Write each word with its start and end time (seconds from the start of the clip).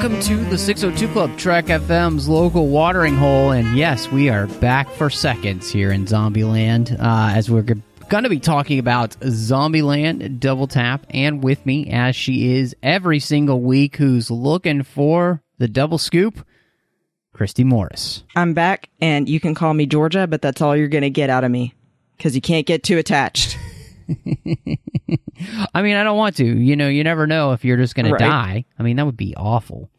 Welcome 0.00 0.20
to 0.20 0.36
the 0.46 0.56
602 0.56 1.12
Club, 1.12 1.36
Trek 1.36 1.66
FM's 1.66 2.26
local 2.26 2.68
watering 2.68 3.16
hole. 3.16 3.50
And 3.50 3.76
yes, 3.76 4.10
we 4.10 4.30
are 4.30 4.46
back 4.46 4.88
for 4.92 5.10
seconds 5.10 5.70
here 5.70 5.92
in 5.92 6.06
Zombieland 6.06 6.98
uh, 6.98 7.36
as 7.36 7.50
we're 7.50 7.60
going 7.60 8.24
to 8.24 8.30
be 8.30 8.40
talking 8.40 8.78
about 8.78 9.10
Zombieland 9.20 10.40
Double 10.40 10.66
Tap. 10.66 11.04
And 11.10 11.44
with 11.44 11.66
me, 11.66 11.90
as 11.90 12.16
she 12.16 12.54
is 12.54 12.74
every 12.82 13.18
single 13.18 13.60
week, 13.60 13.96
who's 13.96 14.30
looking 14.30 14.84
for 14.84 15.42
the 15.58 15.68
double 15.68 15.98
scoop, 15.98 16.46
Christy 17.34 17.62
Morris. 17.62 18.24
I'm 18.34 18.54
back, 18.54 18.88
and 19.02 19.28
you 19.28 19.38
can 19.38 19.54
call 19.54 19.74
me 19.74 19.84
Georgia, 19.84 20.26
but 20.26 20.40
that's 20.40 20.62
all 20.62 20.74
you're 20.74 20.88
going 20.88 21.02
to 21.02 21.10
get 21.10 21.28
out 21.28 21.44
of 21.44 21.50
me 21.50 21.74
because 22.16 22.34
you 22.34 22.40
can't 22.40 22.64
get 22.64 22.82
too 22.82 22.96
attached. 22.96 23.58
I 25.74 25.82
mean, 25.82 25.96
I 25.96 26.04
don't 26.04 26.16
want 26.18 26.36
to. 26.36 26.44
You 26.44 26.76
know, 26.76 26.88
you 26.88 27.04
never 27.04 27.26
know 27.26 27.52
if 27.52 27.64
you're 27.64 27.76
just 27.76 27.94
going 27.94 28.10
Right. 28.10 28.18
to 28.18 28.24
die. 28.24 28.64
I 28.78 28.82
mean, 28.82 28.96
that 28.96 29.06
would 29.06 29.16
be 29.16 29.34
awful. 29.36 29.90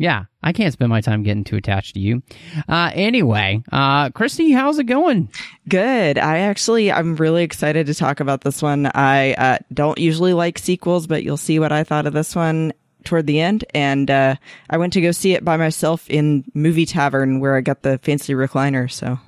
Yeah, 0.00 0.26
I 0.44 0.52
can't 0.52 0.72
spend 0.72 0.90
my 0.90 1.00
time 1.00 1.24
getting 1.24 1.42
too 1.42 1.56
attached 1.56 1.94
to 1.94 2.00
you. 2.00 2.22
Uh, 2.68 2.92
anyway, 2.94 3.64
uh, 3.72 4.10
Christy, 4.10 4.52
how's 4.52 4.78
it 4.78 4.84
going? 4.84 5.28
Good. 5.68 6.18
I 6.18 6.38
actually, 6.38 6.92
I'm 6.92 7.16
really 7.16 7.42
excited 7.42 7.86
to 7.88 7.94
talk 7.94 8.20
about 8.20 8.42
this 8.42 8.62
one. 8.62 8.86
I 8.94 9.32
uh, 9.34 9.58
don't 9.74 9.98
usually 9.98 10.34
like 10.34 10.58
sequels, 10.58 11.08
but 11.08 11.24
you'll 11.24 11.36
see 11.36 11.58
what 11.58 11.72
I 11.72 11.82
thought 11.82 12.06
of 12.06 12.12
this 12.12 12.36
one 12.36 12.72
toward 13.02 13.26
the 13.26 13.40
end. 13.40 13.64
And 13.74 14.08
uh, 14.08 14.36
I 14.70 14.76
went 14.78 14.92
to 14.92 15.00
go 15.00 15.10
see 15.10 15.32
it 15.32 15.44
by 15.44 15.56
myself 15.56 16.08
in 16.08 16.44
Movie 16.54 16.86
Tavern 16.86 17.40
where 17.40 17.56
I 17.56 17.60
got 17.60 17.82
the 17.82 17.98
fancy 17.98 18.34
recliner. 18.34 18.88
So 18.88 19.18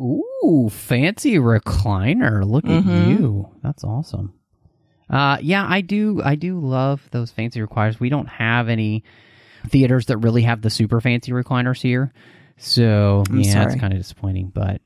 Ooh, 0.00 0.68
fancy 0.70 1.36
recliner. 1.36 2.44
Look 2.44 2.64
at 2.66 2.84
you. 2.84 3.48
That's 3.62 3.82
awesome. 3.84 4.34
Uh, 5.10 5.38
yeah, 5.40 5.66
I 5.68 5.80
do. 5.80 6.20
I 6.22 6.34
do 6.34 6.60
love 6.60 7.02
those 7.10 7.30
fancy 7.30 7.60
recliners. 7.60 7.98
We 7.98 8.08
don't 8.08 8.28
have 8.28 8.68
any 8.68 9.04
theaters 9.68 10.06
that 10.06 10.18
really 10.18 10.42
have 10.42 10.62
the 10.62 10.70
super 10.70 11.00
fancy 11.00 11.32
recliners 11.32 11.80
here, 11.80 12.12
so 12.58 13.24
I'm 13.28 13.40
yeah, 13.40 13.64
it's 13.64 13.74
kind 13.76 13.92
of 13.92 13.98
disappointing. 13.98 14.52
But 14.54 14.80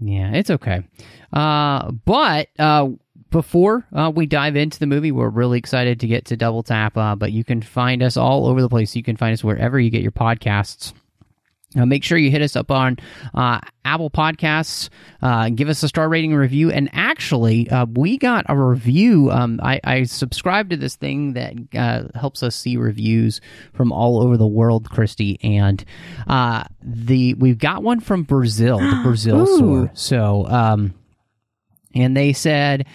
yeah, 0.00 0.32
it's 0.32 0.50
okay. 0.50 0.84
Uh, 1.32 1.90
but 1.90 2.48
uh, 2.58 2.90
before 3.30 3.84
uh, 3.92 4.12
we 4.14 4.26
dive 4.26 4.56
into 4.56 4.78
the 4.78 4.86
movie, 4.86 5.12
we're 5.12 5.28
really 5.28 5.58
excited 5.58 6.00
to 6.00 6.06
get 6.06 6.26
to 6.26 6.36
Double 6.36 6.62
Tap. 6.62 6.96
Uh, 6.96 7.16
but 7.16 7.32
you 7.32 7.42
can 7.44 7.60
find 7.60 8.02
us 8.02 8.16
all 8.16 8.46
over 8.46 8.62
the 8.62 8.68
place. 8.68 8.94
You 8.94 9.02
can 9.02 9.16
find 9.16 9.34
us 9.34 9.42
wherever 9.42 9.78
you 9.78 9.90
get 9.90 10.02
your 10.02 10.12
podcasts. 10.12 10.94
Uh, 11.76 11.86
make 11.86 12.04
sure 12.04 12.16
you 12.16 12.30
hit 12.30 12.42
us 12.42 12.56
up 12.56 12.70
on 12.70 12.96
uh, 13.34 13.60
Apple 13.84 14.10
Podcasts. 14.10 14.88
Uh, 15.20 15.48
give 15.48 15.68
us 15.68 15.82
a 15.82 15.88
star 15.88 16.08
rating 16.08 16.34
review. 16.34 16.70
And 16.70 16.88
actually, 16.92 17.68
uh, 17.70 17.86
we 17.86 18.16
got 18.18 18.44
a 18.48 18.56
review. 18.56 19.30
Um, 19.30 19.60
I, 19.62 19.80
I 19.84 20.02
subscribe 20.04 20.70
to 20.70 20.76
this 20.76 20.96
thing 20.96 21.34
that 21.34 21.54
uh, 21.74 22.18
helps 22.18 22.42
us 22.42 22.54
see 22.54 22.76
reviews 22.76 23.40
from 23.72 23.92
all 23.92 24.22
over 24.22 24.36
the 24.36 24.46
world, 24.46 24.88
Christy. 24.90 25.38
And 25.42 25.84
uh, 26.26 26.64
the 26.82 27.34
we've 27.34 27.58
got 27.58 27.82
one 27.82 28.00
from 28.00 28.22
Brazil, 28.22 28.78
the 28.78 29.00
Brazil 29.04 29.46
store. 29.46 29.90
So. 29.94 30.46
Um, 30.46 30.94
and 31.96 32.16
they 32.16 32.32
said 32.32 32.86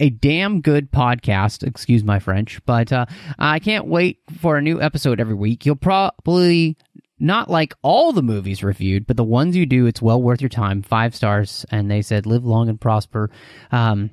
a 0.00 0.08
damn 0.08 0.62
good 0.62 0.90
podcast 0.90 1.62
excuse 1.62 2.02
my 2.02 2.18
french 2.18 2.58
but 2.64 2.90
uh, 2.90 3.04
i 3.38 3.58
can't 3.58 3.86
wait 3.86 4.18
for 4.40 4.56
a 4.56 4.62
new 4.62 4.80
episode 4.80 5.20
every 5.20 5.34
week 5.34 5.66
you'll 5.66 5.76
probably 5.76 6.74
not 7.18 7.50
like 7.50 7.74
all 7.82 8.12
the 8.12 8.22
movies 8.22 8.62
reviewed 8.62 9.06
but 9.06 9.16
the 9.16 9.24
ones 9.24 9.56
you 9.56 9.64
do 9.66 9.86
it's 9.86 10.02
well 10.02 10.20
worth 10.20 10.40
your 10.40 10.48
time 10.48 10.82
five 10.82 11.14
stars 11.14 11.64
and 11.70 11.90
they 11.90 12.02
said 12.02 12.26
live 12.26 12.44
long 12.44 12.68
and 12.68 12.80
prosper 12.80 13.30
um, 13.72 14.10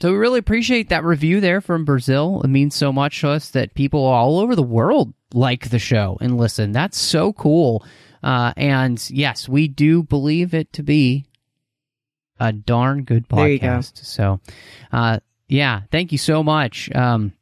so 0.00 0.10
we 0.10 0.16
really 0.16 0.38
appreciate 0.38 0.88
that 0.88 1.04
review 1.04 1.40
there 1.40 1.60
from 1.60 1.84
brazil 1.84 2.40
it 2.42 2.48
means 2.48 2.74
so 2.74 2.92
much 2.92 3.20
to 3.20 3.28
us 3.28 3.50
that 3.50 3.74
people 3.74 4.04
all 4.04 4.38
over 4.40 4.56
the 4.56 4.62
world 4.62 5.12
like 5.32 5.70
the 5.70 5.78
show 5.78 6.16
and 6.20 6.36
listen 6.36 6.72
that's 6.72 6.98
so 6.98 7.32
cool 7.32 7.84
uh, 8.22 8.52
and 8.56 9.08
yes 9.10 9.48
we 9.48 9.68
do 9.68 10.02
believe 10.02 10.52
it 10.54 10.72
to 10.72 10.82
be 10.82 11.24
a 12.42 12.52
darn 12.52 13.04
good 13.04 13.26
There 13.28 13.48
you 13.48 13.58
go. 13.58 13.66
podcast. 13.66 14.02
So, 14.04 14.40
uh, 14.92 15.20
yeah, 15.46 15.82
thank 15.90 16.10
you 16.10 16.16
so 16.16 16.42
much. 16.42 16.90
Um, 16.94 17.34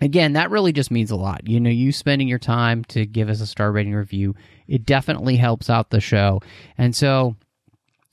again, 0.00 0.34
that 0.34 0.50
really 0.50 0.72
just 0.72 0.90
means 0.90 1.10
a 1.10 1.16
lot. 1.16 1.46
You 1.46 1.60
know, 1.60 1.70
you 1.70 1.92
spending 1.92 2.28
your 2.28 2.38
time 2.38 2.84
to 2.84 3.06
give 3.06 3.28
us 3.28 3.40
a 3.40 3.46
star 3.46 3.72
rating 3.72 3.94
review, 3.94 4.34
it 4.66 4.84
definitely 4.84 5.36
helps 5.36 5.70
out 5.70 5.90
the 5.90 6.00
show. 6.00 6.40
And 6.78 6.94
so, 6.94 7.36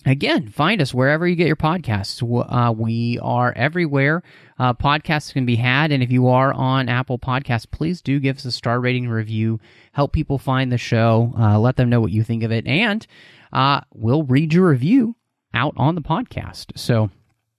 again, 0.06 0.50
find 0.50 0.81
us 0.81 0.94
wherever 0.94 1.28
you 1.28 1.36
get 1.36 1.47
your 1.47 1.56
podcasts. 1.56 2.22
Uh, 2.22 2.72
we 2.72 3.20
are 3.22 3.53
everywhere. 3.56 4.24
Uh, 4.59 4.74
podcasts 4.74 5.34
can 5.34 5.46
be 5.46 5.56
had, 5.56 5.91
and 5.91 6.03
if 6.03 6.12
you 6.12 6.28
are 6.28 6.53
on 6.53 6.90
Apple 6.90 7.18
Podcasts, 7.18 7.70
please 7.70 8.02
do 8.02 8.20
give 8.20 8.38
us 8.38 8.46
a 8.46 8.52
star 8.52 8.80
rating 8.80 9.09
review. 9.09 9.59
Help 9.94 10.14
people 10.14 10.38
find 10.38 10.72
the 10.72 10.78
show. 10.78 11.34
Uh, 11.38 11.59
let 11.59 11.78
them 11.78 11.90
know 11.90 12.02
what 12.02 12.12
you 12.12 12.24
think 12.24 12.44
of 12.44 12.52
it, 12.52 12.68
and 12.68 13.08
uh, 13.52 13.81
we'll 13.94 14.24
read 14.24 14.53
your 14.53 14.70
review 14.70 15.16
out 15.53 15.74
on 15.78 15.96
the 15.96 16.02
podcast. 16.02 16.78
So 16.78 17.09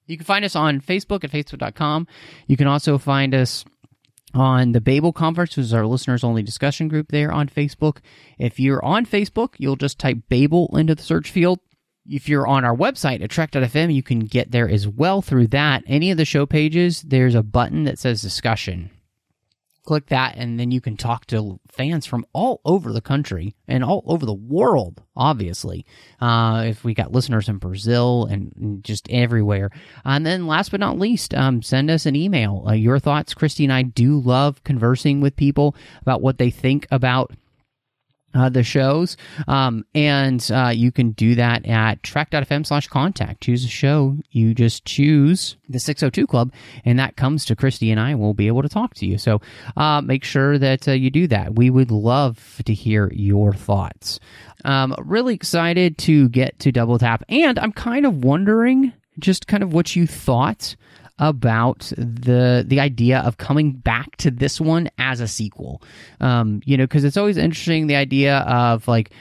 you 0.07 0.17
can 0.17 0.25
find 0.25 0.45
us 0.45 0.57
on 0.57 0.81
Facebook 0.81 1.25
at 1.25 1.31
facebook.com. 1.31 2.07
You 2.47 2.57
can 2.57 2.67
also 2.67 2.99
find 2.99 3.35
us 3.35 3.65
on 4.35 4.73
the 4.73 4.81
Babel 4.81 5.13
Conference, 5.13 5.57
which 5.57 5.65
is 5.65 5.75
our 5.75 5.87
listeners 5.87 6.25
only 6.25 6.43
discussion 6.43 6.89
group 6.89 7.09
there 7.09 7.33
on 7.33 7.49
Facebook. 7.49 7.99
If 8.39 8.61
you're 8.61 8.85
on 8.85 9.07
Facebook, 9.07 9.55
you'll 9.59 9.77
just 9.77 9.99
type 9.99 10.19
Babel 10.29 10.71
into 10.77 10.95
the 10.95 11.03
search 11.03 11.31
field. 11.31 11.59
If 12.07 12.29
you're 12.29 12.47
on 12.47 12.65
our 12.65 12.77
website 12.77 13.23
at 13.23 13.31
you 13.91 14.03
can 14.03 14.21
get 14.21 14.51
there 14.51 14.69
as 14.69 14.89
well 14.89 15.23
through 15.23 15.49
that. 15.49 15.85
Any 15.87 16.11
of 16.11 16.17
the 16.17 16.25
show 16.25 16.47
pages, 16.47 17.03
there's 17.03 17.35
a 17.35 17.43
button 17.43 17.85
that 17.85 17.99
says 17.99 18.23
discussion. 18.23 18.91
Click 19.85 20.07
that, 20.07 20.37
and 20.37 20.61
then 20.61 20.71
you 20.71 20.81
can 20.81 20.97
talk 20.97 21.27
to 21.27 21.59
fans 21.69 22.07
from 22.07 22.25
all 22.33 22.61
over 22.65 22.93
the 22.93 23.01
country 23.01 23.57
and 23.67 23.83
all 23.83 24.05
over 24.07 24.25
the 24.25 24.33
world, 24.33 25.03
obviously. 25.17 25.85
Uh, 26.21 26.65
if 26.67 26.85
we 26.85 26.95
got 26.95 27.11
listeners 27.11 27.49
in 27.49 27.59
Brazil 27.59 28.27
and 28.27 28.85
just 28.85 29.11
everywhere. 29.11 29.71
And 30.05 30.25
then 30.25 30.47
last 30.47 30.71
but 30.71 30.79
not 30.81 30.99
least, 30.99 31.35
um, 31.35 31.63
send 31.63 31.91
us 31.91 32.07
an 32.07 32.15
email. 32.15 32.65
Uh, 32.67 32.73
your 32.73 33.01
thoughts. 33.01 33.35
Christy 33.35 33.65
and 33.65 33.73
I 33.73 33.83
do 33.83 34.21
love 34.21 34.63
conversing 34.63 35.21
with 35.21 35.35
people 35.35 35.75
about 36.01 36.23
what 36.23 36.39
they 36.39 36.51
think 36.51 36.87
about 36.91 37.33
uh, 38.35 38.49
the 38.49 38.63
shows. 38.63 39.17
Um, 39.49 39.85
and 39.95 40.49
uh, 40.53 40.73
you 40.75 40.93
can 40.93 41.13
do 41.13 41.35
that 41.35 41.67
at 41.67 42.03
trek.fm 42.03 42.67
slash 42.67 42.89
contact. 42.89 43.43
Choose 43.43 43.65
a 43.65 43.69
show. 43.69 44.17
You 44.31 44.55
just 44.55 44.85
choose 44.85 45.57
the 45.69 45.79
602 45.79 46.27
Club, 46.27 46.53
and 46.85 46.99
that 46.99 47.17
comes 47.17 47.45
to 47.47 47.57
Christy 47.57 47.91
and 47.91 48.01
I, 48.01 48.15
we'll 48.15 48.35
be 48.35 48.47
able 48.47 48.63
to 48.63 48.69
talk 48.69 48.95
to 48.95 49.07
you. 49.07 49.19
So 49.19 49.41
uh, 49.77 50.01
make 50.01 50.25
sure 50.25 50.59
that 50.59 50.89
uh, 50.89 50.93
you 50.93 51.11
do 51.11 51.27
that. 51.29 51.55
We 51.55 51.71
would 51.71 51.91
love 51.91 52.61
to 52.65 52.75
hear 52.75 53.11
your 53.13 53.53
thoughts. 53.53 54.21
Um, 54.65 54.95
really 54.99 55.35
excited 55.35 55.99
to 55.99 56.29
get 56.29 56.59
to 56.61 56.73
Double 56.73 56.99
Tap, 56.99 57.25
and 57.29 57.59
I'm 57.59 57.73
kind 57.73 58.07
of 58.07 58.25
wondering 58.25 58.93
just 59.19 59.47
kind 59.47 59.63
of 59.63 59.73
what 59.73 59.95
you 59.95 60.07
thought 60.07 60.77
about 61.23 61.93
the 61.97 62.65
the 62.67 62.81
idea 62.81 63.21
of 63.21 63.39
coming 63.39 63.71
back 63.71 64.17
to 64.17 64.31
this 64.31 64.61
one 64.61 64.91
as 64.99 65.21
a 65.21 65.29
sequel. 65.29 65.81
Um, 66.21 66.61
you 66.65 66.77
know, 66.77 66.85
because 66.85 67.05
it's 67.05 67.17
always 67.17 67.37
interesting 67.37 67.87
the 67.87 67.95
idea 67.95 68.39
of 68.39 68.89
like, 68.89 69.13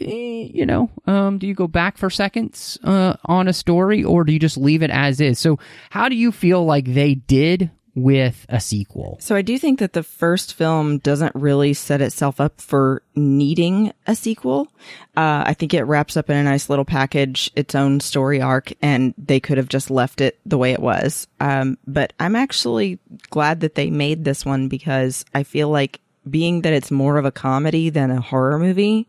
eh, 0.00 0.48
you 0.54 0.64
know, 0.64 0.88
um, 1.06 1.38
do 1.38 1.48
you 1.48 1.54
go 1.54 1.66
back 1.66 1.98
for 1.98 2.10
seconds 2.10 2.78
uh, 2.84 3.16
on 3.24 3.48
a 3.48 3.52
story 3.52 4.04
or 4.04 4.22
do 4.22 4.32
you 4.32 4.38
just 4.38 4.56
leave 4.56 4.84
it 4.84 4.90
as 4.90 5.20
is? 5.20 5.40
So, 5.40 5.58
how 5.90 6.08
do 6.08 6.14
you 6.14 6.30
feel 6.30 6.64
like 6.64 6.84
they 6.86 7.14
did 7.16 7.72
with 7.98 8.46
a 8.48 8.60
sequel? 8.60 9.18
So 9.20 9.34
I 9.34 9.42
do 9.42 9.58
think 9.58 9.78
that 9.80 9.92
the 9.92 10.02
first 10.02 10.54
film 10.54 10.98
doesn't 10.98 11.34
really 11.34 11.74
set 11.74 12.00
itself 12.00 12.40
up 12.40 12.60
for 12.60 13.02
needing 13.14 13.92
a 14.06 14.14
sequel. 14.14 14.68
Uh, 15.16 15.44
I 15.46 15.54
think 15.54 15.74
it 15.74 15.84
wraps 15.84 16.16
up 16.16 16.30
in 16.30 16.36
a 16.36 16.42
nice 16.42 16.70
little 16.70 16.84
package, 16.84 17.50
its 17.56 17.74
own 17.74 18.00
story 18.00 18.40
arc, 18.40 18.72
and 18.80 19.14
they 19.18 19.40
could 19.40 19.58
have 19.58 19.68
just 19.68 19.90
left 19.90 20.20
it 20.20 20.38
the 20.46 20.58
way 20.58 20.72
it 20.72 20.80
was. 20.80 21.26
Um, 21.40 21.78
but 21.86 22.12
I'm 22.20 22.36
actually 22.36 22.98
glad 23.30 23.60
that 23.60 23.74
they 23.74 23.90
made 23.90 24.24
this 24.24 24.44
one 24.44 24.68
because 24.68 25.24
I 25.34 25.42
feel 25.42 25.68
like 25.68 26.00
being 26.28 26.62
that 26.62 26.72
it's 26.72 26.90
more 26.90 27.16
of 27.16 27.24
a 27.24 27.32
comedy 27.32 27.90
than 27.90 28.10
a 28.10 28.20
horror 28.20 28.58
movie, 28.58 29.08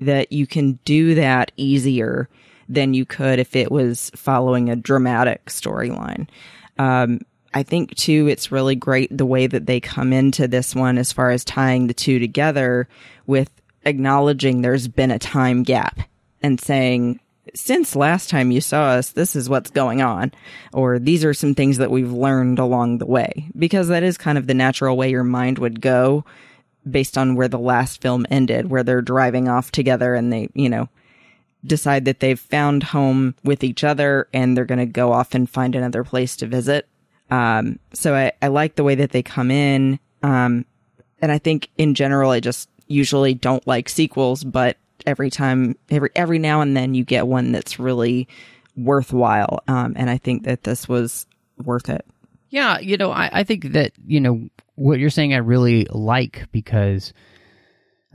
that 0.00 0.32
you 0.32 0.46
can 0.46 0.78
do 0.84 1.14
that 1.14 1.50
easier 1.56 2.28
than 2.68 2.94
you 2.94 3.06
could 3.06 3.38
if 3.38 3.56
it 3.56 3.72
was 3.72 4.10
following 4.14 4.68
a 4.68 4.76
dramatic 4.76 5.46
storyline. 5.46 6.28
Um, 6.78 7.20
I 7.54 7.62
think 7.62 7.94
too, 7.96 8.28
it's 8.28 8.52
really 8.52 8.76
great 8.76 9.16
the 9.16 9.26
way 9.26 9.46
that 9.46 9.66
they 9.66 9.80
come 9.80 10.12
into 10.12 10.46
this 10.48 10.74
one 10.74 10.98
as 10.98 11.12
far 11.12 11.30
as 11.30 11.44
tying 11.44 11.86
the 11.86 11.94
two 11.94 12.18
together 12.18 12.88
with 13.26 13.50
acknowledging 13.84 14.60
there's 14.60 14.88
been 14.88 15.10
a 15.10 15.18
time 15.18 15.62
gap 15.62 15.98
and 16.42 16.60
saying, 16.60 17.20
since 17.54 17.96
last 17.96 18.28
time 18.28 18.50
you 18.50 18.60
saw 18.60 18.88
us, 18.90 19.10
this 19.10 19.34
is 19.34 19.48
what's 19.48 19.70
going 19.70 20.02
on. 20.02 20.32
Or 20.72 20.98
these 20.98 21.24
are 21.24 21.34
some 21.34 21.54
things 21.54 21.78
that 21.78 21.90
we've 21.90 22.12
learned 22.12 22.58
along 22.58 22.98
the 22.98 23.06
way. 23.06 23.48
Because 23.58 23.88
that 23.88 24.02
is 24.02 24.18
kind 24.18 24.36
of 24.36 24.46
the 24.46 24.54
natural 24.54 24.96
way 24.96 25.10
your 25.10 25.24
mind 25.24 25.58
would 25.58 25.80
go 25.80 26.24
based 26.88 27.18
on 27.18 27.34
where 27.34 27.48
the 27.48 27.58
last 27.58 28.00
film 28.00 28.26
ended, 28.30 28.70
where 28.70 28.82
they're 28.82 29.02
driving 29.02 29.48
off 29.48 29.72
together 29.72 30.14
and 30.14 30.32
they, 30.32 30.48
you 30.54 30.68
know, 30.68 30.88
decide 31.64 32.04
that 32.04 32.20
they've 32.20 32.38
found 32.38 32.82
home 32.82 33.34
with 33.42 33.64
each 33.64 33.82
other 33.82 34.28
and 34.32 34.56
they're 34.56 34.64
going 34.64 34.78
to 34.78 34.86
go 34.86 35.12
off 35.12 35.34
and 35.34 35.50
find 35.50 35.74
another 35.74 36.04
place 36.04 36.36
to 36.36 36.46
visit. 36.46 36.86
Um, 37.30 37.78
so 37.92 38.14
I, 38.14 38.32
I 38.40 38.48
like 38.48 38.76
the 38.76 38.84
way 38.84 38.94
that 38.96 39.10
they 39.12 39.22
come 39.22 39.50
in. 39.50 39.98
Um, 40.22 40.64
and 41.20 41.30
I 41.32 41.38
think 41.38 41.70
in 41.76 41.94
general, 41.94 42.30
I 42.30 42.40
just 42.40 42.68
usually 42.86 43.34
don't 43.34 43.66
like 43.66 43.88
sequels, 43.88 44.44
but 44.44 44.76
every 45.06 45.30
time, 45.30 45.76
every, 45.90 46.10
every 46.14 46.38
now 46.38 46.60
and 46.60 46.76
then 46.76 46.94
you 46.94 47.04
get 47.04 47.26
one 47.26 47.52
that's 47.52 47.78
really 47.78 48.28
worthwhile. 48.76 49.60
Um, 49.68 49.94
and 49.96 50.08
I 50.08 50.18
think 50.18 50.44
that 50.44 50.64
this 50.64 50.88
was 50.88 51.26
worth 51.58 51.88
it. 51.88 52.06
Yeah, 52.50 52.78
you 52.78 52.96
know, 52.96 53.10
I, 53.10 53.30
I 53.32 53.44
think 53.44 53.72
that, 53.72 53.92
you 54.06 54.20
know, 54.20 54.48
what 54.74 54.98
you're 54.98 55.10
saying 55.10 55.34
I 55.34 55.38
really 55.38 55.86
like 55.90 56.46
because 56.52 57.12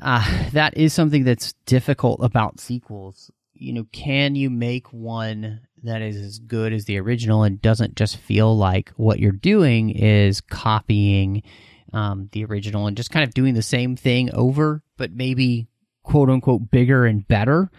uh, 0.01 0.49
that 0.51 0.75
is 0.77 0.93
something 0.93 1.23
that's 1.23 1.53
difficult 1.65 2.19
about 2.23 2.59
sequels. 2.59 3.29
You 3.53 3.73
know, 3.73 3.85
can 3.91 4.35
you 4.35 4.49
make 4.49 4.91
one 4.91 5.61
that 5.83 6.01
is 6.01 6.15
as 6.15 6.39
good 6.39 6.73
as 6.73 6.85
the 6.85 6.99
original 6.99 7.43
and 7.43 7.61
doesn't 7.61 7.95
just 7.95 8.17
feel 8.17 8.55
like 8.55 8.91
what 8.95 9.19
you're 9.19 9.31
doing 9.31 9.89
is 9.89 10.41
copying 10.41 11.43
um, 11.91 12.29
the 12.31 12.45
original 12.45 12.87
and 12.87 12.97
just 12.97 13.11
kind 13.11 13.27
of 13.27 13.33
doing 13.33 13.53
the 13.53 13.61
same 13.61 13.95
thing 13.95 14.33
over, 14.33 14.81
but 14.97 15.11
maybe 15.11 15.67
quote 16.03 16.29
unquote 16.29 16.71
bigger 16.71 17.05
and 17.05 17.27
better? 17.27 17.69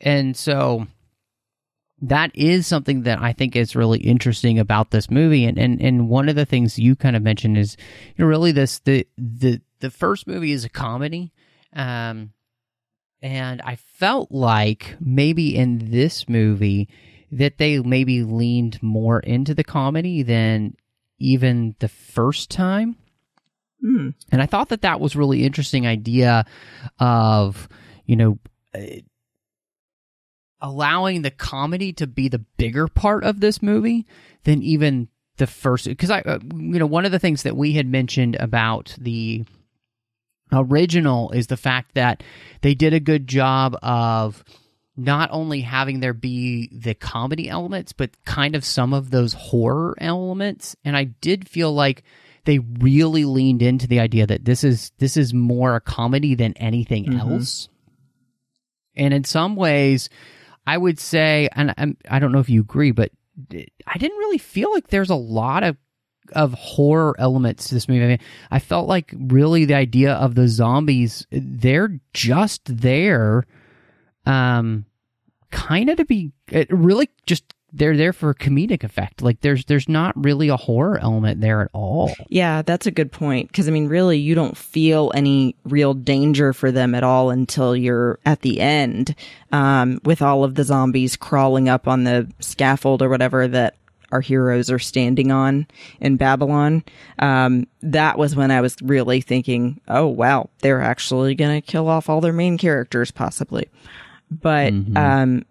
And 0.00 0.36
so 0.36 0.86
that 2.00 2.30
is 2.34 2.66
something 2.66 3.02
that 3.02 3.20
I 3.20 3.32
think 3.32 3.56
is 3.56 3.74
really 3.74 3.98
interesting 3.98 4.58
about 4.58 4.90
this 4.90 5.10
movie. 5.10 5.44
And, 5.44 5.58
and, 5.58 5.80
and 5.82 6.08
one 6.08 6.28
of 6.28 6.36
the 6.36 6.46
things 6.46 6.78
you 6.78 6.94
kind 6.94 7.16
of 7.16 7.22
mentioned 7.22 7.58
is, 7.58 7.76
you 8.16 8.24
know, 8.24 8.28
really 8.28 8.52
this, 8.52 8.78
the, 8.80 9.06
the, 9.16 9.60
the 9.80 9.90
first 9.90 10.26
movie 10.26 10.52
is 10.52 10.64
a 10.64 10.68
comedy. 10.68 11.32
Um, 11.72 12.32
and 13.20 13.60
I 13.62 13.76
felt 13.76 14.30
like 14.30 14.96
maybe 15.00 15.56
in 15.56 15.90
this 15.90 16.28
movie 16.28 16.88
that 17.30 17.58
they 17.58 17.78
maybe 17.78 18.22
leaned 18.22 18.82
more 18.82 19.20
into 19.20 19.54
the 19.54 19.64
comedy 19.64 20.22
than 20.22 20.74
even 21.18 21.74
the 21.78 21.88
first 21.88 22.50
time. 22.50 22.96
Mm. 23.84 24.14
And 24.32 24.42
I 24.42 24.46
thought 24.46 24.70
that 24.70 24.82
that 24.82 25.00
was 25.00 25.16
really 25.16 25.44
interesting 25.44 25.86
idea 25.86 26.44
of, 26.98 27.68
you 28.06 28.16
know, 28.16 28.38
uh, 28.74 29.00
allowing 30.60 31.22
the 31.22 31.30
comedy 31.30 31.92
to 31.92 32.06
be 32.06 32.28
the 32.28 32.44
bigger 32.56 32.88
part 32.88 33.22
of 33.24 33.40
this 33.40 33.62
movie 33.62 34.06
than 34.44 34.62
even 34.62 35.08
the 35.36 35.46
first 35.46 35.86
because 35.86 36.10
I 36.10 36.20
uh, 36.22 36.40
you 36.52 36.78
know 36.78 36.86
one 36.86 37.04
of 37.04 37.12
the 37.12 37.18
things 37.20 37.44
that 37.44 37.56
we 37.56 37.74
had 37.74 37.86
mentioned 37.86 38.36
about 38.40 38.94
the 38.98 39.44
original 40.52 41.30
is 41.30 41.46
the 41.46 41.56
fact 41.56 41.94
that 41.94 42.22
they 42.62 42.74
did 42.74 42.92
a 42.92 43.00
good 43.00 43.26
job 43.26 43.76
of 43.82 44.42
not 44.98 45.30
only 45.32 45.60
having 45.62 46.00
there 46.00 46.12
be 46.12 46.68
the 46.72 46.92
comedy 46.94 47.48
elements 47.48 47.92
but 47.92 48.10
kind 48.24 48.54
of 48.56 48.64
some 48.64 48.92
of 48.92 49.10
those 49.10 49.32
horror 49.32 49.96
elements 50.00 50.74
and 50.84 50.96
I 50.96 51.04
did 51.04 51.48
feel 51.48 51.72
like 51.72 52.02
they 52.44 52.58
really 52.58 53.24
leaned 53.24 53.62
into 53.62 53.86
the 53.86 54.00
idea 54.00 54.26
that 54.26 54.44
this 54.44 54.64
is 54.64 54.90
this 54.98 55.16
is 55.16 55.32
more 55.32 55.76
a 55.76 55.80
comedy 55.80 56.34
than 56.34 56.52
anything 56.54 57.04
Mhm. 57.06 57.18
else 57.20 57.68
and 58.96 59.14
in 59.14 59.24
some 59.24 59.54
ways 59.56 60.10
I 60.66 60.76
would 60.76 60.98
say, 60.98 61.48
and 61.52 61.72
I'm, 61.78 61.96
I 62.10 62.18
don't 62.18 62.30
know 62.30 62.40
if 62.40 62.50
you 62.50 62.60
agree, 62.60 62.90
but 62.90 63.10
I 63.86 63.96
didn't 63.96 64.18
really 64.18 64.36
feel 64.36 64.70
like 64.70 64.88
there's 64.88 65.08
a 65.08 65.14
lot 65.14 65.62
of 65.62 65.76
of 66.32 66.52
horror 66.52 67.16
elements 67.18 67.68
to 67.68 67.74
this 67.74 67.88
movie. 67.88 68.04
I, 68.04 68.08
mean, 68.08 68.18
I 68.50 68.58
felt 68.58 68.86
like 68.86 69.14
really 69.16 69.64
the 69.64 69.76
idea 69.76 70.12
of 70.12 70.34
the 70.34 70.46
zombies, 70.46 71.26
they're 71.30 71.98
just 72.12 72.60
there, 72.66 73.46
um, 74.26 74.84
kind 75.50 75.90
of 75.90 75.96
to 75.96 76.04
be 76.04 76.32
it 76.50 76.68
really 76.70 77.08
just 77.26 77.54
they're 77.72 77.96
there 77.96 78.12
for 78.12 78.32
comedic 78.34 78.82
effect. 78.82 79.20
Like 79.22 79.40
there's 79.40 79.64
there's 79.66 79.88
not 79.88 80.14
really 80.22 80.48
a 80.48 80.56
horror 80.56 80.98
element 80.98 81.40
there 81.40 81.60
at 81.60 81.70
all. 81.72 82.12
Yeah, 82.28 82.62
that's 82.62 82.86
a 82.86 82.90
good 82.90 83.12
point. 83.12 83.48
Because 83.48 83.68
I 83.68 83.70
mean, 83.70 83.88
really, 83.88 84.18
you 84.18 84.34
don't 84.34 84.56
feel 84.56 85.12
any 85.14 85.54
real 85.64 85.94
danger 85.94 86.52
for 86.52 86.72
them 86.72 86.94
at 86.94 87.04
all 87.04 87.30
until 87.30 87.76
you're 87.76 88.18
at 88.24 88.40
the 88.40 88.60
end, 88.60 89.14
um, 89.52 90.00
with 90.04 90.22
all 90.22 90.44
of 90.44 90.54
the 90.54 90.64
zombies 90.64 91.16
crawling 91.16 91.68
up 91.68 91.86
on 91.86 92.04
the 92.04 92.30
scaffold 92.40 93.02
or 93.02 93.08
whatever 93.08 93.46
that 93.48 93.74
our 94.10 94.22
heroes 94.22 94.70
are 94.70 94.78
standing 94.78 95.30
on 95.30 95.66
in 96.00 96.16
Babylon. 96.16 96.82
Um, 97.18 97.66
that 97.82 98.16
was 98.16 98.34
when 98.34 98.50
I 98.50 98.62
was 98.62 98.76
really 98.80 99.20
thinking, 99.20 99.82
oh 99.88 100.06
wow, 100.06 100.48
they're 100.60 100.80
actually 100.80 101.34
gonna 101.34 101.60
kill 101.60 101.88
off 101.88 102.08
all 102.08 102.22
their 102.22 102.32
main 102.32 102.56
characters, 102.56 103.10
possibly. 103.10 103.68
But 104.30 104.72
um, 104.96 105.44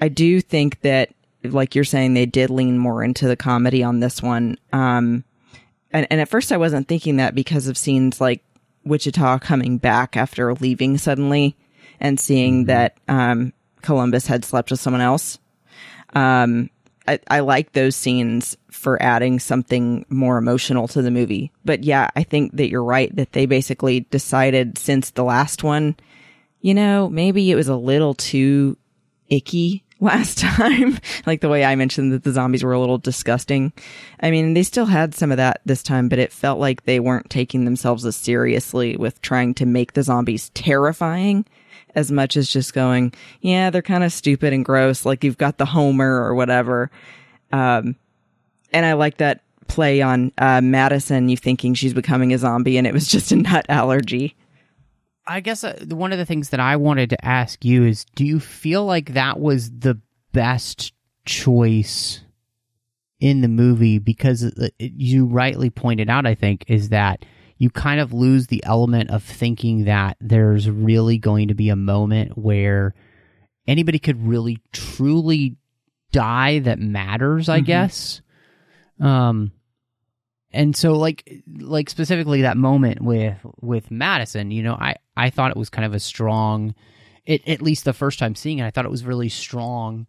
I 0.00 0.08
do 0.08 0.40
think 0.40 0.80
that, 0.82 1.10
like 1.42 1.74
you're 1.74 1.84
saying, 1.84 2.14
they 2.14 2.26
did 2.26 2.50
lean 2.50 2.78
more 2.78 3.02
into 3.02 3.28
the 3.28 3.36
comedy 3.36 3.82
on 3.82 4.00
this 4.00 4.22
one. 4.22 4.58
Um, 4.72 5.24
and, 5.92 6.06
and 6.10 6.20
at 6.20 6.28
first 6.28 6.52
I 6.52 6.56
wasn't 6.56 6.88
thinking 6.88 7.16
that 7.16 7.34
because 7.34 7.68
of 7.68 7.78
scenes 7.78 8.20
like 8.20 8.42
Wichita 8.84 9.38
coming 9.38 9.78
back 9.78 10.16
after 10.16 10.52
leaving 10.54 10.98
suddenly 10.98 11.56
and 12.00 12.20
seeing 12.20 12.66
that 12.66 12.96
um, 13.08 13.52
Columbus 13.82 14.26
had 14.26 14.44
slept 14.44 14.70
with 14.70 14.80
someone 14.80 15.00
else. 15.00 15.38
Um, 16.14 16.70
I, 17.06 17.20
I 17.28 17.40
like 17.40 17.72
those 17.72 17.96
scenes 17.96 18.56
for 18.70 19.00
adding 19.02 19.38
something 19.38 20.06
more 20.08 20.38
emotional 20.38 20.88
to 20.88 21.02
the 21.02 21.10
movie. 21.10 21.52
But 21.64 21.84
yeah, 21.84 22.10
I 22.16 22.22
think 22.22 22.56
that 22.56 22.68
you're 22.68 22.84
right 22.84 23.14
that 23.16 23.32
they 23.32 23.46
basically 23.46 24.00
decided 24.00 24.78
since 24.78 25.10
the 25.10 25.24
last 25.24 25.62
one, 25.62 25.96
you 26.64 26.72
know, 26.72 27.10
maybe 27.10 27.50
it 27.50 27.56
was 27.56 27.68
a 27.68 27.76
little 27.76 28.14
too 28.14 28.74
icky 29.28 29.84
last 30.00 30.38
time. 30.38 30.98
like 31.26 31.42
the 31.42 31.50
way 31.50 31.62
I 31.62 31.76
mentioned 31.76 32.10
that 32.14 32.24
the 32.24 32.32
zombies 32.32 32.64
were 32.64 32.72
a 32.72 32.80
little 32.80 32.96
disgusting. 32.96 33.70
I 34.20 34.30
mean, 34.30 34.54
they 34.54 34.62
still 34.62 34.86
had 34.86 35.14
some 35.14 35.30
of 35.30 35.36
that 35.36 35.60
this 35.66 35.82
time, 35.82 36.08
but 36.08 36.18
it 36.18 36.32
felt 36.32 36.58
like 36.58 36.84
they 36.84 37.00
weren't 37.00 37.28
taking 37.28 37.66
themselves 37.66 38.06
as 38.06 38.16
seriously 38.16 38.96
with 38.96 39.20
trying 39.20 39.52
to 39.56 39.66
make 39.66 39.92
the 39.92 40.02
zombies 40.02 40.48
terrifying 40.54 41.44
as 41.94 42.10
much 42.10 42.34
as 42.34 42.48
just 42.48 42.72
going, 42.72 43.12
yeah, 43.42 43.68
they're 43.68 43.82
kind 43.82 44.02
of 44.02 44.10
stupid 44.10 44.54
and 44.54 44.64
gross. 44.64 45.04
Like 45.04 45.22
you've 45.22 45.36
got 45.36 45.58
the 45.58 45.66
Homer 45.66 46.24
or 46.24 46.34
whatever. 46.34 46.90
Um, 47.52 47.96
and 48.72 48.86
I 48.86 48.94
like 48.94 49.18
that 49.18 49.42
play 49.68 50.00
on 50.00 50.32
uh, 50.38 50.62
Madison, 50.62 51.28
you 51.28 51.36
thinking 51.36 51.74
she's 51.74 51.92
becoming 51.92 52.32
a 52.32 52.38
zombie 52.38 52.78
and 52.78 52.86
it 52.86 52.94
was 52.94 53.06
just 53.06 53.32
a 53.32 53.36
nut 53.36 53.66
allergy. 53.68 54.34
I 55.26 55.40
guess 55.40 55.64
uh, 55.64 55.84
one 55.88 56.12
of 56.12 56.18
the 56.18 56.26
things 56.26 56.50
that 56.50 56.60
I 56.60 56.76
wanted 56.76 57.10
to 57.10 57.24
ask 57.24 57.64
you 57.64 57.84
is 57.84 58.04
do 58.14 58.24
you 58.24 58.38
feel 58.40 58.84
like 58.84 59.14
that 59.14 59.40
was 59.40 59.70
the 59.70 59.98
best 60.32 60.92
choice 61.24 62.20
in 63.20 63.40
the 63.40 63.48
movie 63.48 63.98
because 63.98 64.44
uh, 64.44 64.68
you 64.78 65.24
rightly 65.26 65.70
pointed 65.70 66.10
out 66.10 66.26
I 66.26 66.34
think 66.34 66.64
is 66.68 66.90
that 66.90 67.24
you 67.56 67.70
kind 67.70 68.00
of 68.00 68.12
lose 68.12 68.48
the 68.48 68.62
element 68.64 69.10
of 69.10 69.22
thinking 69.22 69.84
that 69.84 70.16
there's 70.20 70.68
really 70.68 71.16
going 71.18 71.48
to 71.48 71.54
be 71.54 71.68
a 71.70 71.76
moment 71.76 72.36
where 72.36 72.94
anybody 73.66 73.98
could 73.98 74.26
really 74.26 74.60
truly 74.72 75.56
die 76.12 76.58
that 76.58 76.78
matters 76.78 77.48
I 77.48 77.60
Mhm. 77.60 77.66
guess 77.66 78.20
um 79.00 79.52
and 80.54 80.74
so 80.76 80.92
like 80.92 81.42
like 81.58 81.90
specifically 81.90 82.42
that 82.42 82.56
moment 82.56 83.02
with 83.02 83.36
with 83.60 83.90
Madison, 83.90 84.50
you 84.50 84.62
know, 84.62 84.74
I 84.74 84.96
I 85.16 85.30
thought 85.30 85.50
it 85.50 85.56
was 85.56 85.68
kind 85.70 85.84
of 85.84 85.92
a 85.94 86.00
strong 86.00 86.74
it 87.26 87.46
at 87.48 87.60
least 87.62 87.84
the 87.84 87.92
first 87.92 88.18
time 88.18 88.34
seeing 88.34 88.58
it, 88.58 88.64
I 88.66 88.70
thought 88.70 88.84
it 88.84 88.90
was 88.90 89.04
really 89.04 89.28
strong 89.28 90.06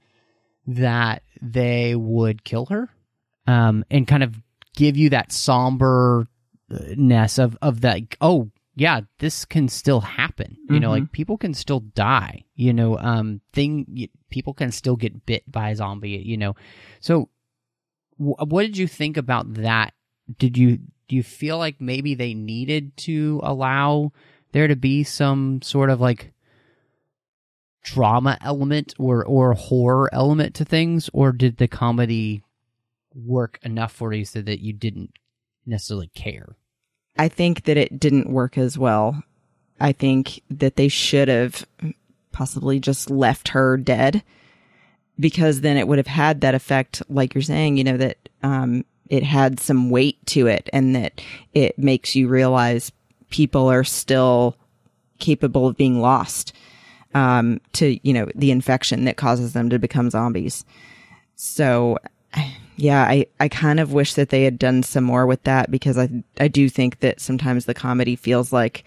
that 0.68 1.24
they 1.42 1.96
would 1.96 2.44
kill 2.44 2.66
her 2.68 2.90
um 3.48 3.84
and 3.92 4.08
kind 4.08 4.24
of 4.24 4.36
give 4.76 4.98
you 4.98 5.10
that 5.12 5.32
somberness 6.70 7.38
of 7.40 7.58
of 7.62 7.82
that 7.82 8.02
oh 8.22 8.50
yeah 8.76 9.02
this 9.20 9.46
can 9.46 9.68
still 9.70 10.02
happen. 10.02 10.58
You 10.70 10.80
know 10.80 10.90
Mhm. 10.90 11.00
like 11.02 11.12
people 11.12 11.38
can 11.38 11.54
still 11.54 11.80
die. 11.80 12.44
You 12.56 12.74
know 12.74 12.98
um 12.98 13.42
thing 13.54 14.10
people 14.30 14.54
can 14.54 14.72
still 14.72 14.96
get 14.96 15.26
bit 15.26 15.50
by 15.50 15.70
a 15.70 15.76
zombie 15.76 16.22
you 16.26 16.38
know. 16.38 16.56
So 17.00 17.30
wh- 18.18 18.44
what 18.48 18.64
did 18.64 18.78
you 18.78 18.88
think 18.88 19.16
about 19.18 19.54
that 19.56 19.94
did 20.38 20.58
you 20.58 20.78
do 21.08 21.16
you 21.16 21.24
feel 21.24 21.58
like 21.58 21.80
maybe 21.80 22.16
they 22.16 22.34
needed 22.34 22.96
to 22.98 23.40
allow 23.44 24.12
there 24.52 24.68
to 24.68 24.76
be 24.76 25.04
some 25.04 25.62
sort 25.62 25.90
of 25.90 26.02
like 26.02 26.34
drama 27.84 28.38
element 28.42 28.94
or 28.98 29.24
or 29.24 29.54
horror 29.54 30.10
element 30.14 30.56
to 30.56 30.66
things 30.66 31.10
or 31.14 31.32
did 31.32 31.58
the 31.58 31.68
comedy 31.68 32.44
work 33.14 33.60
enough 33.64 33.92
for 33.92 34.12
you 34.14 34.26
so 34.26 34.42
that 34.42 34.60
you 34.60 34.74
didn't 34.74 35.12
necessarily 35.66 36.08
care. 36.16 36.56
I 37.18 37.30
think 37.30 37.64
that 37.64 37.78
it 37.78 38.00
didn't 38.00 38.30
work 38.30 38.58
as 38.58 38.78
well. 38.78 39.24
I 39.80 39.92
think 39.92 40.42
that 40.50 40.76
they 40.76 40.88
should 40.88 41.28
have 41.28 41.66
possibly 42.32 42.80
just 42.80 43.10
left 43.10 43.50
her 43.50 43.78
dead 43.78 44.24
because 45.18 45.62
then 45.62 45.78
it 45.78 45.88
would 45.88 45.98
have 45.98 46.08
had 46.08 46.42
that 46.42 46.56
effect, 46.56 47.02
like 47.08 47.34
you're 47.34 47.42
saying, 47.42 47.78
you 47.78 47.84
know, 47.86 47.98
that, 47.98 48.18
um, 48.44 48.84
it 49.10 49.24
had 49.24 49.60
some 49.60 49.90
weight 49.90 50.24
to 50.28 50.48
it 50.48 50.70
and 50.74 50.96
that 50.96 51.22
it 51.54 51.78
makes 51.78 52.16
you 52.16 52.28
realize 52.28 52.92
people 53.30 53.68
are 53.68 53.84
still 53.84 54.56
capable 55.20 55.68
of 55.68 55.78
being 55.78 56.02
lost, 56.02 56.54
um, 57.14 57.62
to, 57.74 58.00
you 58.08 58.14
know, 58.14 58.30
the 58.36 58.52
infection 58.52 59.06
that 59.06 59.18
causes 59.18 59.54
them 59.54 59.70
to 59.70 59.80
become 59.80 60.10
zombies. 60.10 60.66
So, 61.36 61.98
yeah, 62.76 63.04
I, 63.04 63.28
I 63.40 63.48
kind 63.48 63.80
of 63.80 63.94
wish 63.94 64.16
that 64.16 64.30
they 64.30 64.44
had 64.44 64.60
done 64.60 64.84
some 64.84 65.04
more 65.04 65.26
with 65.26 65.44
that 65.44 65.72
because 65.72 65.98
I, 65.98 66.10
I 66.40 66.48
do 66.48 66.70
think 66.70 67.00
that 67.00 67.22
sometimes 67.22 67.66
the 67.66 67.74
comedy 67.74 68.16
feels 68.16 68.52
like 68.52 68.84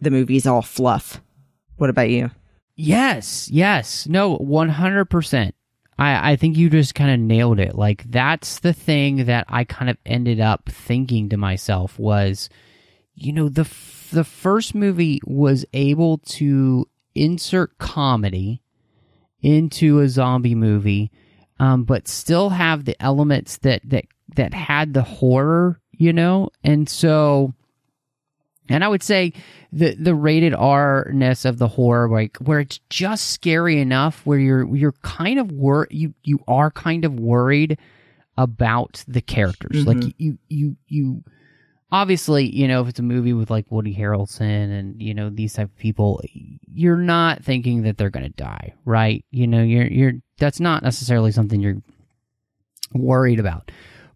the 0.00 0.10
movie's 0.10 0.46
all 0.46 0.62
fluff. 0.62 1.20
What 1.76 1.90
about 1.90 2.10
you? 2.10 2.30
Yes, 2.76 3.48
yes. 3.50 4.06
No, 4.08 4.38
100%. 4.38 5.52
I, 6.00 6.32
I 6.32 6.36
think 6.36 6.56
you 6.56 6.70
just 6.70 6.94
kind 6.94 7.10
of 7.10 7.20
nailed 7.20 7.60
it. 7.60 7.74
Like, 7.74 8.10
that's 8.10 8.60
the 8.60 8.72
thing 8.72 9.26
that 9.26 9.44
I 9.48 9.64
kind 9.64 9.90
of 9.90 9.98
ended 10.06 10.40
up 10.40 10.68
thinking 10.70 11.28
to 11.28 11.36
myself 11.36 11.98
was, 11.98 12.48
you 13.14 13.34
know, 13.34 13.50
the, 13.50 13.62
f- 13.62 14.08
the 14.10 14.24
first 14.24 14.74
movie 14.74 15.20
was 15.24 15.66
able 15.74 16.18
to 16.18 16.88
insert 17.14 17.76
comedy 17.76 18.62
into 19.42 20.00
a 20.00 20.08
zombie 20.08 20.54
movie, 20.54 21.12
um, 21.58 21.84
but 21.84 22.08
still 22.08 22.48
have 22.48 22.86
the 22.86 23.00
elements 23.00 23.58
that, 23.58 23.82
that, 23.84 24.06
that 24.36 24.54
had 24.54 24.94
the 24.94 25.02
horror, 25.02 25.82
you 25.92 26.14
know? 26.14 26.48
And 26.64 26.88
so, 26.88 27.52
and 28.70 28.84
I 28.84 28.88
would 28.88 29.02
say 29.02 29.32
the 29.72 29.94
the 29.96 30.14
rated 30.14 30.54
R 30.54 31.10
ness 31.12 31.44
of 31.44 31.58
the 31.58 31.68
horror, 31.68 32.08
like 32.08 32.36
where 32.38 32.60
it's 32.60 32.78
just 32.88 33.32
scary 33.32 33.80
enough, 33.80 34.24
where 34.24 34.38
you're 34.38 34.74
you're 34.74 34.94
kind 35.02 35.38
of 35.38 35.50
wor 35.50 35.88
you 35.90 36.14
you 36.22 36.38
are 36.46 36.70
kind 36.70 37.04
of 37.04 37.18
worried 37.18 37.78
about 38.38 39.04
the 39.08 39.20
characters. 39.20 39.84
Mm-hmm. 39.84 40.00
Like 40.00 40.14
you 40.18 40.38
you 40.48 40.76
you 40.86 41.24
obviously 41.90 42.48
you 42.48 42.68
know 42.68 42.80
if 42.80 42.88
it's 42.88 43.00
a 43.00 43.02
movie 43.02 43.32
with 43.32 43.50
like 43.50 43.66
Woody 43.70 43.94
Harrelson 43.94 44.78
and 44.78 45.02
you 45.02 45.14
know 45.14 45.30
these 45.30 45.54
type 45.54 45.68
of 45.68 45.76
people, 45.76 46.22
you're 46.72 46.96
not 46.96 47.44
thinking 47.44 47.82
that 47.82 47.98
they're 47.98 48.08
gonna 48.08 48.28
die, 48.30 48.74
right? 48.84 49.24
You 49.30 49.48
know 49.48 49.62
you're 49.62 49.88
you're 49.88 50.12
that's 50.38 50.60
not 50.60 50.84
necessarily 50.84 51.32
something 51.32 51.60
you're 51.60 51.82
worried 52.94 53.40
about 53.40 53.70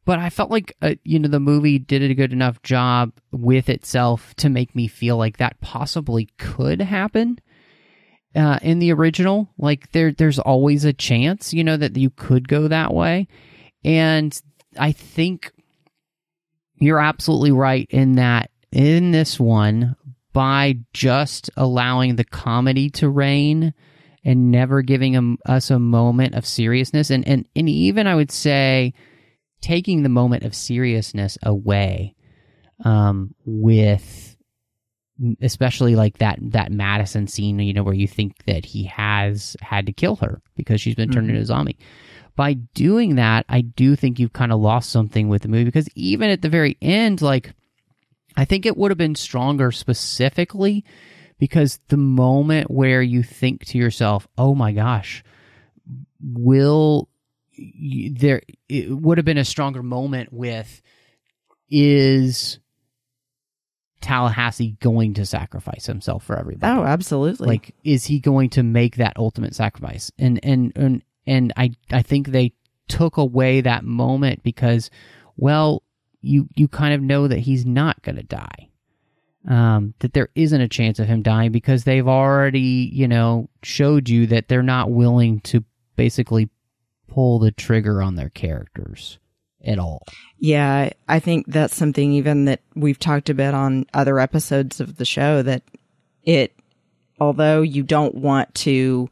but 0.05 0.19
I 0.19 0.31
felt 0.31 0.51
like 0.51 0.77
uh, 0.83 0.95
you 1.05 1.19
know 1.19 1.29
the 1.29 1.41
movie 1.41 1.79
did 1.79 2.03
a 2.03 2.15
good 2.15 2.33
enough 2.33 2.63
job 2.63 3.13
with 3.33 3.69
itself 3.69 4.35
to 4.37 4.49
make 4.49 4.75
me 4.75 4.87
feel 4.87 5.17
like 5.17 5.39
that 5.39 5.61
possibly 5.61 6.29
could 6.39 6.81
happen 6.81 7.39
uh, 8.35 8.59
in 8.63 8.79
the 8.79 8.93
original. 8.93 9.49
Like 9.59 9.93
there, 9.93 10.13
there's 10.13 10.39
always 10.39 10.85
a 10.85 10.93
chance, 10.93 11.55
you 11.55 11.65
know, 11.65 11.77
that 11.77 11.97
you 11.97 12.11
could 12.11 12.49
go 12.49 12.69
that 12.69 12.93
way, 12.93 13.29
and 13.83 14.39
I 14.79 14.93
think 14.93 15.53
you're 16.77 17.01
absolutely 17.01 17.53
right 17.53 17.87
in 17.91 18.17
that 18.17 18.51
in 18.73 19.13
this 19.13 19.39
one 19.39 19.97
by 20.33 20.77
just 20.93 21.49
allowing 21.57 22.17
the 22.17 22.25
comedy 22.25 22.91
to 22.91 23.09
reign 23.09 23.73
and 24.25 24.51
never 24.51 24.83
giving 24.83 25.17
a, 25.17 25.51
us 25.51 25.71
a 25.71 25.79
moment 25.79 26.35
of 26.35 26.45
seriousness 26.45 27.11
and, 27.11 27.27
and 27.29 27.47
and 27.55 27.69
even 27.69 28.07
I 28.07 28.17
would 28.17 28.33
say 28.33 28.93
taking 29.65 30.03
the 30.03 30.09
moment 30.11 30.45
of 30.45 30.55
seriousness 30.55 31.39
away 31.43 32.15
um, 32.85 33.35
with 33.47 34.37
especially 35.41 35.95
like 35.95 36.19
that 36.19 36.39
that 36.43 36.73
Madison 36.73 37.27
scene, 37.29 37.59
you 37.61 37.73
know, 37.73 37.83
where 37.85 37.95
you 37.95 38.09
think 38.09 38.45
that 38.47 38.65
he 38.67 38.85
has 38.85 39.57
had 39.61 39.87
to 39.87 39.93
kill 39.93 40.17
her 40.17 40.43
because 40.57 40.81
she's 40.81 40.97
been 40.97 41.11
turned 41.11 41.27
Mhm. 41.29 41.31
into 41.31 41.43
a 41.43 41.47
zombie. 41.47 41.79
By 42.37 42.55
doing 42.75 43.15
that, 43.15 43.47
I 43.49 43.61
do 43.61 43.95
think 43.95 44.19
you've 44.19 44.33
kind 44.33 44.51
of 44.53 44.59
lost 44.61 44.91
something 44.91 45.29
with 45.29 45.43
the 45.43 45.49
movie 45.49 45.65
because 45.65 45.89
even 45.95 46.31
at 46.31 46.43
the 46.43 46.49
very 46.49 46.77
end, 46.83 47.23
like 47.23 47.55
I 48.37 48.45
think 48.45 48.67
it 48.67 48.77
would 48.77 48.91
have 48.91 48.99
been 48.99 49.15
stronger 49.15 49.71
specifically 49.71 50.85
because 51.39 51.79
the 51.89 51.97
moment 51.97 52.71
where 52.71 53.01
you 53.01 53.23
think 53.23 53.65
to 53.67 53.79
yourself, 53.79 54.27
"Oh 54.37 54.57
my 54.57 54.73
gosh, 54.73 55.23
will 56.21 57.09
there 58.13 58.43
it 58.69 58.91
would 58.91 59.19
have 59.19 59.25
been 59.25 59.39
a 59.39 59.45
stronger 59.45 59.83
moment 59.83 60.33
with 60.33 60.83
is 61.71 62.59
Tallahassee 64.01 64.77
going 64.81 65.15
to 65.15 65.25
sacrifice 65.25 65.87
himself 65.87 66.25
for 66.25 66.39
everybody? 66.39 66.79
Oh, 66.79 66.85
absolutely. 66.85 67.47
like 67.49 67.75
is 67.85 68.05
he 68.05 68.21
going 68.21 68.51
to 68.51 68.63
make 68.63 68.97
that 68.97 69.17
ultimate 69.17 69.55
sacrifice 69.55 70.13
and 70.19 70.39
and 70.43 70.73
and 70.77 71.03
and 71.27 71.53
i 71.57 71.71
i 71.91 72.03
think 72.03 72.29
they 72.29 72.53
took 72.87 73.17
away 73.17 73.63
that 73.63 73.83
moment 73.83 74.43
because 74.43 74.91
well 75.37 75.83
you 76.21 76.49
you 76.55 76.69
kind 76.69 76.95
of 76.95 77.01
know 77.01 77.27
that 77.29 77.39
he's 77.39 77.65
not 77.65 78.03
going 78.03 78.17
to 78.17 78.23
die 78.23 78.69
um 79.49 79.95
that 80.01 80.13
there 80.13 80.29
isn't 80.35 80.61
a 80.61 80.69
chance 80.69 80.99
of 80.99 81.07
him 81.07 81.23
dying 81.23 81.51
because 81.51 81.85
they've 81.85 82.09
already 82.09 82.91
you 82.93 83.09
know 83.09 83.49
showed 83.63 84.09
you 84.09 84.27
that 84.27 84.49
they're 84.49 84.63
not 84.63 84.91
willing 84.91 85.41
to 85.41 85.65
basically 85.97 86.51
pull 87.15 87.39
the 87.39 87.53
trigger 87.53 88.03
on 88.03 88.17
their 88.17 88.31
characters 88.31 89.19
at 89.65 89.79
all 89.79 90.03
Yeah, 90.39 90.91
I- 91.09 91.21
think 91.21 91.47
that's 91.47 91.75
something 91.77 92.13
even 92.13 92.45
that 92.47 92.61
we've 92.75 92.99
talked 92.99 93.31
about 93.31 93.55
on 93.55 93.87
other 93.95 94.19
episodes 94.21 94.81
of 94.81 94.97
the 94.97 95.05
show 95.05 95.41
that 95.43 95.63
it, 96.25 96.53
although 97.21 97.63
you 97.63 97.83
don't 97.83 98.15
want 98.17 98.55
to 98.57 99.09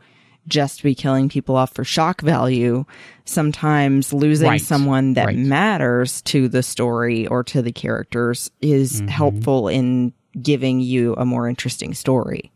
just 0.48 0.82
be 0.82 0.94
killing 0.94 1.28
people 1.28 1.54
off 1.56 1.72
for 1.72 1.84
shock 1.84 2.20
value, 2.20 2.84
sometimes 3.24 4.12
losing 4.12 4.48
Right, 4.48 4.60
someone 4.60 5.14
that 5.14 5.26
right. 5.26 5.38
matters 5.38 6.20
to 6.22 6.48
the 6.48 6.62
story 6.64 7.26
or 7.28 7.44
to 7.44 7.62
the 7.62 7.72
characters 7.72 8.50
is 8.60 8.96
Mm-hmm. 8.98 9.08
helpful 9.08 9.68
in 9.68 10.12
giving 10.40 10.80
you 10.80 11.14
a 11.16 11.24
more 11.24 11.48
interesting 11.48 11.94
story. 11.94 12.50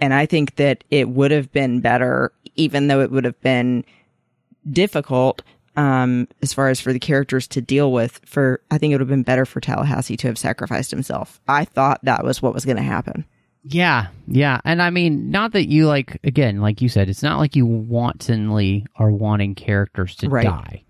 And 0.00 0.12
I 0.12 0.26
think 0.26 0.56
that 0.56 0.82
it 0.90 1.08
would 1.08 1.30
have 1.30 1.52
been 1.52 1.80
better, 1.80 2.32
even 2.56 2.88
though 2.88 3.00
it 3.00 3.10
would 3.12 3.24
have 3.24 3.40
been 3.40 3.84
difficult 4.70 5.42
um 5.76 6.28
as 6.40 6.52
far 6.52 6.68
as 6.68 6.80
for 6.80 6.92
the 6.92 7.00
characters 7.00 7.48
to 7.48 7.60
deal 7.60 7.90
with 7.92 8.20
for 8.24 8.60
I 8.70 8.78
think 8.78 8.92
it 8.92 8.94
would 8.94 9.00
have 9.00 9.08
been 9.08 9.22
better 9.24 9.44
for 9.44 9.60
Tallahassee 9.60 10.16
to 10.18 10.28
have 10.28 10.38
sacrificed 10.38 10.90
himself. 10.90 11.40
I 11.48 11.64
thought 11.64 12.00
that 12.04 12.24
was 12.24 12.40
what 12.40 12.54
was 12.54 12.64
going 12.64 12.76
to 12.76 12.82
happen. 12.82 13.24
Yeah, 13.66 14.08
yeah. 14.28 14.60
And 14.64 14.82
I 14.82 14.90
mean, 14.90 15.30
not 15.30 15.52
that 15.52 15.68
you 15.68 15.86
like, 15.86 16.20
again, 16.22 16.60
like 16.60 16.82
you 16.82 16.90
said, 16.90 17.08
it's 17.08 17.22
not 17.22 17.38
like 17.38 17.56
you 17.56 17.64
wantonly 17.64 18.84
are 18.96 19.10
wanting 19.10 19.54
characters 19.54 20.16
to 20.16 20.28
Right. 20.28 20.44
die, 20.44 20.84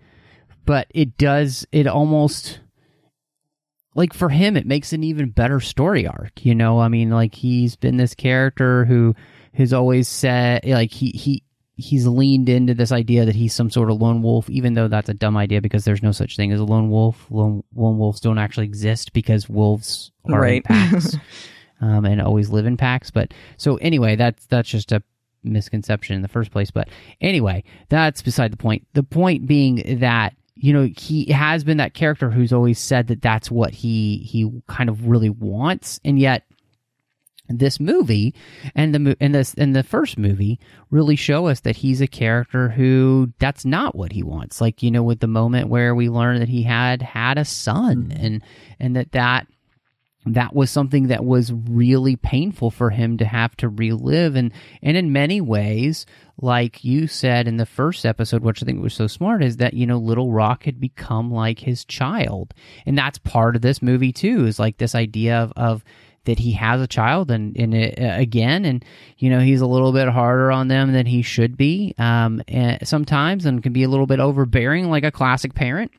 but 0.65 0.87
it 0.89 1.17
does, 1.17 1.65
it 1.71 1.87
almost, 1.87 2.59
like 3.95 4.13
for 4.13 4.27
him, 4.27 4.57
it 4.57 4.65
makes 4.67 4.91
an 4.91 5.05
even 5.05 5.29
better 5.29 5.61
story 5.61 6.05
arc. 6.05 6.45
You 6.45 6.53
know, 6.53 6.79
I 6.81 6.89
mean, 6.89 7.09
like 7.11 7.33
he's 7.33 7.77
been 7.77 7.95
this 7.95 8.13
character 8.13 8.83
who 8.83 9.15
has 9.53 9.71
always 9.71 10.09
said, 10.09 10.65
like, 10.65 10.91
he, 10.91 11.11
he, 11.11 11.43
he's 11.77 12.07
leaned 12.07 12.49
into 12.49 12.73
this 12.73 12.91
idea 12.91 13.25
that 13.25 13.35
he's 13.35 13.53
some 13.53 13.69
sort 13.69 13.91
of 13.91 14.01
lone 14.01 14.21
wolf, 14.21 14.49
even 14.49 14.73
though 14.73 14.87
that's 14.87 15.09
a 15.09 15.13
dumb 15.13 15.35
idea 15.35 15.61
because 15.61 15.85
there's 15.85 16.03
no 16.03 16.11
such 16.11 16.35
thing 16.35 16.51
as 16.51 16.59
a 16.59 16.63
lone 16.63 16.89
wolf. 16.89 17.25
Lone, 17.29 17.63
lone 17.75 17.97
wolves 17.97 18.19
don't 18.19 18.37
actually 18.37 18.65
exist 18.65 19.13
because 19.13 19.49
wolves 19.49 20.11
are 20.31 20.45
in 20.45 20.61
packs 20.61 21.15
um, 21.81 22.05
and 22.05 22.21
always 22.21 22.49
live 22.49 22.65
in 22.65 22.77
packs. 22.77 23.11
But 23.11 23.33
so 23.57 23.75
anyway, 23.77 24.15
that's 24.15 24.45
that's 24.47 24.69
just 24.69 24.91
a 24.91 25.03
misconception 25.43 26.15
in 26.15 26.21
the 26.21 26.27
first 26.27 26.51
place. 26.51 26.71
But 26.71 26.89
anyway, 27.21 27.63
that's 27.89 28.21
beside 28.21 28.51
the 28.51 28.57
point. 28.57 28.87
The 28.93 29.03
point 29.03 29.45
being 29.45 29.99
that 29.99 30.33
you 30.55 30.71
know 30.71 30.89
he 30.97 31.31
has 31.31 31.65
been 31.65 31.77
that 31.77 31.93
character 31.93 32.31
who's 32.31 32.53
always 32.53 32.79
said 32.79 33.07
that 33.07 33.21
that's 33.21 33.51
what 33.51 33.73
he 33.73 34.17
he 34.19 34.49
kind 34.67 34.89
of 34.89 35.07
really 35.07 35.29
wants, 35.29 35.99
and 36.05 36.17
yet 36.17 36.43
this 37.47 37.79
movie 37.79 38.33
and 38.73 38.93
the 38.93 39.17
and 39.19 39.35
this 39.35 39.53
and 39.55 39.75
the 39.75 39.83
first 39.83 40.17
movie 40.17 40.59
really 40.89 41.15
show 41.15 41.47
us 41.47 41.59
that 41.61 41.77
he's 41.77 42.01
a 42.01 42.07
character 42.07 42.69
who 42.69 43.31
that's 43.39 43.65
not 43.65 43.95
what 43.95 44.11
he 44.11 44.23
wants. 44.23 44.61
Like 44.61 44.81
you 44.81 44.91
know 44.91 45.03
with 45.03 45.19
the 45.19 45.27
moment 45.27 45.69
where 45.69 45.93
we 45.93 46.09
learn 46.09 46.39
that 46.39 46.49
he 46.49 46.63
had 46.63 47.01
had 47.01 47.37
a 47.37 47.45
son 47.45 48.05
mm-hmm. 48.05 48.25
and 48.25 48.43
and 48.79 48.95
that 48.95 49.11
that 49.11 49.47
that 50.25 50.55
was 50.55 50.71
something 50.71 51.07
that 51.07 51.23
was 51.23 51.53
really 51.53 52.15
painful 52.15 52.71
for 52.71 52.89
him 52.89 53.17
to 53.17 53.25
have 53.25 53.55
to 53.57 53.69
relive. 53.69 54.35
And 54.35 54.51
and 54.81 54.97
in 54.97 55.13
many 55.13 55.41
ways 55.41 56.05
like 56.41 56.83
you 56.83 57.07
said 57.07 57.47
in 57.47 57.55
the 57.55 57.65
first 57.65 58.05
episode 58.05 58.43
which 58.43 58.61
i 58.61 58.65
think 58.65 58.83
was 58.83 58.93
so 58.93 59.07
smart 59.07 59.41
is 59.41 59.55
that 59.55 59.73
you 59.73 59.87
know 59.87 59.97
little 59.97 60.33
rock 60.33 60.63
had 60.63 60.79
become 60.79 61.31
like 61.31 61.59
his 61.59 61.85
child. 61.85 62.53
And 62.85 62.97
that's 62.97 63.19
part 63.19 63.55
of 63.55 63.61
this 63.61 63.81
movie 63.81 64.11
too 64.11 64.45
is 64.45 64.59
like 64.59 64.77
this 64.77 64.95
idea 64.95 65.37
of 65.37 65.53
of 65.55 65.83
that 66.25 66.39
he 66.39 66.51
has 66.53 66.81
a 66.81 66.87
child 66.87 67.31
and, 67.31 67.55
and 67.57 67.73
it, 67.73 67.99
uh, 67.99 68.19
again 68.19 68.65
and 68.65 68.83
you 69.17 69.29
know 69.29 69.39
he's 69.39 69.61
a 69.61 69.67
little 69.67 69.91
bit 69.91 70.07
harder 70.09 70.51
on 70.51 70.67
them 70.67 70.93
than 70.93 71.05
he 71.05 71.21
should 71.21 71.57
be. 71.57 71.93
Um 71.97 72.41
and 72.47 72.87
sometimes 72.87 73.45
and 73.45 73.63
can 73.63 73.73
be 73.73 73.83
a 73.83 73.89
little 73.89 74.07
bit 74.07 74.19
overbearing 74.19 74.89
like 74.89 75.03
a 75.03 75.11
classic 75.11 75.53
parent. 75.53 75.91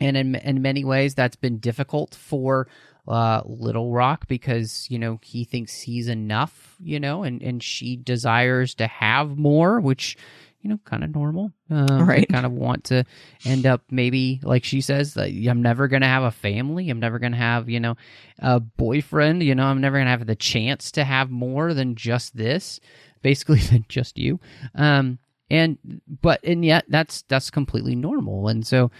And 0.00 0.16
in 0.16 0.34
in 0.36 0.62
many 0.62 0.84
ways 0.84 1.14
that's 1.14 1.36
been 1.36 1.58
difficult 1.58 2.14
for 2.14 2.68
uh, 3.06 3.42
Little 3.44 3.92
Rock 3.92 4.28
because 4.28 4.86
you 4.90 4.98
know 4.98 5.18
he 5.22 5.44
thinks 5.44 5.80
he's 5.80 6.08
enough, 6.08 6.76
you 6.80 7.00
know, 7.00 7.22
and 7.24 7.42
and 7.42 7.62
she 7.62 7.96
desires 7.96 8.74
to 8.76 8.86
have 8.86 9.36
more, 9.36 9.80
which 9.80 10.16
you 10.62 10.70
know, 10.70 10.78
kind 10.84 11.02
of 11.04 11.14
normal. 11.14 11.52
Um, 11.70 12.08
Right. 12.08 12.28
Kind 12.28 12.46
of 12.46 12.52
want 12.52 12.84
to 12.84 13.04
end 13.44 13.66
up 13.66 13.82
maybe 13.90 14.40
like 14.42 14.64
she 14.64 14.80
says 14.80 15.14
that 15.14 15.28
I'm 15.28 15.60
never 15.62 15.88
gonna 15.88 16.06
have 16.06 16.22
a 16.22 16.30
family. 16.30 16.88
I'm 16.88 17.00
never 17.00 17.18
gonna 17.18 17.36
have 17.36 17.68
you 17.68 17.80
know 17.80 17.96
a 18.38 18.60
boyfriend. 18.60 19.42
You 19.42 19.54
know, 19.54 19.64
I'm 19.64 19.80
never 19.80 19.98
gonna 19.98 20.10
have 20.10 20.26
the 20.26 20.36
chance 20.36 20.92
to 20.92 21.04
have 21.04 21.30
more 21.30 21.74
than 21.74 21.96
just 21.96 22.36
this, 22.36 22.80
basically 23.22 23.58
than 23.70 23.84
just 23.88 24.18
you. 24.18 24.40
Um, 24.74 25.18
and 25.50 25.78
but 26.06 26.42
and 26.44 26.64
yet 26.64 26.84
that's 26.88 27.22
that's 27.22 27.50
completely 27.50 27.94
normal. 27.96 28.48
And 28.48 28.66
so, 28.66 28.90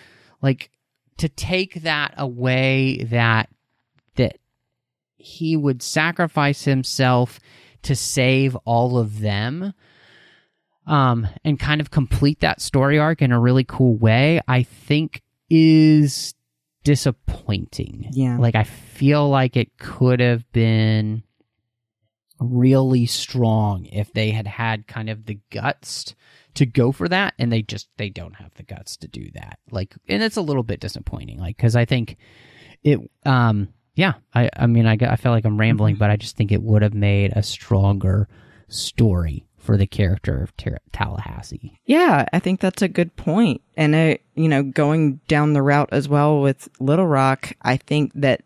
like 0.43 0.71
to 1.19 1.29
take 1.29 1.83
that 1.83 2.15
away 2.19 3.05
that 3.05 3.49
that 4.17 4.39
he 5.17 5.57
would 5.57 5.83
sacrifice 5.83 6.65
himself 6.65 7.39
to 7.83 7.95
save 7.95 8.57
all 8.65 8.99
of 8.99 9.21
them 9.21 9.73
um 10.87 11.27
and 11.45 11.59
kind 11.59 11.81
of 11.81 11.91
complete 11.91 12.41
that 12.41 12.61
story 12.61 12.99
arc 12.99 13.23
in 13.23 13.33
a 13.33 13.41
really 13.41 13.65
cool 13.65 13.97
way 13.97 14.41
i 14.49 14.63
think 14.63 15.23
is 15.49 16.35
disappointing. 16.85 18.09
Yeah. 18.13 18.39
like 18.39 18.55
i 18.55 18.65
feel 18.65 19.29
like 19.29 19.57
it 19.57 19.79
could 19.79 20.21
have 20.21 20.51
been 20.53 21.23
really 22.41 23.07
strong 23.07 23.87
if 23.87 24.13
they 24.13 24.31
had 24.31 24.47
had 24.47 24.87
kind 24.87 25.09
of 25.09 25.27
the 25.27 25.39
guts 25.51 26.15
to 26.55 26.67
go 26.67 26.93
for 26.93 27.09
that 27.09 27.35
and 27.39 27.53
they 27.53 27.63
just 27.63 27.89
they 27.97 28.11
don't 28.11 28.37
have 28.37 28.53
the 28.55 28.63
guts 28.63 28.97
to 28.99 29.09
do 29.09 29.31
that. 29.35 29.59
Like 29.71 29.95
and 30.09 30.23
it's 30.23 30.37
a 30.37 30.43
little 30.43 30.63
bit 30.63 30.81
disappointing 30.81 31.39
like 31.39 31.57
because 31.57 31.77
i 31.77 31.85
think 31.85 32.17
it 32.83 32.99
um 33.25 33.69
yeah 33.95 34.15
i 34.35 34.51
i 34.57 34.67
mean 34.67 34.87
i, 34.87 34.99
I 35.01 35.17
feel 35.17 35.33
like 35.33 35.45
i'm 35.45 35.59
rambling 35.59 35.97
but 35.97 36.11
i 36.11 36.17
just 36.17 36.37
think 36.37 36.53
it 36.53 36.63
would 36.63 36.83
have 36.83 36.95
made 36.95 37.33
a 37.35 37.43
stronger 37.43 38.29
story 38.69 39.47
for 39.63 39.77
the 39.77 39.87
character 39.87 40.43
of 40.43 40.53
tallahassee 40.93 41.79
Yeah, 41.87 42.27
I 42.33 42.41
think 42.41 42.61
that's 42.61 42.83
a 42.83 42.89
good 42.89 43.15
point. 43.17 43.63
And 43.77 43.95
I, 43.95 44.19
you 44.35 44.49
know, 44.49 44.65
going 44.65 45.21
down 45.29 45.53
the 45.53 45.63
route 45.63 45.91
as 45.93 46.09
well 46.09 46.41
with 46.41 46.69
Little 46.81 47.07
Rock, 47.07 47.53
I 47.63 47.77
think 47.77 48.11
that 48.15 48.43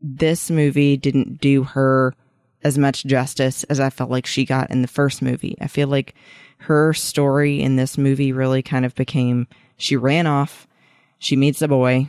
this 0.00 0.50
movie 0.50 0.96
didn't 0.96 1.40
do 1.40 1.64
her 1.64 2.14
as 2.62 2.78
much 2.78 3.04
justice 3.04 3.64
as 3.64 3.80
I 3.80 3.90
felt 3.90 4.10
like 4.10 4.26
she 4.26 4.44
got 4.44 4.70
in 4.70 4.82
the 4.82 4.88
first 4.88 5.20
movie. 5.20 5.56
I 5.60 5.66
feel 5.66 5.88
like 5.88 6.14
her 6.58 6.92
story 6.94 7.60
in 7.60 7.76
this 7.76 7.98
movie 7.98 8.32
really 8.32 8.62
kind 8.62 8.84
of 8.84 8.94
became 8.94 9.48
she 9.76 9.96
ran 9.96 10.26
off, 10.26 10.66
she 11.18 11.36
meets 11.36 11.62
a 11.62 11.68
boy, 11.68 12.08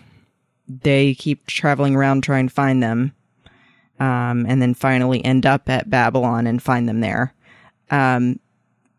they 0.67 1.15
keep 1.15 1.47
traveling 1.47 1.95
around 1.95 2.23
trying 2.23 2.47
to 2.47 2.53
find 2.53 2.81
them, 2.81 3.13
um, 3.99 4.45
and 4.47 4.61
then 4.61 4.73
finally 4.73 5.23
end 5.25 5.45
up 5.45 5.69
at 5.69 5.89
Babylon 5.89 6.47
and 6.47 6.61
find 6.61 6.87
them 6.87 6.99
there. 6.99 7.33
Um, 7.91 8.39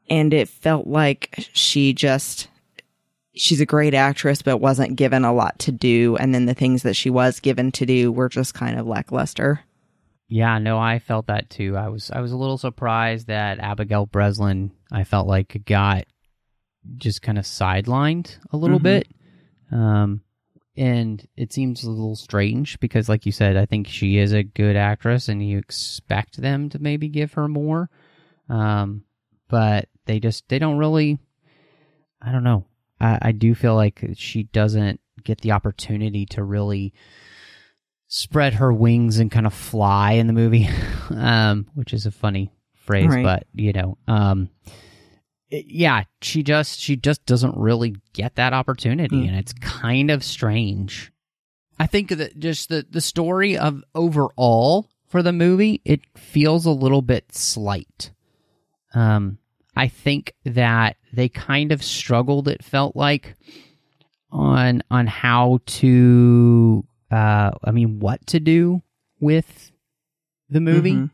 and 0.08 0.34
it 0.34 0.48
felt 0.48 0.86
like 0.86 1.48
she 1.52 1.92
just 1.92 2.48
she's 3.34 3.60
a 3.60 3.66
great 3.66 3.94
actress 3.94 4.42
but 4.42 4.58
wasn't 4.58 4.96
given 4.96 5.24
a 5.24 5.32
lot 5.32 5.56
to 5.60 5.70
do 5.70 6.16
and 6.16 6.34
then 6.34 6.46
the 6.46 6.54
things 6.54 6.82
that 6.82 6.96
she 6.96 7.08
was 7.08 7.38
given 7.38 7.70
to 7.70 7.86
do 7.86 8.10
were 8.10 8.28
just 8.28 8.54
kind 8.54 8.78
of 8.78 8.86
lackluster 8.88 9.60
Yeah, 10.28 10.58
no, 10.58 10.78
I 10.78 10.98
felt 10.98 11.26
that 11.28 11.48
too. 11.48 11.76
I 11.76 11.88
was 11.88 12.10
I 12.10 12.20
was 12.20 12.32
a 12.32 12.36
little 12.36 12.58
surprised 12.58 13.28
that 13.28 13.60
Abigail 13.60 14.06
Breslin 14.06 14.72
I 14.90 15.04
felt 15.04 15.28
like 15.28 15.62
got 15.64 16.04
just 16.96 17.22
kind 17.22 17.38
of 17.38 17.44
sidelined 17.44 18.36
a 18.52 18.56
little 18.56 18.80
Mhm. 18.80 18.82
bit. 18.82 19.08
Um 19.70 20.22
and 20.76 21.24
it 21.36 21.52
seems 21.52 21.84
a 21.84 21.90
little 21.90 22.16
strange 22.16 22.80
because 22.80 23.08
like 23.08 23.26
you 23.26 23.32
said, 23.32 23.56
I 23.56 23.64
think 23.66 23.86
she 23.86 24.18
is 24.18 24.32
a 24.32 24.42
good 24.42 24.74
actress 24.76 25.28
and 25.28 25.46
you 25.46 25.58
expect 25.58 26.38
them 26.38 26.68
to 26.70 26.78
maybe 26.80 27.08
give 27.08 27.34
her 27.34 27.46
more. 27.48 27.90
Um 28.50 29.04
but 29.48 29.88
they 30.06 30.20
just 30.20 30.48
they 30.48 30.58
don't 30.58 30.78
really 30.78 31.18
I 32.20 32.32
don't 32.32 32.44
know. 32.44 32.66
I, 33.00 33.18
I 33.22 33.32
do 33.32 33.54
feel 33.54 33.74
like 33.74 34.04
she 34.14 34.42
doesn't 34.42 35.00
get 35.24 35.40
the 35.40 35.52
opportunity 35.52 36.26
to 36.26 36.42
really 36.44 36.92
spread 38.08 38.54
her 38.54 38.72
wings 38.72 39.18
and 39.18 39.30
kind 39.30 39.46
of 39.46 39.54
fly 39.54 40.12
in 40.12 40.26
the 40.26 40.32
movie, 40.32 40.68
um, 41.10 41.66
which 41.74 41.92
is 41.94 42.06
a 42.06 42.10
funny 42.10 42.52
phrase, 42.74 43.06
Right. 43.08 43.22
but 43.24 43.46
you 43.54 43.72
know, 43.72 43.96
um, 44.08 44.50
it- 45.48 45.66
yeah, 45.66 46.04
she 46.20 46.42
just 46.42 46.78
she 46.80 46.96
just 46.96 47.24
doesn't 47.26 47.56
really 47.56 47.96
get 48.12 48.34
that 48.36 48.52
opportunity, 48.52 49.16
Mm. 49.24 49.28
and 49.28 49.36
it's 49.36 49.52
kind 49.54 50.10
of 50.10 50.24
strange. 50.24 51.12
I 51.78 51.86
think 51.86 52.08
that 52.10 52.38
just 52.38 52.68
the 52.68 52.84
the 52.90 53.00
story 53.00 53.56
of 53.56 53.82
overall 53.94 54.88
for 55.06 55.22
the 55.22 55.32
movie, 55.32 55.80
it 55.84 56.00
feels 56.16 56.66
a 56.66 56.70
little 56.70 57.02
bit 57.02 57.34
slight. 57.34 58.12
Um, 58.94 59.38
I 59.76 59.88
think 59.88 60.34
that 60.44 60.96
they 61.12 61.28
kind 61.28 61.72
of 61.72 61.82
struggled. 61.82 62.48
It 62.48 62.64
felt 62.64 62.96
like 62.96 63.34
on 64.30 64.82
on 64.90 65.06
how 65.06 65.60
to, 65.66 66.84
uh, 67.10 67.50
I 67.64 67.70
mean, 67.70 68.00
what 68.00 68.26
to 68.28 68.40
do 68.40 68.82
with 69.20 69.72
the 70.48 70.60
movie. 70.60 70.94
Mhm. 70.94 71.10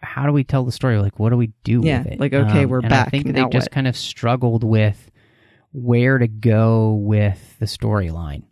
How 0.00 0.26
do 0.26 0.32
we 0.32 0.44
tell 0.44 0.64
the 0.64 0.72
story? 0.72 0.98
Like, 0.98 1.18
what 1.18 1.30
do 1.30 1.36
we 1.36 1.52
do 1.64 1.80
Yeah, 1.82 1.98
with 1.98 2.06
it? 2.08 2.12
Um, 2.14 2.18
like, 2.18 2.32
okay, 2.34 2.66
we're 2.66 2.80
and 2.80 2.90
back, 2.90 3.06
I 3.08 3.10
think 3.10 3.26
they 3.32 3.42
just 3.44 3.66
what? 3.66 3.70
kind 3.70 3.86
of 3.86 3.96
struggled 3.96 4.62
with 4.62 5.10
where 5.72 6.18
to 6.18 6.28
go 6.28 6.92
with 6.94 7.58
the 7.58 7.66
storyline, 7.66 8.42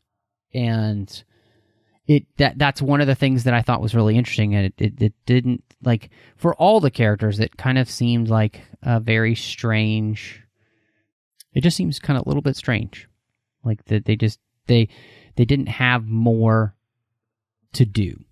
and 0.55 1.23
it 2.17 2.27
that 2.39 2.59
that's 2.59 2.83
one 2.83 3.01
of 3.01 3.07
the 3.07 3.15
things 3.15 3.45
that 3.45 3.55
I 3.55 3.63
thought 3.63 3.81
was 3.83 3.95
really 3.95 4.17
interesting, 4.17 4.55
and 4.55 4.67
it, 4.67 4.75
it 4.79 5.03
it 5.03 5.13
didn't 5.27 5.63
like 5.83 6.11
for 6.37 6.55
all 6.57 6.81
the 6.81 6.91
characters, 6.91 7.41
it 7.41 7.57
kind 7.57 7.79
of 7.79 7.91
seemed 7.91 8.29
like 8.29 8.63
a 8.83 9.01
very 9.01 9.35
strange. 9.35 10.43
It 11.53 11.63
just 11.63 11.77
seems 11.77 11.99
kind 11.99 12.19
of 12.19 12.25
a 12.27 12.29
little 12.29 12.43
bit 12.43 12.57
strange, 12.57 13.09
like 13.65 13.85
that 13.87 14.05
they 14.05 14.17
just 14.17 14.39
they 14.67 14.89
they 15.37 15.45
didn't 15.45 15.69
have 15.69 16.07
more 16.07 16.75
to 17.75 17.85
do, 17.85 18.25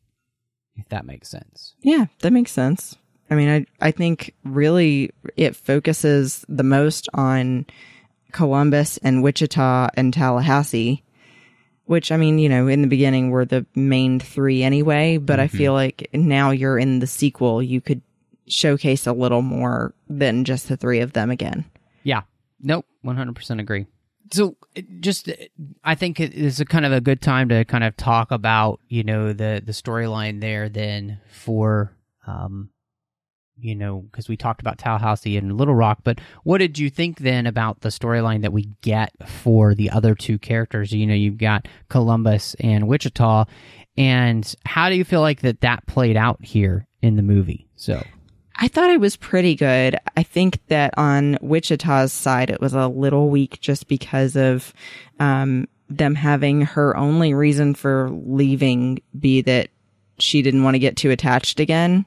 if 0.76 0.88
that 0.90 1.06
makes 1.06 1.28
sense. 1.28 1.74
yeah 1.82 2.06
that 2.20 2.32
makes 2.32 2.50
sense 2.52 2.96
i 3.30 3.34
mean 3.34 3.48
i 3.48 3.86
i 3.86 3.90
think 3.90 4.34
really 4.44 5.10
it 5.36 5.56
focuses 5.56 6.44
the 6.48 6.62
most 6.62 7.08
on 7.14 7.64
columbus 8.32 8.98
and 8.98 9.22
wichita 9.22 9.88
and 9.94 10.12
tallahassee 10.12 11.02
which 11.90 12.12
i 12.12 12.16
mean 12.16 12.38
you 12.38 12.48
know 12.48 12.68
in 12.68 12.83
the 12.83 12.88
beginning 12.88 13.31
were 13.31 13.44
the 13.44 13.66
main 13.74 14.20
three 14.20 14.62
anyway 14.62 15.16
but 15.16 15.40
i 15.40 15.48
feel 15.48 15.72
like 15.72 16.09
now 16.12 16.50
you're 16.50 16.79
in 16.79 17.00
the 17.00 17.07
sequel 17.07 17.61
you 17.61 17.81
could 17.81 18.00
showcase 18.46 19.07
a 19.07 19.12
little 19.12 19.42
more 19.42 19.92
than 20.09 20.44
just 20.44 20.68
the 20.68 20.76
three 20.76 21.00
of 21.00 21.12
them 21.12 21.31
again 21.31 21.64
Yeah. 22.05 22.22
Nope. 22.61 22.87
One 23.03 23.16
hundred 23.16 23.35
percent 23.37 23.61
agree. 23.61 23.87
So, 24.33 24.57
just 25.00 25.29
I 25.83 25.94
think 25.94 26.20
it 26.20 26.35
is 26.35 26.61
a 26.61 26.64
kind 26.64 26.87
of 26.87 26.92
a 26.92 27.00
good 27.00 27.20
time 27.20 27.48
to 27.48 27.64
kind 27.64 27.83
of 27.83 27.96
talk 27.96 28.31
about 28.31 28.79
you 28.88 29.03
know 29.03 29.33
the 29.33 29.62
the 29.64 29.72
storyline 29.72 30.40
there. 30.40 30.68
Then 30.68 31.20
for 31.31 31.92
um, 32.26 32.70
you 33.61 33.75
know, 33.75 34.01
because 34.01 34.29
we 34.29 34.37
talked 34.37 34.61
about 34.61 34.79
Tallahassee 34.79 35.37
and 35.37 35.57
Little 35.57 35.75
Rock, 35.75 36.01
but 36.05 36.20
what 36.44 36.59
did 36.59 36.79
you 36.79 36.90
think 36.90 37.18
then 37.18 37.46
about 37.46 37.81
the 37.81 37.88
storyline 37.88 38.42
that 38.42 38.53
we 38.53 38.68
get 38.81 39.12
for 39.27 39.75
the 39.75 39.90
other 39.90 40.14
two 40.14 40.38
characters? 40.38 40.92
You 40.92 41.07
know, 41.07 41.14
you've 41.14 41.38
got 41.38 41.68
Columbus 41.88 42.55
and 42.61 42.88
Wichita, 42.88 43.44
and 43.96 44.55
how 44.64 44.88
do 44.88 44.96
you 44.96 45.05
feel 45.05 45.20
like 45.20 45.40
that 45.42 45.61
that 45.61 45.87
played 45.87 46.16
out 46.16 46.42
here 46.42 46.87
in 47.03 47.16
the 47.16 47.23
movie? 47.23 47.68
So. 47.77 48.03
I 48.62 48.68
thought 48.68 48.90
it 48.90 49.01
was 49.01 49.16
pretty 49.16 49.55
good. 49.55 49.96
I 50.18 50.23
think 50.23 50.59
that 50.66 50.92
on 50.99 51.38
Wichita's 51.40 52.12
side, 52.12 52.51
it 52.51 52.61
was 52.61 52.75
a 52.75 52.88
little 52.88 53.31
weak 53.31 53.59
just 53.61 53.88
because 53.88 54.37
of 54.37 54.75
um, 55.18 55.66
them 55.88 56.14
having 56.14 56.62
her 56.62 56.94
only 56.94 57.33
reason 57.33 57.75
for 57.75 58.11
leaving 58.11 59.01
be 59.18 59.40
that 59.42 59.70
she 60.18 60.42
didn't 60.42 60.62
want 60.62 60.75
to 60.75 60.79
get 60.79 60.96
too 60.96 61.11
attached 61.11 61.59
again. 61.59 62.05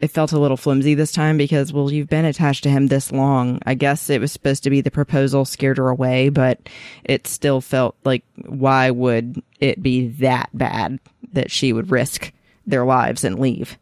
It 0.00 0.12
felt 0.12 0.32
a 0.32 0.38
little 0.38 0.56
flimsy 0.56 0.94
this 0.94 1.10
time 1.10 1.36
because, 1.36 1.72
well, 1.72 1.90
you've 1.90 2.08
been 2.08 2.24
attached 2.24 2.62
to 2.62 2.70
him 2.70 2.86
this 2.86 3.10
long. 3.10 3.60
I 3.66 3.74
guess 3.74 4.08
it 4.08 4.20
was 4.20 4.30
supposed 4.30 4.62
to 4.64 4.70
be 4.70 4.80
the 4.80 4.92
proposal 4.92 5.44
scared 5.44 5.78
her 5.78 5.88
away, 5.88 6.28
but 6.28 6.68
it 7.04 7.26
still 7.26 7.60
felt 7.60 7.96
like 8.04 8.22
why 8.46 8.90
would 8.90 9.42
it 9.58 9.82
be 9.82 10.08
that 10.08 10.50
bad 10.54 11.00
that 11.32 11.50
she 11.50 11.72
would 11.72 11.90
risk 11.90 12.32
their 12.66 12.84
lives 12.84 13.24
and 13.24 13.40
leave? 13.40 13.76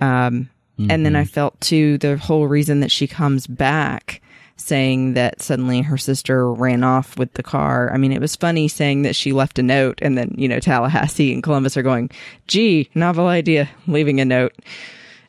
Um, 0.00 0.50
and 0.90 1.04
then 1.04 1.16
I 1.16 1.24
felt 1.24 1.60
too 1.60 1.98
the 1.98 2.16
whole 2.16 2.46
reason 2.46 2.80
that 2.80 2.90
she 2.90 3.06
comes 3.06 3.46
back 3.46 4.22
saying 4.56 5.14
that 5.14 5.40
suddenly 5.40 5.82
her 5.82 5.98
sister 5.98 6.52
ran 6.52 6.84
off 6.84 7.16
with 7.16 7.32
the 7.34 7.42
car. 7.42 7.92
I 7.92 7.96
mean, 7.96 8.12
it 8.12 8.20
was 8.20 8.36
funny 8.36 8.68
saying 8.68 9.02
that 9.02 9.16
she 9.16 9.32
left 9.32 9.58
a 9.58 9.62
note 9.62 10.00
and 10.02 10.18
then, 10.18 10.34
you 10.36 10.48
know, 10.48 10.60
Tallahassee 10.60 11.32
and 11.32 11.42
Columbus 11.42 11.76
are 11.76 11.82
going, 11.82 12.10
gee, 12.46 12.90
novel 12.94 13.26
idea, 13.26 13.68
leaving 13.86 14.20
a 14.20 14.24
note. 14.24 14.52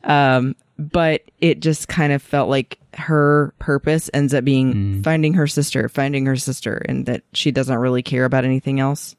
Um, 0.04 0.56
but 0.78 1.22
it 1.38 1.60
just 1.60 1.88
kind 1.88 2.12
of 2.12 2.22
felt 2.22 2.48
like 2.48 2.78
her 2.94 3.54
purpose 3.58 4.10
ends 4.14 4.32
up 4.32 4.44
being 4.44 5.02
finding 5.02 5.34
her 5.34 5.46
sister, 5.46 5.88
finding 5.88 6.26
her 6.26 6.36
sister, 6.36 6.82
and 6.88 7.06
that 7.06 7.22
she 7.34 7.50
doesn't 7.50 7.76
really 7.76 8.02
care 8.02 8.24
about 8.24 8.44
anything 8.44 8.80
else. 8.80 9.14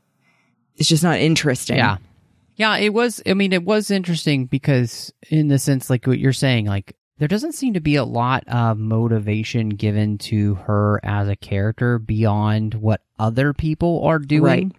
It's 0.75 0.89
just 0.89 1.03
not 1.03 1.19
interesting. 1.19 1.77
Yeah. 1.77 1.97
Yeah, 2.55 2.77
it 2.77 2.93
was 2.93 3.21
I 3.25 3.33
mean 3.33 3.53
it 3.53 3.63
was 3.63 3.91
interesting 3.91 4.45
because 4.45 5.13
in 5.29 5.47
the 5.47 5.57
sense 5.57 5.89
like 5.89 6.05
what 6.05 6.19
you're 6.19 6.33
saying 6.33 6.65
like 6.65 6.95
there 7.17 7.27
doesn't 7.27 7.53
seem 7.53 7.75
to 7.75 7.79
be 7.79 7.95
a 7.95 8.03
lot 8.03 8.43
of 8.47 8.77
motivation 8.77 9.69
given 9.69 10.17
to 10.17 10.55
her 10.55 10.99
as 11.03 11.27
a 11.27 11.35
character 11.35 11.99
beyond 11.99 12.73
what 12.73 13.01
other 13.19 13.53
people 13.53 14.03
are 14.05 14.19
doing. 14.19 14.43
Right. 14.43 14.71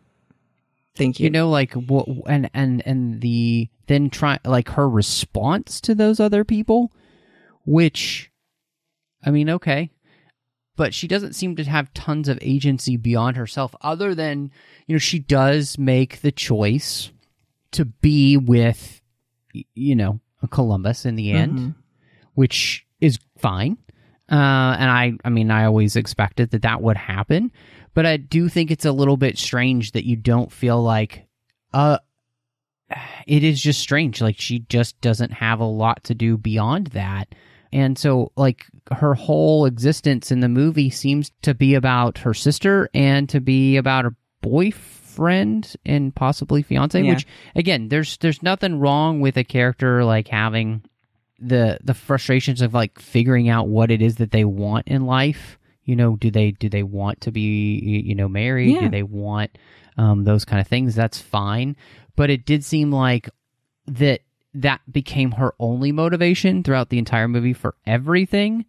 Thank 0.97 1.21
you. 1.21 1.25
You 1.25 1.31
know 1.31 1.49
like 1.49 1.73
what 1.75 2.09
and 2.27 2.51
and 2.53 2.83
and 2.85 3.21
the 3.21 3.69
then 3.93 4.11
try 4.11 4.39
like 4.45 4.71
her 4.71 4.89
response 4.89 5.81
to 5.83 5.95
those 5.95 6.19
other 6.19 6.45
people 6.45 6.91
which 7.65 8.31
I 9.25 9.31
mean 9.31 9.49
okay. 9.51 9.91
But 10.75 10.95
she 10.95 11.07
doesn't 11.07 11.35
seem 11.35 11.55
to 11.57 11.65
have 11.65 11.93
tons 11.95 12.29
of 12.29 12.39
agency 12.41 12.97
beyond 12.97 13.37
herself 13.37 13.75
other 13.83 14.15
than 14.15 14.51
you 14.87 14.95
know 14.95 14.99
she 14.99 15.19
does 15.19 15.79
make 15.79 16.23
the 16.23 16.33
choice 16.33 17.13
to 17.73 17.85
be 17.85 18.37
with 18.37 19.01
you 19.75 19.95
know 19.95 20.19
Columbus 20.51 21.05
in 21.07 21.15
the 21.15 21.31
end 21.31 21.59
Mhm. 21.59 21.75
which 22.35 22.85
is 23.01 23.19
fine. 23.39 23.77
Uh, 24.31 24.75
and 24.79 24.91
I 24.91 25.13
I 25.25 25.29
mean 25.29 25.51
I 25.51 25.67
always 25.67 25.95
expected 25.95 26.51
that 26.51 26.63
that 26.63 26.83
would 26.83 26.97
happen. 26.97 27.53
But 27.95 28.07
I 28.07 28.17
do 28.17 28.49
think 28.49 28.71
it's 28.71 28.87
a 28.87 28.93
little 28.93 29.19
bit 29.19 29.37
strange 29.39 29.93
that 29.93 30.07
you 30.07 30.17
don't 30.17 30.51
feel 30.51 30.83
like 30.83 31.27
uh 31.75 31.99
it 33.27 33.43
is 33.45 33.61
just 33.61 33.81
strange. 33.81 34.21
Like 34.21 34.39
she 34.39 34.61
just 34.69 35.01
doesn't 35.01 35.33
have 35.33 35.61
a 35.61 35.65
lot 35.65 36.05
to 36.05 36.15
do 36.15 36.37
beyond 36.37 36.89
that. 36.89 37.35
And 37.73 37.99
so 37.99 38.33
like 38.37 38.67
her 38.91 39.15
whole 39.15 39.65
existence 39.65 40.31
in 40.31 40.41
the 40.41 40.49
movie 40.49 40.91
seems 40.91 41.31
to 41.43 41.55
be 41.55 41.75
about 41.75 42.19
her 42.19 42.35
sister 42.35 42.91
and 42.93 43.29
to 43.31 43.41
be 43.41 43.77
about 43.77 44.05
her 44.05 44.15
boyfriend 44.43 45.75
and 45.85 46.15
possibly 46.15 46.63
fiance 46.63 47.01
Yeah. 47.01 47.13
which 47.15 47.27
again 47.55 47.89
there's 47.89 48.17
there's 48.19 48.43
nothing 48.43 48.79
wrong 48.79 49.21
with 49.21 49.37
a 49.37 49.45
character 49.45 50.05
like 50.05 50.29
having 50.29 50.83
the 51.39 51.79
the 51.83 51.95
frustrations 51.95 52.63
of 52.63 52.73
like 52.75 52.99
figuring 53.01 53.49
out 53.49 53.69
what 53.69 53.91
it 53.91 54.01
is 54.03 54.17
that 54.17 54.31
they 54.31 54.45
want 54.45 54.87
in 54.89 55.07
life. 55.07 55.59
You 55.85 55.97
know 55.97 56.17
do 56.17 56.31
they 56.31 56.53
do 56.53 56.69
they 56.69 56.83
want 56.85 57.23
to 57.23 57.33
be 57.33 58.03
you 58.07 58.15
know 58.15 58.29
married? 58.29 58.79
Do 58.79 58.89
they 58.89 59.03
want 59.03 59.59
um, 59.99 60.25
those 60.25 60.45
kind 60.45 60.61
of 60.61 60.69
things? 60.69 60.95
That's 60.95 61.19
fine 61.21 61.77
but 62.17 62.31
it 62.31 62.45
did 62.45 62.65
seem 62.65 62.91
like 62.91 63.29
that 63.87 64.21
that 64.55 64.81
became 64.91 65.33
her 65.33 65.55
only 65.59 65.93
motivation 65.93 66.63
throughout 66.63 66.91
the 66.91 66.99
entire 66.99 67.29
movie 67.29 67.55
for 67.55 67.75
everything. 67.87 68.67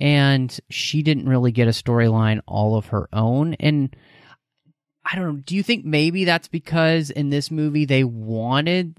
And 0.00 0.58
she 0.70 1.02
didn't 1.02 1.28
really 1.28 1.52
get 1.52 1.68
a 1.68 1.72
storyline 1.72 2.40
all 2.46 2.76
of 2.76 2.86
her 2.86 3.08
own. 3.12 3.54
And 3.54 3.94
i 5.10 5.16
don't 5.16 5.24
know 5.24 5.42
do 5.44 5.56
you 5.56 5.62
think 5.62 5.84
maybe 5.84 6.24
that's 6.24 6.48
because 6.48 7.10
in 7.10 7.30
this 7.30 7.50
movie 7.50 7.84
they 7.84 8.04
wanted 8.04 8.96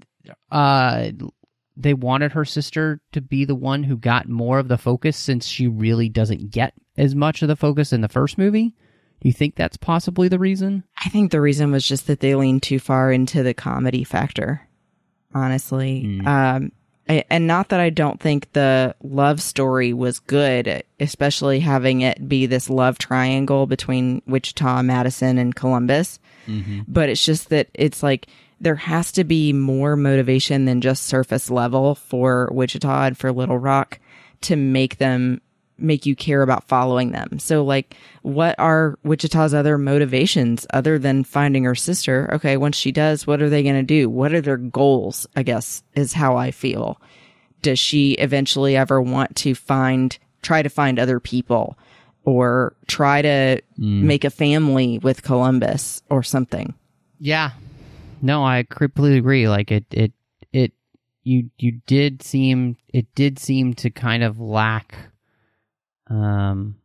uh 0.50 1.10
they 1.76 1.94
wanted 1.94 2.32
her 2.32 2.44
sister 2.44 3.00
to 3.12 3.20
be 3.20 3.44
the 3.44 3.54
one 3.54 3.82
who 3.82 3.96
got 3.96 4.28
more 4.28 4.58
of 4.58 4.68
the 4.68 4.76
focus 4.78 5.16
since 5.16 5.46
she 5.46 5.66
really 5.66 6.08
doesn't 6.08 6.50
get 6.50 6.74
as 6.96 7.14
much 7.14 7.42
of 7.42 7.48
the 7.48 7.56
focus 7.56 7.92
in 7.92 8.00
the 8.00 8.08
first 8.08 8.38
movie 8.38 8.74
do 9.20 9.28
you 9.28 9.32
think 9.32 9.54
that's 9.54 9.76
possibly 9.76 10.28
the 10.28 10.38
reason 10.38 10.84
I 11.04 11.08
think 11.08 11.30
the 11.30 11.40
reason 11.40 11.72
was 11.72 11.86
just 11.86 12.06
that 12.06 12.20
they 12.20 12.34
leaned 12.34 12.62
too 12.62 12.78
far 12.78 13.10
into 13.12 13.42
the 13.42 13.54
comedy 13.54 14.04
factor, 14.04 14.66
honestly. 15.34 16.20
Um, 16.26 16.72
I, 17.08 17.24
and 17.28 17.46
not 17.46 17.70
that 17.70 17.80
I 17.80 17.90
don't 17.90 18.20
think 18.20 18.52
the 18.52 18.94
love 19.02 19.40
story 19.42 19.92
was 19.92 20.20
good, 20.20 20.84
especially 21.00 21.58
having 21.58 22.02
it 22.02 22.28
be 22.28 22.46
this 22.46 22.70
love 22.70 22.98
triangle 22.98 23.66
between 23.66 24.22
Wichita, 24.26 24.82
Madison, 24.82 25.38
and 25.38 25.54
Columbus. 25.54 26.20
But 26.86 27.08
it's 27.08 27.24
just 27.24 27.48
that 27.48 27.68
it's 27.74 28.02
like 28.02 28.28
there 28.60 28.76
has 28.76 29.10
to 29.12 29.24
be 29.24 29.52
more 29.52 29.96
motivation 29.96 30.66
than 30.66 30.80
just 30.80 31.04
surface 31.06 31.50
level 31.50 31.94
for 31.94 32.48
Wichita 32.52 33.06
and 33.06 33.18
for 33.18 33.32
Little 33.32 33.58
Rock 33.58 33.98
to 34.42 34.54
make 34.54 34.98
them 34.98 35.40
make 35.80 36.06
you 36.06 36.14
care 36.14 36.42
about 36.42 36.68
following 36.68 37.12
them. 37.12 37.38
So 37.38 37.64
like 37.64 37.96
what 38.22 38.54
are 38.58 38.98
Wichita's 39.04 39.54
other 39.54 39.78
motivations 39.78 40.66
other 40.72 40.98
than 40.98 41.24
finding 41.24 41.64
her 41.64 41.74
sister? 41.74 42.30
Okay, 42.34 42.56
once 42.56 42.76
she 42.76 42.92
does, 42.92 43.26
what 43.26 43.42
are 43.42 43.48
they 43.48 43.62
going 43.62 43.74
to 43.74 43.82
do? 43.82 44.08
What 44.08 44.34
are 44.34 44.40
their 44.40 44.56
goals? 44.56 45.26
I 45.36 45.42
guess 45.42 45.82
is 45.94 46.12
how 46.12 46.36
I 46.36 46.50
feel. 46.50 47.00
Does 47.62 47.78
she 47.78 48.12
eventually 48.12 48.76
ever 48.76 49.00
want 49.00 49.36
to 49.36 49.54
find 49.54 50.16
try 50.42 50.62
to 50.62 50.70
find 50.70 50.98
other 50.98 51.20
people 51.20 51.76
or 52.24 52.74
try 52.86 53.22
to 53.22 53.62
mm. 53.78 54.02
make 54.02 54.24
a 54.24 54.30
family 54.30 54.98
with 54.98 55.22
Columbus 55.22 56.02
or 56.10 56.22
something? 56.22 56.74
Yeah. 57.18 57.52
No, 58.22 58.44
I 58.44 58.66
completely 58.68 59.18
agree. 59.18 59.48
Like 59.48 59.70
it 59.70 59.84
it 59.90 60.12
it 60.52 60.72
you 61.22 61.50
you 61.58 61.80
did 61.86 62.22
seem 62.22 62.76
it 62.88 63.14
did 63.14 63.38
seem 63.38 63.74
to 63.74 63.90
kind 63.90 64.22
of 64.22 64.38
lack 64.38 64.94
um 66.10 66.76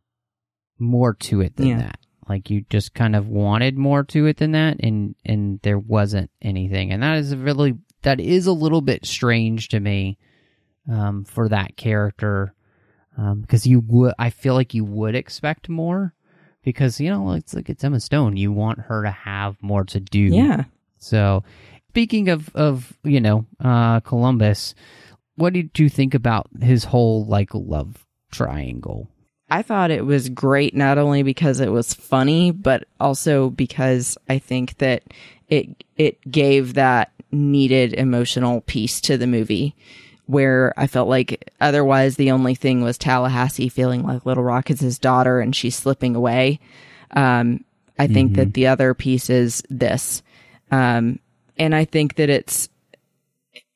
more 0.78 1.14
to 1.14 1.40
it 1.40 1.56
than 1.56 1.66
Yeah. 1.68 1.78
that. 1.78 1.98
Like 2.28 2.50
you 2.50 2.64
just 2.70 2.92
kind 2.94 3.14
of 3.14 3.28
wanted 3.28 3.76
more 3.78 4.02
to 4.04 4.26
it 4.26 4.38
than 4.38 4.52
that 4.52 4.78
and 4.80 5.14
and 5.24 5.60
there 5.62 5.78
wasn't 5.78 6.30
anything. 6.42 6.92
And 6.92 7.02
that 7.02 7.18
is 7.18 7.32
a 7.32 7.36
really 7.36 7.76
that 8.02 8.20
is 8.20 8.46
a 8.46 8.52
little 8.52 8.80
bit 8.80 9.04
strange 9.06 9.68
to 9.68 9.80
me 9.80 10.18
um 10.90 11.24
for 11.24 11.48
that 11.48 11.76
character 11.76 12.54
um 13.18 13.40
because 13.40 13.66
you 13.66 13.80
would 13.80 14.14
I 14.18 14.30
feel 14.30 14.54
like 14.54 14.74
you 14.74 14.84
would 14.84 15.14
expect 15.14 15.68
more 15.68 16.14
because 16.62 17.00
you 17.00 17.10
know 17.10 17.32
it's 17.32 17.54
like 17.54 17.68
it's 17.70 17.82
Emma 17.84 18.00
Stone 18.00 18.36
you 18.36 18.52
want 18.52 18.78
her 18.80 19.02
to 19.02 19.10
have 19.10 19.60
more 19.62 19.84
to 19.84 20.00
do 20.00 20.20
Yeah. 20.20 20.64
so, 20.98 21.42
speaking 21.88 22.28
of 22.28 22.50
of 22.54 22.96
you 23.04 23.20
know 23.20 23.46
uh, 23.60 24.00
Columbus, 24.00 24.74
what 25.36 25.52
did 25.52 25.78
you 25.78 25.88
think 25.88 26.12
about 26.14 26.48
his 26.60 26.84
whole 26.84 27.24
like 27.24 27.50
love 27.54 28.04
triangle? 28.32 29.08
I 29.48 29.62
thought 29.62 29.90
it 29.90 30.04
was 30.04 30.28
great 30.28 30.74
not 30.74 30.98
only 30.98 31.22
because 31.22 31.60
it 31.60 31.70
was 31.70 31.94
funny, 31.94 32.50
but 32.50 32.84
also 32.98 33.50
because 33.50 34.18
I 34.28 34.38
think 34.38 34.78
that 34.78 35.02
it 35.48 35.84
it 35.96 36.18
gave 36.30 36.74
that 36.74 37.12
needed 37.30 37.94
emotional 37.94 38.62
piece 38.62 39.00
to 39.02 39.16
the 39.16 39.26
movie 39.26 39.74
where 40.26 40.74
I 40.76 40.88
felt 40.88 41.08
like 41.08 41.52
otherwise 41.60 42.16
the 42.16 42.32
only 42.32 42.56
thing 42.56 42.82
was 42.82 42.98
Tallahassee 42.98 43.68
feeling 43.68 44.02
like 44.02 44.26
Little 44.26 44.42
Rock 44.42 44.70
is 44.70 44.80
his 44.80 44.98
daughter 44.98 45.40
and 45.40 45.54
she's 45.54 45.76
slipping 45.76 46.16
away. 46.16 46.58
Um, 47.12 47.64
I 47.98 48.08
think 48.08 48.34
that 48.34 48.52
the 48.52 48.66
other 48.66 48.92
piece 48.92 49.30
is 49.30 49.62
this. 49.70 50.22
Um, 50.70 51.20
and 51.56 51.74
I 51.74 51.84
think 51.84 52.16
that 52.16 52.28
it's 52.28 52.68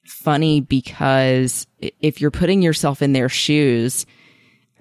funny 0.05 0.61
because 0.61 1.67
if 1.79 2.21
you're 2.21 2.31
putting 2.31 2.63
yourself 2.63 3.01
in 3.01 3.13
their 3.13 3.29
shoes, 3.29 4.05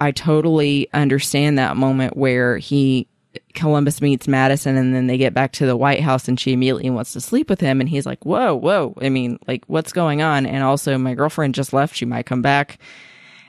I 0.02 0.12
totally 0.12 0.88
understand 0.94 1.58
that 1.58 1.78
moment 1.78 2.16
where 2.16 2.58
he 2.58 3.08
Columbus 3.54 4.02
meets 4.02 4.28
Madison 4.28 4.76
and 4.76 4.94
then 4.94 5.08
they 5.08 5.18
get 5.18 5.34
back 5.34 5.52
to 5.54 5.66
the 5.66 5.78
White 5.78 6.02
House 6.02 6.28
and 6.28 6.40
she 6.40 6.54
immediately 6.54 6.90
wants 6.90 7.14
to 7.14 7.22
sleep 7.22 7.50
with 7.50 7.60
him 7.60 7.80
and 7.80 7.90
he's 7.90 8.06
like, 8.06 8.26
"Whoa, 8.26 8.56
whoa. 8.56 8.96
I 9.02 9.10
mean, 9.10 9.40
like 9.48 9.64
what's 9.68 9.94
going 9.94 10.22
on?" 10.22 10.46
And 10.46 10.64
also 10.64 10.98
my 10.98 11.14
girlfriend 11.14 11.56
just 11.56 11.74
left, 11.74 11.96
she 11.96 12.06
might 12.06 12.26
come 12.26 12.42
back. 12.42 12.80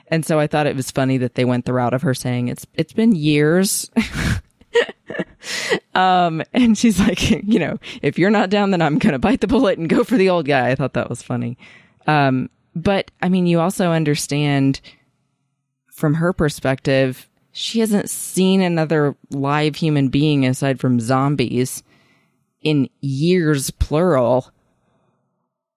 And 0.07 0.25
so 0.25 0.39
I 0.39 0.47
thought 0.47 0.67
it 0.67 0.75
was 0.75 0.91
funny 0.91 1.17
that 1.17 1.35
they 1.35 1.45
went 1.45 1.65
the 1.65 1.73
route 1.73 1.93
of 1.93 2.01
her 2.01 2.13
saying 2.13 2.49
it's 2.49 2.65
it's 2.75 2.93
been 2.93 3.15
years. 3.15 3.89
um 5.95 6.43
and 6.53 6.77
she's 6.77 6.99
like, 6.99 7.31
you 7.31 7.59
know, 7.59 7.79
if 8.01 8.19
you're 8.19 8.29
not 8.29 8.49
down 8.49 8.71
then 8.71 8.81
I'm 8.81 8.99
going 8.99 9.13
to 9.13 9.19
bite 9.19 9.41
the 9.41 9.47
bullet 9.47 9.79
and 9.79 9.89
go 9.89 10.03
for 10.03 10.17
the 10.17 10.29
old 10.29 10.45
guy. 10.45 10.69
I 10.69 10.75
thought 10.75 10.93
that 10.93 11.09
was 11.09 11.23
funny. 11.23 11.57
Um 12.07 12.49
but 12.75 13.11
I 13.21 13.29
mean, 13.29 13.47
you 13.47 13.59
also 13.59 13.91
understand 13.91 14.81
from 15.91 16.15
her 16.15 16.33
perspective, 16.33 17.29
she 17.51 17.79
hasn't 17.79 18.09
seen 18.09 18.61
another 18.61 19.15
live 19.29 19.75
human 19.75 20.07
being 20.07 20.45
aside 20.45 20.79
from 20.79 20.99
zombies 20.99 21.83
in 22.61 22.89
years, 23.01 23.71
plural. 23.71 24.51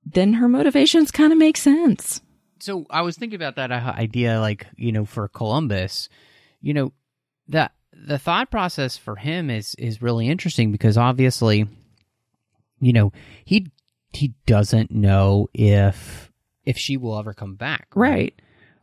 Then 0.07 0.35
her 0.35 0.49
motivations 0.49 1.11
kind 1.11 1.33
of 1.33 1.39
make 1.39 1.57
sense. 1.57 2.21
So 2.61 2.87
I 2.91 3.03
was 3.03 3.17
thinking 3.17 3.37
about 3.37 3.57
that 3.57 3.73
uh, 3.73 3.93
idea, 3.97 4.41
like 4.41 4.67
you 4.77 4.93
know, 4.93 5.05
for 5.05 5.29
Columbus, 5.29 6.09
you 6.61 6.73
know, 6.75 6.93
that 7.49 7.73
the 7.93 8.19
thought 8.19 8.51
process 8.51 8.97
for 8.97 9.17
him 9.17 9.51
is 9.51 9.75
is 9.77 10.01
really 10.03 10.29
interesting 10.29 10.73
because 10.73 10.97
obviously, 10.97 11.67
you 12.81 12.93
know, 12.93 13.13
he 13.45 13.71
he 14.13 14.35
doesn't 14.47 14.91
know 14.91 15.49
if 15.53 16.31
if 16.65 16.79
she 16.79 16.97
will 16.97 17.19
ever 17.19 17.35
come 17.35 17.57
back, 17.57 17.89
Right. 17.95 18.35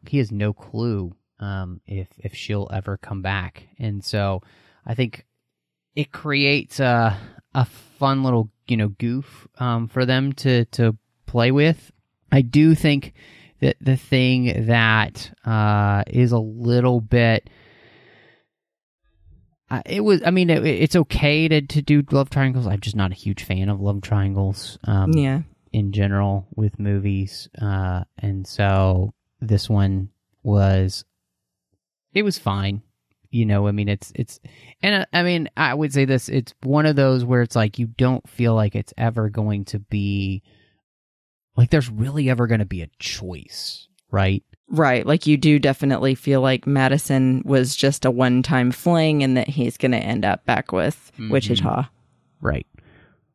he 0.08 0.18
has 0.20 0.32
no 0.32 0.54
clue 0.54 1.16
um, 1.42 1.82
if 1.86 2.08
if 2.18 2.34
she'll 2.36 2.70
ever 2.72 2.98
come 2.98 3.22
back, 3.22 3.68
and 3.80 4.04
so 4.04 4.42
I 4.86 4.94
think 4.96 5.26
it 5.96 6.12
creates 6.12 6.80
a 6.80 7.18
a 7.54 7.66
fun 7.66 8.24
little 8.24 8.50
you 8.68 8.78
know 8.78 8.90
goof 8.90 9.48
um, 9.58 9.88
for 9.88 10.06
them 10.06 10.34
to 10.34 10.66
to 10.66 10.98
play 11.26 11.52
with. 11.52 11.92
I 12.32 12.42
do 12.42 12.76
think 12.76 13.14
the 13.60 13.76
the 13.82 13.98
thing 13.98 14.68
that 14.68 15.32
uh, 15.46 16.04
is 16.08 16.32
a 16.32 16.40
little 16.40 17.02
bit. 17.02 17.50
Uh, 19.70 19.82
it 19.86 20.02
was. 20.02 20.22
I 20.26 20.32
mean, 20.32 20.50
it, 20.50 20.66
it's 20.66 20.96
okay 20.96 21.48
to 21.48 21.62
to 21.62 21.82
do 21.82 22.04
love 22.12 22.30
triangles. 22.30 22.68
I'm 22.68 22.80
just 22.82 22.96
not 22.96 23.12
a 23.12 23.16
huge 23.16 23.44
fan 23.44 23.70
of 23.70 23.80
love 23.80 24.02
triangles. 24.02 24.78
Um, 24.84 25.14
Yeah. 25.14 25.42
in 25.72 25.94
general 25.94 26.48
with 26.56 26.78
movies, 26.80 27.48
uh, 27.62 28.04
and 28.18 28.46
so 28.46 29.14
this 29.40 29.70
one 29.70 30.10
was. 30.44 31.06
It 32.14 32.24
was 32.24 32.38
fine, 32.38 32.82
you 33.30 33.46
know. 33.46 33.68
I 33.68 33.72
mean, 33.72 33.88
it's 33.90 34.12
it's, 34.16 34.40
and 34.82 35.04
uh, 35.04 35.06
I 35.14 35.24
mean, 35.24 35.50
I 35.56 35.74
would 35.74 35.94
say 35.94 36.06
this. 36.06 36.30
It's 36.30 36.54
one 36.64 36.86
of 36.86 36.96
those 36.96 37.24
where 37.24 37.42
it's 37.42 37.56
like 37.56 37.80
you 37.80 37.88
don't 37.88 38.28
feel 38.30 38.54
like 38.56 38.76
it's 38.76 38.94
ever 38.98 39.30
going 39.30 39.66
to 39.66 39.80
be, 39.80 40.44
like 41.56 41.70
there's 41.70 41.90
really 41.90 42.30
ever 42.30 42.48
going 42.48 42.60
to 42.60 42.66
be 42.66 42.82
a 42.82 42.90
choice, 43.00 43.88
right? 44.10 44.44
Right. 44.74 45.06
Like 45.06 45.28
you 45.28 45.36
do 45.38 45.60
definitely 45.60 46.16
feel 46.16 46.40
like 46.42 46.66
Madison 46.66 47.42
was 47.46 47.76
just 47.76 48.06
a 48.06 48.12
one 48.12 48.42
time 48.42 48.72
fling 48.72 49.22
and 49.22 49.36
that 49.36 49.50
he's 49.50 49.76
going 49.78 49.92
to 49.92 49.98
end 49.98 50.24
up 50.24 50.46
back 50.46 50.72
with 50.72 51.12
Mhm. 51.20 51.30
Wichita. 51.30 51.90
Right. 52.40 52.66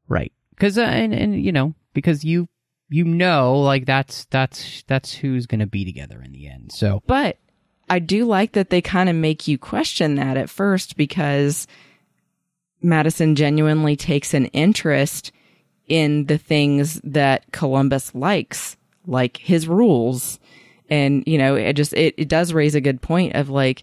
Right. 0.09 0.33
Cuz 0.59 0.79
uh, 0.79 0.83
and 0.83 1.13
and 1.13 1.43
you 1.45 1.53
know, 1.53 1.75
because 1.93 2.25
you 2.25 2.49
you 2.89 3.05
know 3.05 3.59
like 3.61 3.85
that's 3.85 4.25
that's 4.31 4.83
that's 4.87 5.13
who's 5.13 5.47
going 5.47 5.61
to 5.61 5.67
be 5.67 5.85
together 5.85 6.23
in 6.23 6.33
the 6.33 6.47
end. 6.49 6.73
So, 6.73 7.03
But 7.07 7.37
I 7.89 7.99
do 7.99 8.25
like 8.25 8.53
that 8.53 8.71
they 8.71 8.83
kind 8.83 9.09
of 9.09 9.17
make 9.17 9.47
you 9.47 9.59
question 9.59 10.17
that 10.17 10.37
at 10.37 10.51
first 10.51 10.97
because 10.97 11.67
Madison 12.83 13.35
genuinely 13.35 13.97
takes 13.97 14.35
an 14.35 14.47
interest 14.47 15.33
in 15.87 16.27
the 16.27 16.39
things 16.39 17.01
that 17.05 17.45
Columbus 17.53 18.15
likes, 18.15 18.77
like 19.07 19.37
his 19.37 19.69
rules. 19.69 20.39
And, 20.91 21.23
you 21.27 21.39
know, 21.39 21.55
it 21.55 21.75
just, 21.75 21.93
it, 21.93 22.15
it 22.17 22.29
does 22.29 22.53
raise 22.53 22.75
a 22.75 22.81
good 22.81 23.01
point 23.01 23.35
of 23.35 23.49
like, 23.49 23.83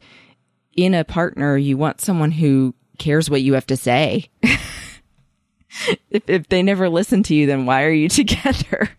in 0.76 0.94
a 0.94 1.04
partner, 1.04 1.56
you 1.56 1.78
want 1.78 2.02
someone 2.02 2.32
who 2.32 2.74
cares 2.98 3.30
what 3.30 3.42
you 3.42 3.54
have 3.54 3.68
to 3.68 3.78
say. 3.78 4.30
if, 6.10 6.24
if 6.28 6.50
they 6.50 6.64
never 6.64 6.90
listen 6.90 7.24
to 7.24 7.36
you, 7.36 7.46
then 7.46 7.66
why 7.66 7.84
are 7.84 7.92
you 7.92 8.10
together? 8.10 8.90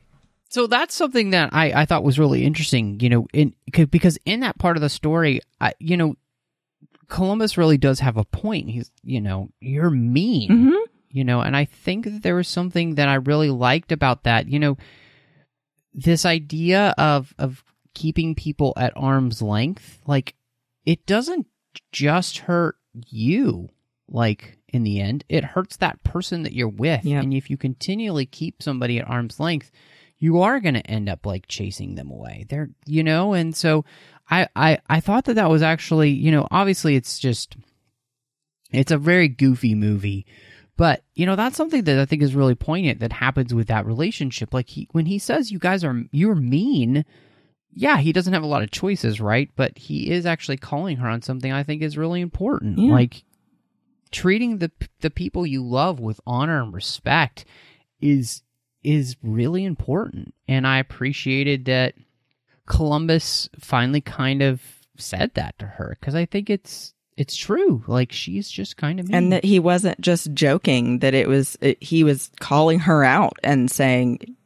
So 0.54 0.66
that's 0.68 0.94
something 0.94 1.30
that 1.30 1.50
I 1.52 1.82
I 1.82 1.84
thought 1.84 2.04
was 2.04 2.18
really 2.18 2.44
interesting, 2.44 3.00
you 3.00 3.08
know, 3.08 3.26
in 3.32 3.54
'cause- 3.72 3.86
because 3.86 4.18
in 4.24 4.40
that 4.40 4.56
part 4.58 4.76
of 4.76 4.80
the 4.82 4.88
story, 4.88 5.40
I, 5.60 5.72
you 5.80 5.96
know, 5.96 6.14
Columbus 7.08 7.58
really 7.58 7.76
does 7.78 8.00
have 8.00 8.16
a 8.16 8.24
point. 8.24 8.70
He's, 8.70 8.90
you 9.02 9.20
know, 9.20 9.50
you're 9.60 9.90
mean. 9.90 10.50
Mm-hmm. 10.50 10.82
you 11.10 11.22
know 11.22 11.40
and 11.40 11.56
i 11.56 11.64
think 11.64 12.04
that 12.06 12.22
there 12.24 12.34
was 12.34 12.48
something 12.48 12.96
that 12.96 13.08
i 13.08 13.14
really 13.14 13.48
liked 13.48 13.92
about 13.92 14.24
that 14.24 14.48
you 14.48 14.58
know 14.58 14.76
this 15.92 16.24
idea 16.26 16.92
of 16.98 17.32
of 17.38 17.62
keeping 17.94 18.34
people 18.34 18.72
at 18.76 18.92
arm's 18.96 19.40
length 19.40 20.00
like 20.08 20.34
it 20.84 21.06
doesn't 21.06 21.46
just 21.92 22.38
hurt 22.38 22.76
you 23.06 23.68
like 24.08 24.58
in 24.72 24.82
the 24.82 25.00
end 25.00 25.22
it 25.28 25.44
hurts 25.44 25.76
that 25.76 26.02
person 26.02 26.42
that 26.42 26.52
you're 26.52 26.68
with 26.68 27.04
Yep. 27.04 27.22
and 27.22 27.32
if 27.34 27.48
you 27.48 27.56
continually 27.56 28.26
keep 28.26 28.60
somebody 28.60 28.98
at 28.98 29.08
arm's 29.08 29.38
length 29.38 29.70
you 30.24 30.40
are 30.40 30.58
going 30.60 30.74
to 30.80 30.86
end 30.90 31.08
up 31.08 31.26
like 31.26 31.46
chasing 31.48 31.94
them 31.94 32.10
away 32.10 32.46
they're 32.48 32.70
you 32.86 33.02
know 33.02 33.32
and 33.34 33.54
so 33.54 33.84
I, 34.30 34.48
I 34.56 34.78
i 34.88 35.00
thought 35.00 35.24
that 35.26 35.34
that 35.34 35.50
was 35.50 35.62
actually 35.62 36.10
you 36.10 36.30
know 36.30 36.46
obviously 36.50 36.96
it's 36.96 37.18
just 37.18 37.56
it's 38.72 38.92
a 38.92 38.98
very 38.98 39.28
goofy 39.28 39.74
movie 39.74 40.26
but 40.76 41.04
you 41.14 41.26
know 41.26 41.36
that's 41.36 41.56
something 41.56 41.84
that 41.84 41.98
I 42.00 42.04
think 42.06 42.22
is 42.22 42.34
really 42.34 42.56
poignant 42.56 42.98
that 43.00 43.12
happens 43.12 43.54
with 43.54 43.68
that 43.68 43.86
relationship. 43.86 44.52
Like 44.52 44.68
he, 44.68 44.88
when 44.90 45.06
he 45.06 45.20
says 45.20 45.52
you 45.52 45.60
guys 45.60 45.84
are 45.84 46.02
you're 46.10 46.34
mean, 46.34 47.04
yeah, 47.70 47.98
he 47.98 48.12
doesn't 48.12 48.32
have 48.32 48.42
a 48.42 48.46
lot 48.54 48.64
of 48.64 48.72
choices, 48.72 49.20
right? 49.20 49.48
But 49.54 49.78
he 49.78 50.10
is 50.10 50.26
actually 50.26 50.56
calling 50.56 50.96
her 50.96 51.08
on 51.08 51.22
something 51.22 51.52
I 51.52 51.62
think 51.62 51.80
is 51.82 51.96
really 51.96 52.20
important, 52.20 52.78
Yeah. 52.80 52.90
like 52.92 53.22
treating 54.10 54.58
the 54.58 54.72
the 55.00 55.10
people 55.10 55.46
you 55.46 55.62
love 55.64 56.00
with 56.00 56.20
honor 56.26 56.60
and 56.60 56.74
respect 56.74 57.44
is 58.00 58.42
is 58.84 59.16
really 59.22 59.64
important. 59.64 60.34
And 60.46 60.66
I 60.66 60.78
appreciated 60.78 61.64
that 61.64 61.94
Columbus 62.66 63.48
finally 63.58 64.00
kind 64.00 64.42
of 64.42 64.62
said 64.96 65.32
that 65.34 65.58
to 65.58 65.66
her 65.66 65.96
because 65.98 66.14
I 66.14 66.26
think 66.26 66.50
it's 66.50 66.94
it's 67.16 67.36
true. 67.36 67.82
Like 67.86 68.12
she's 68.12 68.50
just 68.50 68.76
kind 68.76 69.00
of 69.00 69.08
mean. 69.08 69.14
and 69.16 69.32
that 69.32 69.44
he 69.44 69.58
wasn't 69.58 70.00
just 70.00 70.32
joking 70.34 70.98
that 71.00 71.14
it 71.14 71.28
was 71.28 71.56
it, 71.60 71.82
he 71.82 72.04
was 72.04 72.30
calling 72.40 72.80
her 72.80 73.04
out 73.04 73.38
and 73.42 73.70
saying 73.70 74.36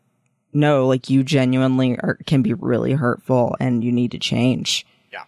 no 0.53 0.87
like 0.87 1.11
you 1.11 1.22
genuinely 1.22 1.98
are, 2.01 2.18
can 2.27 2.42
be 2.42 2.55
really 2.55 2.92
hurtful 2.92 3.57
and 3.61 3.85
you 3.85 3.92
need 3.92 4.11
to 4.12 4.18
change 4.18 4.87
Yeah, 5.12 5.24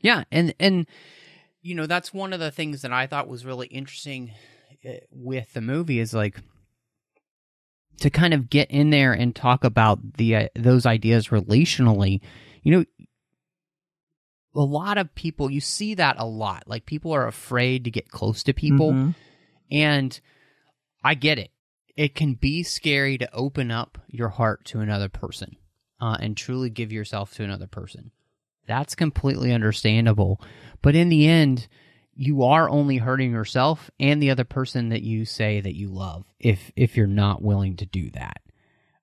yeah, 0.00 0.24
and 0.30 0.54
and 0.60 0.86
you 1.62 1.74
know 1.74 1.86
that's 1.86 2.14
one 2.14 2.32
of 2.32 2.40
the 2.40 2.50
things 2.50 2.82
that 2.82 2.92
I 2.92 3.06
thought 3.06 3.28
was 3.28 3.44
really 3.44 3.66
interesting 3.68 4.32
uh, 4.88 4.92
with 5.10 5.52
the 5.52 5.60
movie 5.60 5.98
is 5.98 6.14
like 6.14 6.40
to 7.98 8.10
kind 8.10 8.32
of 8.32 8.48
get 8.48 8.70
in 8.70 8.90
there 8.90 9.12
and 9.12 9.34
talk 9.34 9.64
about 9.64 10.14
the 10.16 10.36
uh, 10.36 10.48
those 10.54 10.86
ideas 10.86 11.28
relationally. 11.28 12.20
You 12.62 12.72
know, 12.78 12.84
a 14.54 14.60
lot 14.60 14.98
of 14.98 15.14
people 15.14 15.50
you 15.50 15.60
see 15.60 15.94
that 15.94 16.16
a 16.18 16.26
lot. 16.26 16.64
Like 16.66 16.86
people 16.86 17.12
are 17.12 17.26
afraid 17.26 17.84
to 17.84 17.90
get 17.90 18.10
close 18.10 18.42
to 18.44 18.52
people, 18.52 18.92
Mhm. 18.92 19.14
and 19.70 20.20
I 21.04 21.14
get 21.14 21.38
it. 21.38 21.50
It 21.96 22.14
can 22.14 22.34
be 22.34 22.62
scary 22.62 23.18
to 23.18 23.32
open 23.34 23.70
up 23.70 23.98
your 24.08 24.30
heart 24.30 24.64
to 24.66 24.80
another 24.80 25.08
person 25.08 25.56
uh, 26.00 26.16
and 26.20 26.36
truly 26.36 26.70
give 26.70 26.92
yourself 26.92 27.34
to 27.34 27.44
another 27.44 27.66
person. 27.66 28.10
That's 28.66 28.94
completely 28.94 29.52
understandable. 29.52 30.40
But 30.82 30.94
in 30.94 31.08
the 31.08 31.26
end, 31.26 31.68
you 32.20 32.42
are 32.42 32.68
only 32.68 32.98
hurting 32.98 33.32
yourself 33.32 33.90
and 33.98 34.22
the 34.22 34.30
other 34.30 34.44
person 34.44 34.90
that 34.90 35.00
you 35.00 35.24
say 35.24 35.58
that 35.58 35.74
you 35.74 35.88
love 35.88 36.26
if 36.38 36.70
if 36.76 36.94
you're 36.94 37.06
not 37.06 37.40
willing 37.40 37.76
to 37.76 37.86
do 37.86 38.10
that. 38.10 38.42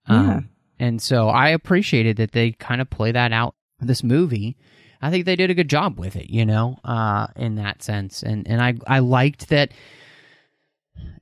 Um, 0.06 0.50
and 0.78 1.02
so 1.02 1.28
I 1.28 1.50
appreciated 1.50 2.18
that 2.18 2.32
they 2.32 2.52
kind 2.52 2.80
of 2.80 2.92
play 2.92 3.12
that 3.12 3.34
out 3.34 3.56
in 3.82 3.88
this 3.88 4.04
movie. 4.04 4.56
I 5.02 5.10
think 5.10 5.26
they 5.26 5.36
did 5.36 5.50
a 5.50 5.56
good 5.56 5.68
job 5.68 5.98
with 5.98 6.16
it, 6.16 6.30
you 6.30 6.46
know, 6.46 6.78
uh, 6.84 7.26
in 7.36 7.56
that 7.56 7.82
sense. 7.82 8.22
And 8.22 8.48
and 8.48 8.62
I 8.62 8.76
I 8.86 9.00
liked 9.00 9.50
that 9.50 9.72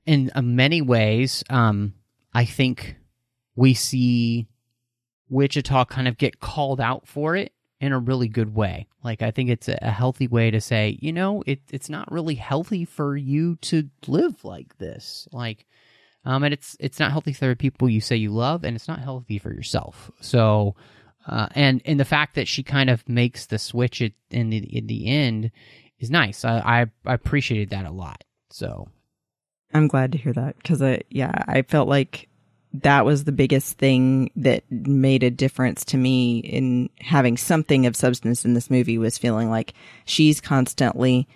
in 0.04 0.30
uh, 0.34 0.42
many 0.42 0.82
ways, 0.82 1.44
um, 1.48 1.94
I 2.34 2.44
think 2.44 2.96
we 3.54 3.72
see 3.72 4.48
Wichita 5.30 5.86
kind 5.86 6.08
of 6.08 6.18
get 6.18 6.40
called 6.40 6.78
out 6.78 7.08
for 7.08 7.36
it 7.36 7.52
in 7.80 7.92
a 7.92 7.98
really 7.98 8.28
good 8.28 8.54
way. 8.54 8.86
Like 9.02 9.22
I 9.22 9.30
think 9.30 9.50
it's 9.50 9.68
a, 9.68 9.90
healthy 9.90 10.26
way 10.26 10.50
to 10.50 10.60
say, 10.60 10.98
you 11.00 11.12
know, 11.12 11.42
it 11.46 11.60
it's 11.70 11.88
not 11.88 12.10
really 12.10 12.34
healthy 12.34 12.84
for 12.84 13.16
you 13.16 13.56
to 13.56 13.88
live 14.06 14.44
like 14.44 14.78
this. 14.78 15.28
Like 15.32 15.66
um 16.24 16.42
and 16.42 16.54
it's 16.54 16.76
it's 16.80 16.98
not 16.98 17.12
healthy 17.12 17.32
for 17.32 17.46
the 17.46 17.56
people 17.56 17.88
you 17.88 18.00
say 18.00 18.16
you 18.16 18.30
love 18.30 18.64
and 18.64 18.74
it's 18.76 18.88
not 18.88 19.00
healthy 19.00 19.38
for 19.38 19.52
yourself. 19.52 20.10
So 20.20 20.74
uh 21.26 21.48
and 21.54 21.82
and 21.84 22.00
the 22.00 22.04
fact 22.04 22.34
that 22.36 22.48
she 22.48 22.62
kind 22.62 22.88
of 22.88 23.06
makes 23.08 23.46
the 23.46 23.58
switch 23.58 24.00
at, 24.00 24.12
in 24.30 24.50
the 24.50 24.58
in 24.58 24.86
the 24.86 25.06
end 25.06 25.50
is 25.98 26.10
nice. 26.10 26.44
I 26.44 26.58
I, 26.58 26.86
I 27.10 27.14
appreciated 27.14 27.70
that 27.70 27.86
a 27.86 27.90
lot. 27.90 28.24
So 28.50 28.88
i'm 29.74 29.88
glad 29.88 30.12
to 30.12 30.18
hear 30.18 30.32
that 30.32 30.56
because 30.58 30.80
i 30.80 31.00
yeah 31.10 31.42
i 31.48 31.60
felt 31.62 31.88
like 31.88 32.28
that 32.82 33.04
was 33.04 33.24
the 33.24 33.32
biggest 33.32 33.78
thing 33.78 34.30
that 34.36 34.64
made 34.70 35.22
a 35.22 35.30
difference 35.30 35.84
to 35.86 35.96
me 35.96 36.38
in 36.38 36.90
having 37.00 37.36
something 37.36 37.86
of 37.86 37.96
substance 37.96 38.44
in 38.44 38.54
this 38.54 38.70
movie 38.70 38.98
was 38.98 39.18
feeling 39.18 39.50
like 39.50 39.74
she's 40.04 40.40
constantly 40.40 41.28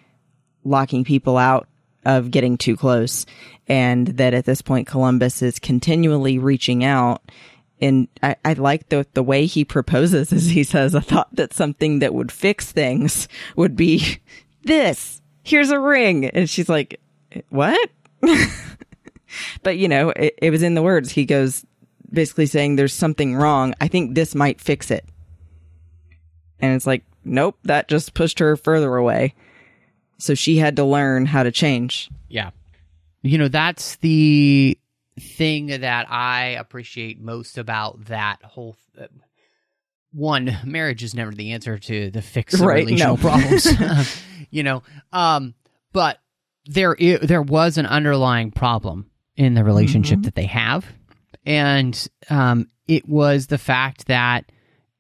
locking 0.64 1.05
people 1.05 1.37
out 1.37 1.68
of 2.05 2.31
getting 2.31 2.57
too 2.57 2.76
close 2.76 3.26
and 3.68 4.09
that 4.09 4.35
at 4.35 4.44
this 4.44 4.62
point 4.62 4.87
Columbus 4.87 5.42
is 5.42 5.59
continually 5.59 6.38
reaching 6.38 6.85
out. 6.85 7.22
And 7.81 8.09
I, 8.22 8.37
I 8.44 8.53
like 8.55 8.88
the 8.88 9.07
the 9.14 9.22
way 9.22 9.46
he 9.46 9.64
proposes 9.64 10.33
as 10.33 10.50
he 10.50 10.64
says 10.64 10.94
I 10.94 11.00
thought 11.00 11.35
that 11.37 11.55
something 11.55 12.00
that 12.00 12.14
would 12.14 12.33
fix 12.33 12.72
things 12.72 13.29
would 13.57 13.76
be 13.76 14.18
this. 14.64 15.22
Here's 15.42 15.70
a 15.70 15.79
ring. 15.79 16.26
And 16.26 16.48
she's 16.48 16.68
like 16.68 17.00
what 17.48 17.90
but 19.62 19.77
you 19.79 19.88
know 19.88 20.11
it, 20.11 20.35
it 20.43 20.51
was 20.51 20.62
in 20.62 20.75
the 20.75 20.83
words 20.83 21.11
he 21.11 21.25
goes 21.25 21.64
basically 22.12 22.47
saying 22.47 22.77
there's 22.77 22.93
something 22.95 23.35
wrong 23.37 23.75
I 23.81 23.88
think 23.88 24.14
this 24.14 24.35
might 24.35 24.61
fix 24.61 24.90
it 24.90 25.05
and 26.61 26.75
it's 26.75 26.87
like 26.87 27.05
nope 27.25 27.57
that 27.64 27.88
just 27.88 28.14
pushed 28.14 28.38
her 28.38 28.57
further 28.57 28.95
away 28.97 29.35
so 30.19 30.35
she 30.35 30.57
had 30.59 30.77
to 30.77 30.85
learn 30.85 31.27
how 31.27 31.43
to 31.43 31.51
change 31.51 32.11
Yeah. 32.29 32.51
You 33.23 33.37
know, 33.37 33.49
that's 33.49 33.97
the 33.97 34.79
thing 35.19 35.66
that 35.66 36.07
I 36.11 36.57
appreciate 36.59 37.21
most 37.21 37.59
about 37.59 38.07
that 38.07 38.43
whole. 38.43 38.79
Th- 38.97 39.11
one, 40.12 40.57
marriage 40.64 41.03
is 41.03 41.14
never 41.14 41.31
the 41.31 41.53
answer 41.53 41.77
to 41.79 42.11
the 42.11 42.23
fix 42.23 42.55
of 42.55 42.61
Right, 42.62 42.87
relational 42.87 43.16
no. 43.19 43.23
problems. 43.23 43.69
you 44.51 44.62
know, 44.62 44.83
um, 45.12 45.53
but 45.93 46.19
there 46.64 46.97
i- 46.99 47.19
there 47.21 47.43
was 47.43 47.77
an 47.77 47.85
underlying 47.85 48.51
problem 48.53 49.10
in 49.37 49.55
the 49.55 49.64
relationship 49.64 50.23
that 50.23 50.35
they 50.35 50.47
have, 50.47 50.87
and 51.47 52.09
um, 52.29 52.69
it 52.87 53.09
was 53.09 53.47
the 53.47 53.59
fact 53.59 54.07
that 54.07 54.51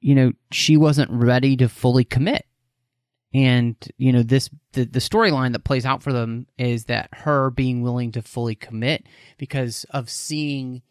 you 0.00 0.14
know, 0.14 0.32
she 0.50 0.76
wasn't 0.76 1.10
ready 1.10 1.56
to 1.56 1.68
fully 1.68 2.04
commit. 2.04 2.46
And, 3.32 3.76
you 3.96 4.12
know, 4.12 4.22
this, 4.22 4.50
the, 4.72 4.84
the 4.84 4.98
storyline 4.98 5.52
that 5.52 5.62
plays 5.62 5.86
out 5.86 6.02
for 6.02 6.12
them 6.12 6.46
is 6.58 6.86
that 6.86 7.10
her 7.12 7.50
being 7.50 7.82
willing 7.82 8.12
to 8.12 8.22
fully 8.22 8.56
commit 8.56 9.06
because 9.38 9.84
of 9.90 10.10
seeing, 10.10 10.82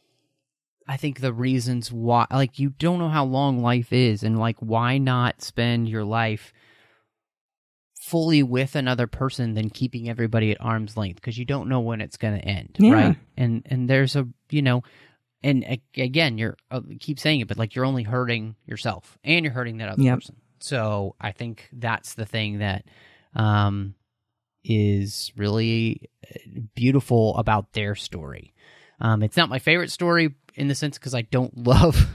I 0.87 0.95
think, 0.95 1.19
the 1.19 1.33
reasons 1.33 1.91
why, 1.91 2.27
like, 2.31 2.57
you 2.57 2.69
don't 2.69 2.99
know 2.99 3.09
how 3.09 3.25
long 3.25 3.61
life 3.61 3.91
is. 3.91 4.23
And, 4.23 4.39
like, 4.39 4.57
why 4.59 4.99
not 4.99 5.41
spend 5.41 5.89
your 5.89 6.05
life 6.05 6.53
fully 8.09 8.41
with 8.43 8.75
another 8.75 9.07
person 9.07 9.53
than 9.53 9.69
keeping 9.69 10.09
everybody 10.09 10.51
at 10.51 10.59
arm's 10.61 10.97
length 10.97 11.15
because 11.15 11.37
you 11.37 11.45
don't 11.45 11.69
know 11.69 11.79
when 11.79 12.01
it's 12.01 12.17
going 12.17 12.39
to 12.39 12.45
end 12.45 12.75
Yeah. 12.79 12.93
right 12.93 13.17
and 13.37 13.61
and 13.67 13.89
there's 13.89 14.15
a 14.15 14.27
you 14.49 14.61
know 14.61 14.81
and 15.43 15.63
again 15.95 16.37
you're 16.37 16.57
uh, 16.71 16.81
keep 16.99 17.19
saying 17.19 17.39
it 17.41 17.47
but 17.47 17.57
like 17.57 17.75
you're 17.75 17.85
only 17.85 18.03
hurting 18.03 18.55
yourself 18.65 19.17
and 19.23 19.45
you're 19.45 19.53
hurting 19.53 19.77
that 19.77 19.89
other 19.89 20.01
Yep. 20.01 20.15
person 20.15 20.35
so 20.59 21.15
i 21.21 21.31
think 21.31 21.69
that's 21.71 22.15
the 22.15 22.25
thing 22.25 22.59
that 22.59 22.85
um 23.35 23.93
is 24.63 25.31
really 25.37 26.09
uh, 26.29 26.59
beautiful 26.75 27.37
about 27.37 27.71
their 27.73 27.95
story 27.95 28.53
um 28.99 29.23
it's 29.23 29.37
not 29.37 29.49
my 29.49 29.59
favorite 29.59 29.91
story 29.91 30.35
in 30.55 30.67
the 30.67 30.75
sense 30.75 30.97
because 30.97 31.15
i 31.15 31.21
don't 31.21 31.55
love 31.65 32.07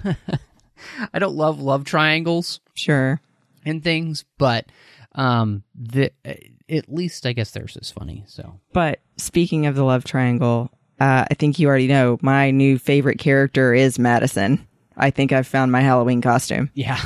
i 1.12 1.18
don't 1.18 1.36
love 1.36 1.60
love 1.60 1.84
triangles 1.84 2.60
Sure. 2.74 3.20
and 3.64 3.82
things, 3.82 4.24
but 4.36 4.66
um, 5.14 5.62
the 5.74 6.10
at 6.68 6.92
least 6.92 7.26
I 7.26 7.32
guess 7.32 7.50
theirs 7.50 7.76
is 7.80 7.90
funny. 7.90 8.24
So 8.26 8.60
But 8.72 9.00
speaking 9.16 9.66
of 9.66 9.74
the 9.74 9.84
love 9.84 10.04
triangle, 10.04 10.70
uh, 11.00 11.24
I 11.30 11.34
think 11.34 11.58
you 11.58 11.68
already 11.68 11.88
know 11.88 12.18
my 12.22 12.50
new 12.50 12.78
favorite 12.78 13.18
character 13.18 13.74
is 13.74 13.98
Madison. 13.98 14.66
I 14.96 15.10
think 15.10 15.32
I've 15.32 15.46
found 15.46 15.72
my 15.72 15.80
Halloween 15.80 16.22
costume. 16.22 16.70
yeah, 16.74 17.00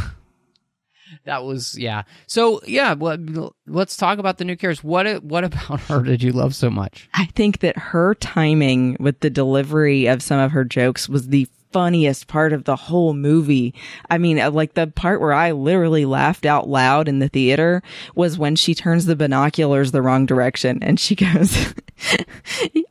that 1.25 1.45
was 1.45 1.79
yeah. 1.79 2.03
So 2.27 2.61
yeah, 2.67 2.95
well, 2.95 3.55
let's 3.67 3.97
talk 3.97 4.19
about 4.19 4.39
the 4.39 4.45
new 4.45 4.57
characters. 4.57 4.85
What 4.85 5.23
what 5.25 5.45
about 5.45 5.81
her 5.83 6.03
did 6.03 6.23
you 6.23 6.33
love 6.33 6.55
so 6.55 6.71
much? 6.71 7.09
I 7.15 7.27
think 7.27 7.61
that 7.61 7.77
her 7.77 8.15
timing 8.15 8.97
with 9.01 9.21
the 9.21 9.31
delivery 9.31 10.07
of 10.07 10.23
some 10.23 10.39
of 10.39 10.53
her 10.53 10.65
jokes 10.65 11.09
was 11.09 11.29
the 11.29 11.49
funniest 11.73 12.27
part 12.27 12.53
of 12.53 12.65
the 12.65 12.77
whole 12.77 13.15
movie. 13.15 13.75
I 14.11 14.19
mean, 14.19 14.39
uh, 14.41 14.51
like 14.51 14.75
the 14.75 14.87
part 14.87 15.21
where 15.21 15.33
I 15.33 15.53
literally 15.53 16.05
laughed 16.05 16.47
out 16.47 16.69
loud 16.69 17.09
in 17.09 17.19
the 17.19 17.29
theater 17.29 17.83
was 18.15 18.39
when 18.39 18.57
she 18.57 18.75
turns 18.75 19.07
the 19.07 19.17
binoculars 19.17 19.93
the 19.93 20.03
wrong 20.03 20.27
direction 20.27 20.83
and 20.83 20.99
she 20.99 21.15
goes, 21.15 21.75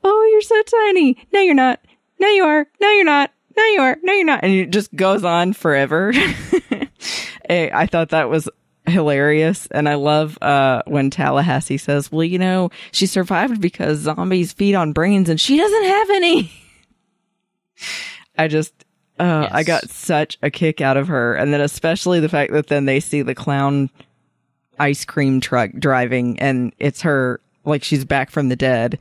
Oh, 0.03 0.29
you're 0.31 0.41
so 0.41 0.61
tiny. 0.63 1.17
No, 1.33 1.39
you're 1.39 1.53
not. 1.53 1.79
No, 2.19 2.27
you 2.29 2.43
are. 2.43 2.67
No, 2.81 2.91
you're 2.91 3.05
not. 3.05 3.31
No, 3.55 3.63
you 3.65 3.79
are. 3.81 3.97
No, 4.03 4.13
you're 4.13 4.25
not. 4.25 4.43
And 4.43 4.53
it 4.53 4.69
just 4.69 4.93
goes 4.95 5.23
on 5.23 5.53
forever. 5.53 6.13
Eh, 7.49 7.69
I 7.73 7.85
thought 7.85 8.09
that 8.09 8.29
was 8.29 8.49
hilarious. 8.87 9.67
And 9.67 9.87
I 9.87 9.95
love 9.95 10.37
uh, 10.41 10.81
when 10.85 11.09
Tallahassee 11.09 11.77
says, 11.77 12.11
Well, 12.11 12.25
you 12.25 12.39
know, 12.39 12.71
she 12.91 13.05
survived 13.05 13.61
because 13.61 13.99
zombies 13.99 14.51
feed 14.51 14.75
on 14.75 14.91
brains 14.91 15.29
and 15.29 15.39
she 15.39 15.55
doesn't 15.55 15.85
have 15.85 16.09
any. 16.09 16.51
I 18.37 18.47
just, 18.47 18.85
uh, 19.19 19.47
I 19.51 19.63
got 19.63 19.89
such 19.89 20.37
a 20.41 20.49
kick 20.49 20.81
out 20.81 20.97
of 20.97 21.07
her. 21.07 21.35
And 21.35 21.53
then 21.53 21.61
especially 21.61 22.19
the 22.19 22.29
fact 22.29 22.53
that 22.53 22.67
then 22.67 22.85
they 22.85 22.99
see 22.99 23.21
the 23.21 23.35
clown 23.35 23.89
ice 24.79 25.05
cream 25.05 25.39
truck 25.41 25.71
driving 25.77 26.39
and 26.39 26.73
it's 26.77 27.01
her, 27.01 27.41
like 27.65 27.83
she's 27.83 28.05
back 28.05 28.29
from 28.29 28.49
the 28.49 28.55
dead. 28.55 28.99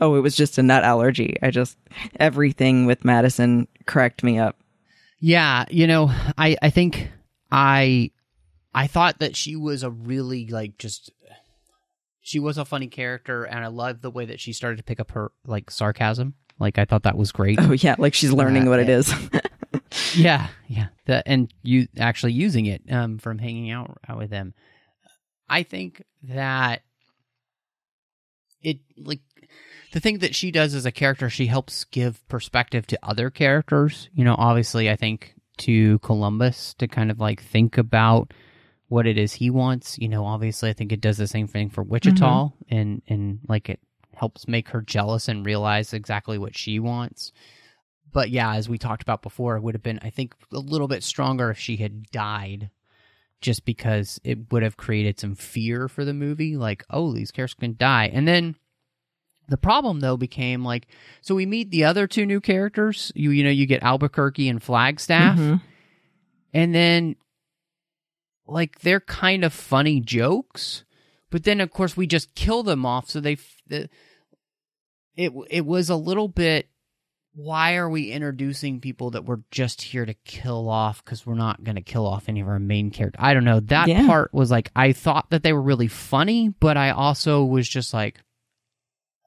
Oh, 0.00 0.16
it 0.16 0.20
was 0.20 0.34
just 0.34 0.58
a 0.58 0.62
nut 0.62 0.84
allergy. 0.84 1.36
I 1.42 1.50
just, 1.50 1.76
everything 2.18 2.86
with 2.86 3.04
Madison 3.04 3.68
cracked 3.86 4.22
me 4.22 4.38
up. 4.38 4.56
Yeah, 5.24 5.66
you 5.70 5.86
know, 5.86 6.12
I 6.36 6.56
I 6.60 6.70
think 6.70 7.08
I 7.48 8.10
I 8.74 8.88
thought 8.88 9.20
that 9.20 9.36
she 9.36 9.54
was 9.54 9.84
a 9.84 9.90
really 9.90 10.48
like 10.48 10.78
just 10.78 11.12
she 12.20 12.40
was 12.40 12.58
a 12.58 12.64
funny 12.64 12.88
character 12.88 13.44
and 13.44 13.64
I 13.64 13.68
loved 13.68 14.02
the 14.02 14.10
way 14.10 14.24
that 14.24 14.40
she 14.40 14.52
started 14.52 14.78
to 14.78 14.82
pick 14.82 14.98
up 14.98 15.12
her 15.12 15.30
like 15.46 15.70
sarcasm. 15.70 16.34
Like 16.62 16.78
I 16.78 16.86
thought 16.86 17.02
that 17.02 17.18
was 17.18 17.32
great. 17.32 17.58
Oh, 17.60 17.72
yeah. 17.72 17.96
Like 17.98 18.14
she's 18.14 18.32
learning 18.32 18.66
Uh, 18.66 18.70
what 18.70 18.80
it 18.80 18.88
is. 18.88 19.12
yeah, 20.16 20.46
yeah. 20.68 20.86
The, 21.04 21.26
and 21.28 21.52
you 21.62 21.88
actually 21.98 22.32
using 22.32 22.66
it 22.66 22.82
um, 22.90 23.18
from 23.18 23.38
hanging 23.38 23.70
out, 23.70 23.98
out 24.08 24.16
with 24.16 24.30
them. 24.30 24.54
I 25.48 25.64
think 25.64 26.02
that 26.22 26.82
it 28.62 28.78
like 28.96 29.20
the 29.92 30.00
thing 30.00 30.18
that 30.20 30.34
she 30.34 30.50
does 30.50 30.72
as 30.74 30.86
a 30.86 30.92
character, 30.92 31.28
she 31.28 31.46
helps 31.46 31.84
give 31.84 32.26
perspective 32.28 32.86
to 32.86 32.98
other 33.02 33.28
characters. 33.28 34.08
You 34.14 34.24
know, 34.24 34.36
obviously, 34.38 34.88
I 34.88 34.96
think 34.96 35.34
to 35.58 35.98
Columbus 35.98 36.74
to 36.78 36.88
kind 36.88 37.10
of 37.10 37.20
like 37.20 37.42
think 37.42 37.76
about 37.76 38.32
what 38.88 39.06
it 39.06 39.18
is 39.18 39.34
he 39.34 39.50
wants. 39.50 39.98
You 39.98 40.08
know, 40.08 40.24
obviously, 40.24 40.70
I 40.70 40.72
think 40.72 40.92
it 40.92 41.00
does 41.00 41.18
the 41.18 41.26
same 41.26 41.46
thing 41.48 41.68
for 41.68 41.82
Wichita, 41.82 42.50
and 42.70 43.02
and 43.08 43.40
like 43.48 43.68
it 43.68 43.80
helps 44.14 44.46
make 44.48 44.68
her 44.70 44.80
jealous 44.82 45.28
and 45.28 45.44
realize 45.46 45.92
exactly 45.92 46.38
what 46.38 46.56
she 46.56 46.78
wants 46.78 47.32
but 48.14 48.28
yeah, 48.28 48.56
as 48.56 48.68
we 48.68 48.76
talked 48.76 49.00
about 49.00 49.22
before, 49.22 49.56
it 49.56 49.62
would 49.62 49.74
have 49.74 49.82
been, 49.82 49.98
I 50.02 50.10
think, 50.10 50.34
a 50.52 50.58
little 50.58 50.86
bit 50.86 51.02
stronger 51.02 51.48
if 51.50 51.58
she 51.58 51.76
had 51.78 52.10
died, 52.10 52.68
just 53.40 53.64
because 53.64 54.20
it 54.22 54.52
would 54.52 54.62
have 54.62 54.76
created 54.76 55.18
some 55.18 55.34
fear 55.34 55.88
for 55.88 56.04
the 56.04 56.12
movie. 56.12 56.54
Like, 56.58 56.84
oh, 56.90 57.14
these 57.14 57.30
characters 57.30 57.54
can 57.58 57.74
die. 57.78 58.10
And 58.12 58.28
then 58.28 58.56
the 59.48 59.56
problem, 59.56 60.00
though, 60.00 60.18
became 60.18 60.62
like, 60.62 60.88
so 61.22 61.34
we 61.34 61.46
meet 61.46 61.70
the 61.70 61.84
other 61.84 62.06
two 62.06 62.26
new 62.26 62.38
characters. 62.42 63.12
You, 63.14 63.30
you 63.30 63.42
know, 63.44 63.48
you 63.48 63.64
get 63.64 63.82
Albuquerque 63.82 64.50
and 64.50 64.62
Flagstaff, 64.62 65.38
Mhm. 65.38 65.62
and 66.52 66.74
then 66.74 67.16
like 68.46 68.80
they're 68.80 69.00
kind 69.00 69.42
of 69.42 69.54
funny 69.54 70.00
jokes, 70.00 70.84
but 71.32 71.42
then 71.42 71.60
of 71.60 71.72
course 71.72 71.96
we 71.96 72.06
just 72.06 72.36
kill 72.36 72.62
them 72.62 72.86
off. 72.86 73.10
So 73.10 73.18
they, 73.18 73.36
the, 73.66 73.88
it 75.16 75.32
it 75.50 75.66
was 75.66 75.90
a 75.90 75.96
little 75.96 76.28
bit 76.28 76.68
why 77.34 77.76
are 77.76 77.88
we 77.88 78.12
introducing 78.12 78.78
people 78.78 79.10
that 79.12 79.24
we're 79.24 79.40
just 79.50 79.80
here 79.80 80.04
to 80.04 80.12
kill 80.24 80.68
off 80.68 81.02
because 81.02 81.24
we're 81.26 81.34
not 81.34 81.64
going 81.64 81.76
to 81.76 81.80
kill 81.82 82.06
off 82.06 82.28
any 82.28 82.40
of 82.42 82.46
our 82.48 82.58
main 82.58 82.90
characters 82.90 83.18
i 83.22 83.32
don't 83.32 83.44
know 83.44 83.60
that 83.60 83.88
Yeah. 83.88 84.06
part 84.06 84.34
was 84.34 84.50
like 84.50 84.70
i 84.76 84.92
thought 84.92 85.30
that 85.30 85.42
they 85.42 85.54
were 85.54 85.62
really 85.62 85.88
funny 85.88 86.50
but 86.60 86.76
i 86.76 86.90
also 86.90 87.42
was 87.42 87.66
just 87.68 87.94
like 87.94 88.20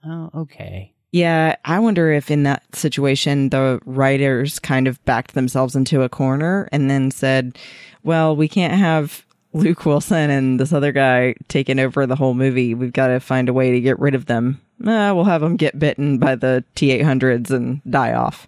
oh 0.05 0.29
okay 0.35 0.93
Yeah, 1.11 1.55
I 1.65 1.79
wonder 1.79 2.11
if 2.11 2.29
in 2.29 2.43
that 2.43 2.75
situation 2.75 3.49
the 3.49 3.79
writers 3.85 4.59
kind 4.59 4.87
of 4.87 5.03
backed 5.05 5.33
themselves 5.33 5.75
into 5.75 6.01
a 6.03 6.09
corner 6.09 6.67
and 6.71 6.89
then 6.89 7.09
said, 7.09 7.57
"Well, 8.03 8.35
we 8.35 8.47
can't 8.49 8.73
have 8.73 9.24
Luke 9.55 9.85
Wilson 9.85 10.29
and 10.29 10.59
this 10.59 10.73
other 10.73 10.91
guy 10.91 11.35
taking 11.47 11.79
over 11.79 12.05
the 12.05 12.15
whole 12.15 12.33
movie. 12.33 12.73
We've 12.75 12.93
got 12.93 13.07
to 13.07 13.19
find 13.19 13.47
a 13.47 13.53
way 13.53 13.71
to 13.71 13.81
get 13.81 13.99
rid 13.99 14.13
of 14.13 14.25
them. 14.25 14.61
Uh, 14.81 15.13
we'll 15.15 15.23
have 15.23 15.41
them 15.41 15.55
get 15.55 15.79
bitten 15.79 16.17
by 16.17 16.35
the 16.35 16.63
T800s 16.75 17.49
and 17.51 17.81
die 17.89 18.13
off." 18.13 18.47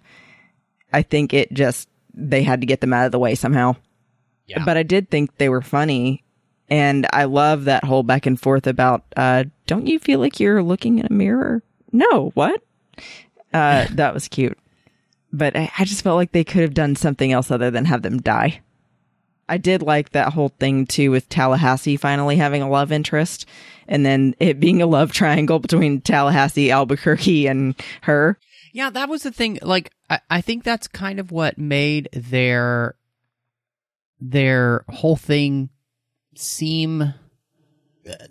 I 0.92 1.02
think 1.02 1.34
it 1.34 1.52
just 1.52 1.88
they 2.14 2.42
had 2.42 2.60
to 2.60 2.66
get 2.66 2.80
them 2.80 2.92
out 2.92 3.06
of 3.06 3.12
the 3.12 3.18
way 3.18 3.34
somehow. 3.34 3.76
Yeah. 4.46 4.64
But 4.64 4.76
I 4.76 4.82
did 4.82 5.10
think 5.10 5.36
they 5.36 5.48
were 5.48 5.62
funny. 5.62 6.24
And 6.70 7.06
I 7.12 7.24
love 7.24 7.64
that 7.64 7.84
whole 7.84 8.02
back 8.02 8.26
and 8.26 8.38
forth 8.38 8.66
about, 8.66 9.02
uh, 9.16 9.44
don't 9.66 9.86
you 9.86 9.98
feel 9.98 10.20
like 10.20 10.38
you're 10.38 10.62
looking 10.62 10.98
in 10.98 11.06
a 11.06 11.12
mirror? 11.12 11.62
No, 11.92 12.30
what? 12.34 12.62
Uh, 13.54 13.86
that 13.92 14.12
was 14.12 14.28
cute. 14.28 14.58
But 15.32 15.56
I, 15.56 15.70
I 15.78 15.84
just 15.84 16.02
felt 16.02 16.16
like 16.16 16.32
they 16.32 16.44
could 16.44 16.62
have 16.62 16.74
done 16.74 16.94
something 16.94 17.32
else 17.32 17.50
other 17.50 17.70
than 17.70 17.86
have 17.86 18.02
them 18.02 18.20
die. 18.20 18.60
I 19.48 19.58
did 19.58 19.82
like 19.82 20.10
that 20.10 20.32
whole 20.32 20.50
thing 20.50 20.86
too 20.86 21.10
with 21.10 21.28
Tallahassee 21.28 21.96
finally 21.96 22.36
having 22.36 22.62
a 22.62 22.68
love 22.68 22.92
interest 22.92 23.46
and 23.88 24.04
then 24.04 24.34
it 24.38 24.60
being 24.60 24.82
a 24.82 24.86
love 24.86 25.12
triangle 25.12 25.58
between 25.58 26.02
Tallahassee, 26.02 26.70
Albuquerque, 26.70 27.46
and 27.46 27.74
her. 28.02 28.38
Yeah, 28.72 28.90
that 28.90 29.08
was 29.08 29.22
the 29.22 29.32
thing. 29.32 29.58
Like, 29.62 29.90
I, 30.10 30.20
I 30.30 30.40
think 30.42 30.62
that's 30.62 30.86
kind 30.86 31.18
of 31.18 31.32
what 31.32 31.58
made 31.58 32.08
their 32.12 32.94
their 34.20 34.84
whole 34.88 35.16
thing 35.16 35.70
seem. 36.36 37.14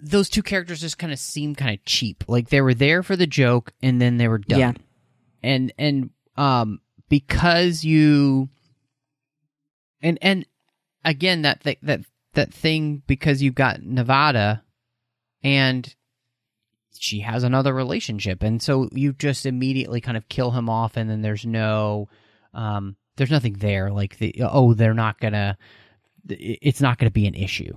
Those 0.01 0.29
two 0.29 0.43
characters 0.43 0.81
just 0.81 0.97
kind 0.97 1.11
of 1.11 1.19
seem 1.19 1.55
kind 1.55 1.73
of 1.73 1.83
cheap. 1.85 2.23
Like 2.27 2.49
they 2.49 2.61
were 2.61 2.73
there 2.73 3.03
for 3.03 3.15
the 3.15 3.27
joke, 3.27 3.73
and 3.81 3.99
then 3.99 4.17
they 4.17 4.27
were 4.27 4.37
done. 4.37 4.59
Yeah. 4.59 4.73
And 5.43 5.73
and 5.77 6.09
um 6.35 6.81
because 7.09 7.83
you 7.83 8.49
and 10.01 10.17
and 10.21 10.45
again 11.07 11.41
that 11.43 11.63
th- 11.63 11.79
that 11.81 12.01
that 12.33 12.53
thing 12.53 13.01
because 13.07 13.41
you've 13.41 13.55
got 13.55 13.81
Nevada 13.81 14.63
and 15.43 15.95
she 16.93 17.21
has 17.21 17.43
another 17.43 17.73
relationship. 17.73 18.43
And 18.43 18.61
so 18.61 18.89
you 18.91 19.13
just 19.13 19.45
immediately 19.45 20.01
kind 20.01 20.17
of 20.17 20.29
kill 20.29 20.51
him 20.51 20.69
off 20.69 20.97
and 20.97 21.09
then 21.09 21.21
there's 21.21 21.45
no 21.45 22.09
um 22.53 22.95
there's 23.15 23.31
nothing 23.31 23.53
there. 23.53 23.89
Like 23.91 24.17
the 24.17 24.35
oh 24.41 24.73
they're 24.73 24.93
not 24.93 25.19
gonna 25.19 25.57
it's 26.27 26.81
not 26.81 26.99
gonna 26.99 27.11
be 27.11 27.27
an 27.27 27.35
issue. 27.35 27.75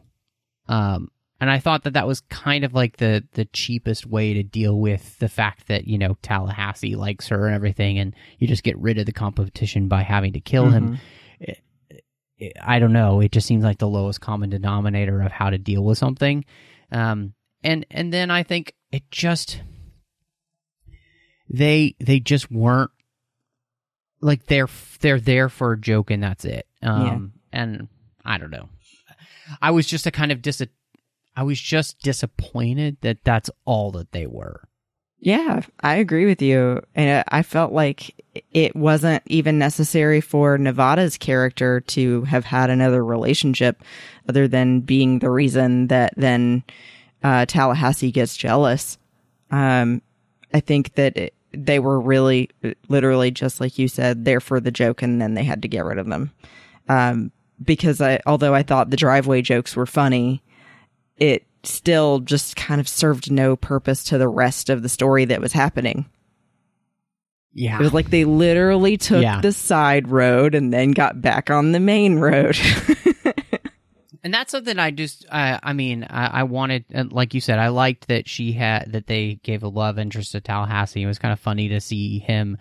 Um 0.68 1.10
and 1.40 1.50
i 1.50 1.58
thought 1.58 1.84
that 1.84 1.94
that 1.94 2.06
was 2.06 2.20
kind 2.22 2.64
of 2.64 2.74
like 2.74 2.98
the 2.98 3.24
the 3.32 3.46
cheapest 3.46 4.06
way 4.06 4.34
to 4.34 4.42
deal 4.42 4.78
with 4.78 5.18
the 5.20 5.28
fact 5.28 5.68
that 5.68 5.86
you 5.86 5.96
know 5.96 6.16
tallahassee 6.20 6.94
likes 6.96 7.28
her 7.28 7.46
and 7.46 7.54
everything 7.54 7.98
and 7.98 8.14
you 8.38 8.46
just 8.46 8.62
get 8.62 8.78
rid 8.78 8.98
of 8.98 9.06
the 9.06 9.12
competition 9.12 9.88
by 9.88 10.02
having 10.02 10.34
to 10.34 10.40
kill 10.40 10.66
him 10.68 10.98
I 12.60 12.78
don't 12.78 12.92
know. 12.92 13.20
It 13.20 13.32
just 13.32 13.46
seems 13.46 13.64
like 13.64 13.78
the 13.78 13.88
lowest 13.88 14.20
common 14.20 14.50
denominator 14.50 15.20
of 15.20 15.32
how 15.32 15.50
to 15.50 15.58
deal 15.58 15.84
with 15.84 15.98
something. 15.98 16.44
Um, 16.92 17.34
and 17.62 17.86
and 17.90 18.12
then 18.12 18.30
I 18.30 18.42
think 18.42 18.74
it 18.90 19.10
just 19.10 19.60
they 21.48 21.94
they 22.00 22.20
just 22.20 22.50
weren't 22.50 22.90
like 24.20 24.46
they're 24.46 24.68
they're 25.00 25.20
there 25.20 25.48
for 25.48 25.72
a 25.72 25.80
joke 25.80 26.10
and 26.10 26.22
that's 26.22 26.44
it. 26.44 26.66
Um, 26.82 27.32
and 27.52 27.88
I 28.24 28.38
don't 28.38 28.50
know. 28.50 28.68
I 29.60 29.70
was 29.72 29.86
just 29.86 30.06
a 30.06 30.10
kind 30.10 30.32
of 30.32 30.42
dis. 30.42 30.62
I 31.36 31.42
was 31.42 31.60
just 31.60 32.00
disappointed 32.00 32.98
that 33.02 33.24
that's 33.24 33.50
all 33.64 33.90
that 33.92 34.12
they 34.12 34.26
were. 34.26 34.68
Yeah, 35.22 35.60
I 35.80 35.96
agree 35.96 36.24
with 36.24 36.40
you. 36.40 36.82
And 36.94 37.22
I 37.28 37.42
felt 37.42 37.72
like 37.72 38.14
it 38.52 38.74
wasn't 38.74 39.22
even 39.26 39.58
necessary 39.58 40.20
for 40.22 40.56
Nevada's 40.56 41.18
character 41.18 41.80
to 41.80 42.22
have 42.22 42.46
had 42.46 42.70
another 42.70 43.04
relationship 43.04 43.82
other 44.28 44.48
than 44.48 44.80
being 44.80 45.18
the 45.18 45.30
reason 45.30 45.88
that 45.88 46.14
then 46.16 46.64
uh, 47.22 47.44
Tallahassee 47.44 48.10
gets 48.10 48.34
jealous. 48.34 48.96
Um, 49.50 50.00
I 50.54 50.60
think 50.60 50.94
that 50.94 51.16
it, 51.18 51.34
they 51.52 51.80
were 51.80 52.00
really, 52.00 52.48
literally, 52.88 53.30
just 53.30 53.60
like 53.60 53.78
you 53.78 53.88
said, 53.88 54.24
there 54.24 54.40
for 54.40 54.58
the 54.58 54.70
joke, 54.70 55.02
and 55.02 55.20
then 55.20 55.34
they 55.34 55.44
had 55.44 55.62
to 55.62 55.68
get 55.68 55.84
rid 55.84 55.98
of 55.98 56.06
them. 56.06 56.30
Um, 56.88 57.30
because 57.62 58.00
I, 58.00 58.20
although 58.24 58.54
I 58.54 58.62
thought 58.62 58.88
the 58.88 58.96
driveway 58.96 59.42
jokes 59.42 59.76
were 59.76 59.86
funny, 59.86 60.42
it 61.18 61.44
still 61.62 62.20
just 62.20 62.56
kind 62.56 62.80
of 62.80 62.88
served 62.88 63.30
no 63.30 63.56
purpose 63.56 64.04
to 64.04 64.18
the 64.18 64.28
rest 64.28 64.70
of 64.70 64.82
the 64.82 64.88
story 64.88 65.26
that 65.26 65.40
was 65.40 65.52
happening. 65.52 66.06
Yeah. 67.52 67.78
It 67.78 67.82
was 67.82 67.92
like 67.92 68.10
they 68.10 68.24
literally 68.24 68.96
took 68.96 69.22
Yeah. 69.22 69.40
the 69.40 69.52
side 69.52 70.08
road 70.08 70.54
and 70.54 70.72
then 70.72 70.92
got 70.92 71.20
back 71.20 71.50
on 71.50 71.72
the 71.72 71.80
main 71.80 72.18
road. 72.18 72.56
and 74.22 74.32
that's 74.32 74.52
something 74.52 74.78
I 74.78 74.90
just, 74.90 75.26
I, 75.30 75.58
I 75.62 75.72
mean, 75.72 76.04
I, 76.08 76.40
I 76.40 76.42
wanted, 76.44 76.84
and 76.90 77.12
like 77.12 77.34
you 77.34 77.40
said, 77.40 77.58
I 77.58 77.68
liked 77.68 78.08
that 78.08 78.28
she 78.28 78.52
had 78.52 78.92
that 78.92 79.06
they 79.06 79.40
gave 79.42 79.62
a 79.62 79.68
love 79.68 79.98
interest 79.98 80.32
to 80.32 80.40
Tallahassee. 80.40 81.02
It 81.02 81.06
was 81.06 81.18
kind 81.18 81.32
of 81.32 81.40
funny 81.40 81.68
to 81.70 81.80
see 81.80 82.18
him 82.20 82.56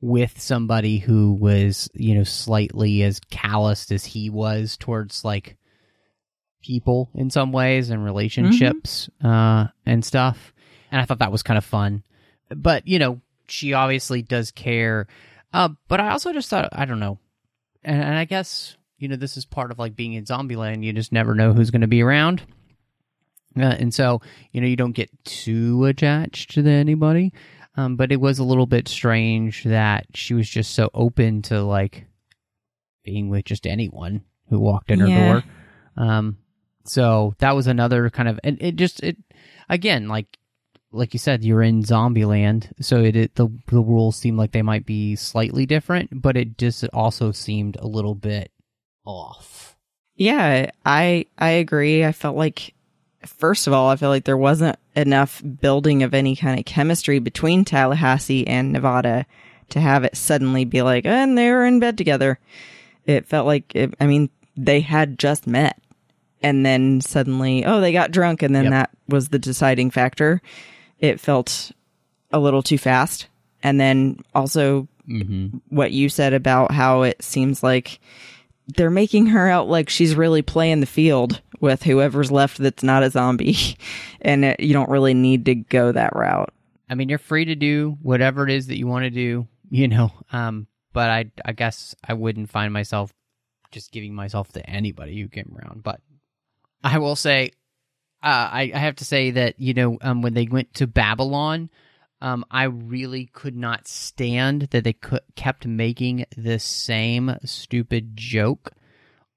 with 0.00 0.38
somebody 0.40 0.98
who 0.98 1.32
was, 1.32 1.88
you 1.94 2.14
know, 2.14 2.24
slightly 2.24 3.02
as 3.02 3.20
calloused 3.30 3.90
as 3.92 4.04
he 4.04 4.28
was 4.28 4.76
towards 4.76 5.24
like 5.24 5.56
people 6.64 7.10
in 7.14 7.30
some 7.30 7.52
ways 7.52 7.90
and 7.90 8.04
relationships 8.04 9.08
uh, 9.22 9.66
and 9.86 10.04
stuff. 10.04 10.52
And 10.90 11.00
I 11.00 11.04
thought 11.04 11.18
that 11.18 11.32
was 11.32 11.42
kind 11.42 11.58
of 11.58 11.64
fun. 11.64 12.02
But 12.54 12.86
you 12.88 12.98
know, 12.98 13.20
she 13.48 13.72
obviously 13.74 14.22
does 14.22 14.50
care. 14.50 15.06
Uh, 15.52 15.68
but 15.88 16.00
I 16.00 16.10
also 16.10 16.32
just 16.32 16.48
thought, 16.48 16.68
I 16.72 16.84
don't 16.84 17.00
know, 17.00 17.18
and, 17.84 18.02
and 18.02 18.14
I 18.18 18.24
guess 18.24 18.76
you 18.98 19.08
know 19.08 19.16
this 19.16 19.36
is 19.36 19.44
part 19.44 19.70
of 19.70 19.78
like 19.78 19.94
being 19.94 20.14
in 20.14 20.24
Zombieland. 20.24 20.82
You 20.84 20.92
just 20.92 21.12
never 21.12 21.34
know 21.34 21.52
who's 21.52 21.70
going 21.70 21.82
to 21.82 21.86
be 21.86 22.02
around, 22.02 22.42
uh, 23.56 23.62
and 23.78 23.92
so 23.94 24.20
you 24.52 24.60
know 24.60 24.66
you 24.66 24.76
don't 24.76 24.92
get 24.92 25.10
too 25.24 25.84
attached 25.84 26.52
to 26.54 26.66
anybody. 26.66 27.32
Um, 27.76 27.96
but 27.96 28.12
it 28.12 28.20
was 28.20 28.38
a 28.38 28.44
little 28.44 28.66
bit 28.66 28.86
strange 28.88 29.64
that 29.64 30.06
she 30.14 30.32
was 30.34 30.48
just 30.48 30.74
so 30.74 30.90
open 30.94 31.42
to 31.42 31.60
like 31.62 32.06
being 33.04 33.28
with 33.30 33.44
just 33.46 33.66
anyone 33.66 34.22
who 34.48 34.60
walked 34.60 34.90
in 34.92 35.00
her 35.00 35.08
Yeah. 35.08 35.24
door. 35.24 35.44
Um, 35.96 36.38
so 36.84 37.34
that 37.38 37.54
was 37.54 37.66
another 37.66 38.10
kind 38.10 38.28
of, 38.28 38.38
and 38.44 38.58
it 38.60 38.76
just 38.76 39.02
it 39.02 39.16
again 39.68 40.08
like 40.08 40.38
like 40.92 41.12
you 41.12 41.18
said, 41.18 41.44
you're 41.44 41.62
in 41.62 41.82
Zombieland, 41.82 42.72
so 42.80 43.02
it, 43.02 43.16
it 43.16 43.34
the 43.34 43.48
the 43.66 43.80
rules 43.80 44.16
seem 44.16 44.36
like 44.36 44.52
they 44.52 44.62
might 44.62 44.86
be 44.86 45.16
slightly 45.16 45.66
different, 45.66 46.22
but 46.22 46.36
it 46.36 46.56
just 46.56 46.84
also 46.92 47.32
seemed 47.32 47.76
a 47.76 47.86
little 47.86 48.14
bit 48.14 48.52
off. 49.04 49.76
yeah, 50.16 50.70
I 50.86 51.26
I 51.36 51.50
agree. 51.50 52.04
I 52.04 52.12
felt 52.12 52.36
like 52.36 52.74
first 53.26 53.66
of 53.66 53.72
all, 53.72 53.90
I 53.90 53.96
felt 53.96 54.10
like 54.10 54.24
there 54.24 54.36
wasn't 54.36 54.78
enough 54.94 55.42
building 55.60 56.02
of 56.02 56.14
any 56.14 56.36
kind 56.36 56.58
of 56.58 56.64
chemistry 56.64 57.18
between 57.18 57.64
Tallahassee 57.64 58.46
and 58.46 58.72
Nevada 58.72 59.26
to 59.70 59.80
have 59.80 60.04
it 60.04 60.16
suddenly 60.16 60.64
be 60.64 60.82
like, 60.82 61.06
and 61.06 61.36
they 61.36 61.50
were 61.50 61.64
in 61.64 61.80
bed 61.80 61.98
together. 61.98 62.38
It 63.06 63.26
felt 63.26 63.46
like, 63.46 63.74
it, 63.74 63.94
I 64.00 64.06
mean, 64.06 64.30
they 64.56 64.80
had 64.80 65.18
just 65.18 65.46
met. 65.46 65.80
And 66.44 66.64
then 66.64 67.00
suddenly, 67.00 67.64
oh, 67.64 67.80
they 67.80 67.92
got 67.92 68.10
drunk. 68.12 68.42
And 68.42 68.54
then 68.54 68.64
Yep. 68.64 68.70
that 68.72 68.90
was 69.08 69.28
the 69.30 69.38
deciding 69.38 69.90
factor. 69.90 70.40
It 70.98 71.18
felt 71.20 71.72
a 72.32 72.38
little 72.38 72.62
too 72.62 72.78
fast. 72.78 73.26
And 73.62 73.80
then 73.80 74.18
also 74.34 74.88
Mm-hmm. 75.08 75.58
what 75.68 75.92
you 75.92 76.08
said 76.08 76.32
about 76.32 76.70
how 76.72 77.02
it 77.02 77.22
seems 77.22 77.62
like 77.62 78.00
they're 78.68 78.88
making 78.90 79.26
her 79.26 79.50
out 79.50 79.68
like 79.68 79.90
she's 79.90 80.14
really 80.14 80.40
playing 80.40 80.80
the 80.80 80.86
field 80.86 81.42
with 81.60 81.82
whoever's 81.82 82.32
left 82.32 82.56
that's 82.56 82.82
not 82.82 83.02
a 83.02 83.10
zombie. 83.10 83.54
and 84.22 84.46
it, 84.46 84.60
you 84.60 84.72
don't 84.72 84.88
really 84.88 85.12
need 85.12 85.44
to 85.44 85.54
go 85.56 85.92
that 85.92 86.16
route. 86.16 86.54
I 86.88 86.94
mean, 86.94 87.10
you're 87.10 87.18
free 87.18 87.44
to 87.44 87.54
do 87.54 87.98
whatever 88.00 88.44
it 88.48 88.50
is 88.50 88.68
that 88.68 88.78
you 88.78 88.86
want 88.86 89.02
to 89.04 89.10
do, 89.10 89.46
you 89.70 89.88
know. 89.88 90.10
Um, 90.32 90.68
but 90.94 91.10
I 91.10 91.30
I 91.44 91.52
guess 91.52 91.94
I 92.02 92.14
wouldn't 92.14 92.48
find 92.50 92.72
myself 92.72 93.12
just 93.72 93.92
giving 93.92 94.14
myself 94.14 94.52
to 94.52 94.64
anybody 94.70 95.20
who 95.20 95.28
came 95.28 95.54
around. 95.54 95.82
But 95.82 96.00
I 96.84 96.98
will 96.98 97.16
say, 97.16 97.50
uh, 98.22 98.48
I 98.52 98.70
I 98.74 98.78
have 98.78 98.96
to 98.96 99.04
say 99.04 99.32
that 99.32 99.58
you 99.58 99.74
know 99.74 99.98
um, 100.02 100.22
when 100.22 100.34
they 100.34 100.46
went 100.46 100.74
to 100.74 100.86
Babylon. 100.86 101.70
Um, 102.20 102.46
I 102.50 102.64
really 102.64 103.26
could 103.26 103.54
not 103.54 103.86
stand 103.86 104.68
that 104.70 104.82
they 104.84 104.96
kept 105.34 105.66
making 105.66 106.24
the 106.34 106.58
same 106.58 107.36
stupid 107.44 108.16
joke 108.16 108.72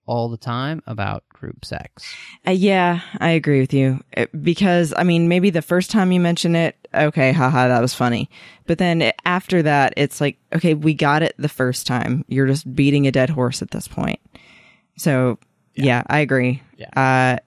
all 0.05 0.29
the 0.29 0.37
time 0.37 0.81
about 0.87 1.27
group 1.27 1.65
sex. 1.65 2.15
Uh, 2.47 2.51
yeah, 2.51 3.01
I 3.19 3.31
agree 3.31 3.59
with 3.59 3.73
you. 3.73 4.01
Uh, 4.15 4.27
Because, 4.41 4.93
I 4.95 5.03
mean, 5.03 5.27
maybe 5.27 5.49
the 5.49 5.61
first 5.61 5.91
time 5.91 6.13
you 6.13 6.21
mention 6.21 6.55
it, 6.55 6.77
okay, 6.93 7.33
haha, 7.33 7.67
that 7.67 7.81
was 7.81 7.93
funny. 7.93 8.29
But 8.65 8.77
then 8.77 9.11
after 9.25 9.61
that, 9.63 9.93
it's 9.97 10.21
like, 10.21 10.37
okay, 10.55 10.73
we 10.73 10.93
got 10.93 11.23
it 11.23 11.35
the 11.37 11.49
first 11.49 11.85
time. 11.87 12.23
You're 12.29 12.47
just 12.47 12.73
beating 12.73 13.05
a 13.05 13.11
dead 13.11 13.29
horse 13.29 13.61
at 13.61 13.71
this 13.71 13.87
point. 13.87 14.21
So, 14.97 15.39
yeah, 15.77 16.03
I 16.07 16.19
agree. 16.19 16.61
Yeah. 16.77 16.89
Uh, 16.95 17.37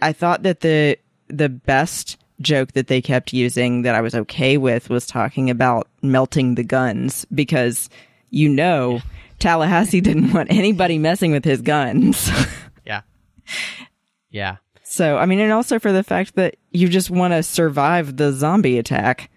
I 0.00 0.12
thought 0.12 0.42
that 0.44 0.60
the 0.60 0.98
the 1.28 1.48
best 1.48 2.16
joke 2.40 2.72
that 2.72 2.86
they 2.86 3.02
kept 3.02 3.32
using 3.32 3.82
that 3.82 3.94
I 3.94 4.00
was 4.00 4.14
okay 4.14 4.56
with 4.56 4.88
was 4.90 5.06
talking 5.06 5.50
about 5.50 5.88
melting 6.02 6.54
the 6.54 6.62
guns 6.62 7.26
because 7.34 7.90
you 8.30 8.48
know 8.48 9.00
Tallahassee 9.40 10.00
didn't 10.02 10.32
want 10.32 10.50
anybody 10.52 10.98
messing 10.98 11.32
with 11.32 11.44
his 11.44 11.62
guns. 11.62 12.30
Yeah, 12.86 13.02
yeah. 14.30 14.56
So, 14.82 15.18
I 15.18 15.26
mean, 15.26 15.40
and 15.40 15.52
also 15.52 15.78
for 15.78 15.92
the 15.92 16.02
fact 16.02 16.36
that 16.36 16.56
you 16.70 16.88
just 16.88 17.10
want 17.10 17.34
to 17.34 17.42
survive 17.42 18.16
the 18.16 18.32
zombie 18.32 18.78
attack. 18.78 19.30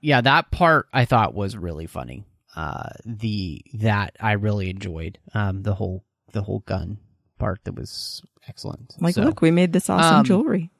yeah, 0.00 0.20
that 0.20 0.52
part 0.52 0.86
I 0.92 1.04
thought 1.04 1.34
was 1.34 1.56
really 1.56 1.86
funny. 1.86 2.24
Uh, 2.54 2.90
the 3.04 3.60
that 3.74 4.14
I 4.20 4.32
really 4.32 4.70
enjoyed. 4.70 5.18
Um, 5.34 5.62
the 5.62 5.74
whole 5.74 6.04
the 6.32 6.42
whole 6.42 6.60
gun 6.60 6.98
part 7.42 7.60
that 7.64 7.74
was 7.74 8.22
excellent. 8.48 8.94
Like, 9.00 9.14
So, 9.16 9.22
look, 9.22 9.42
we 9.42 9.50
made 9.50 9.72
this 9.72 9.90
awesome 9.90 10.18
um, 10.18 10.24
jewelry. 10.24 10.70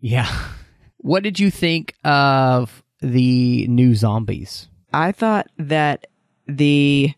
yeah. 0.00 0.28
What 1.04 1.24
did 1.24 1.40
you 1.40 1.50
think 1.50 1.94
of 2.04 2.84
the 3.00 3.66
new 3.66 3.96
zombies? 3.96 4.68
I 4.92 5.10
thought 5.10 5.48
that 5.58 6.06
the 6.46 7.12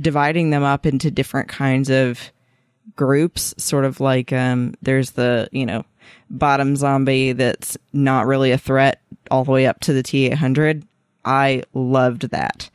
dividing 0.00 0.48
them 0.48 0.62
up 0.62 0.86
into 0.86 1.10
different 1.10 1.50
kinds 1.50 1.90
of 1.90 2.32
groups, 2.96 3.54
sort 3.58 3.84
of 3.84 4.00
like 4.00 4.32
um, 4.32 4.72
there's 4.80 5.10
the, 5.10 5.46
you 5.52 5.66
know, 5.66 5.84
bottom 6.30 6.74
zombie 6.74 7.32
that's 7.32 7.76
not 7.92 8.24
really 8.26 8.50
a 8.52 8.56
threat 8.56 9.02
all 9.30 9.44
the 9.44 9.50
way 9.52 9.66
up 9.66 9.80
to 9.80 9.92
the 9.92 10.02
T 10.02 10.24
800. 10.30 10.82
I 11.22 11.64
loved 11.74 12.30
that. 12.30 12.70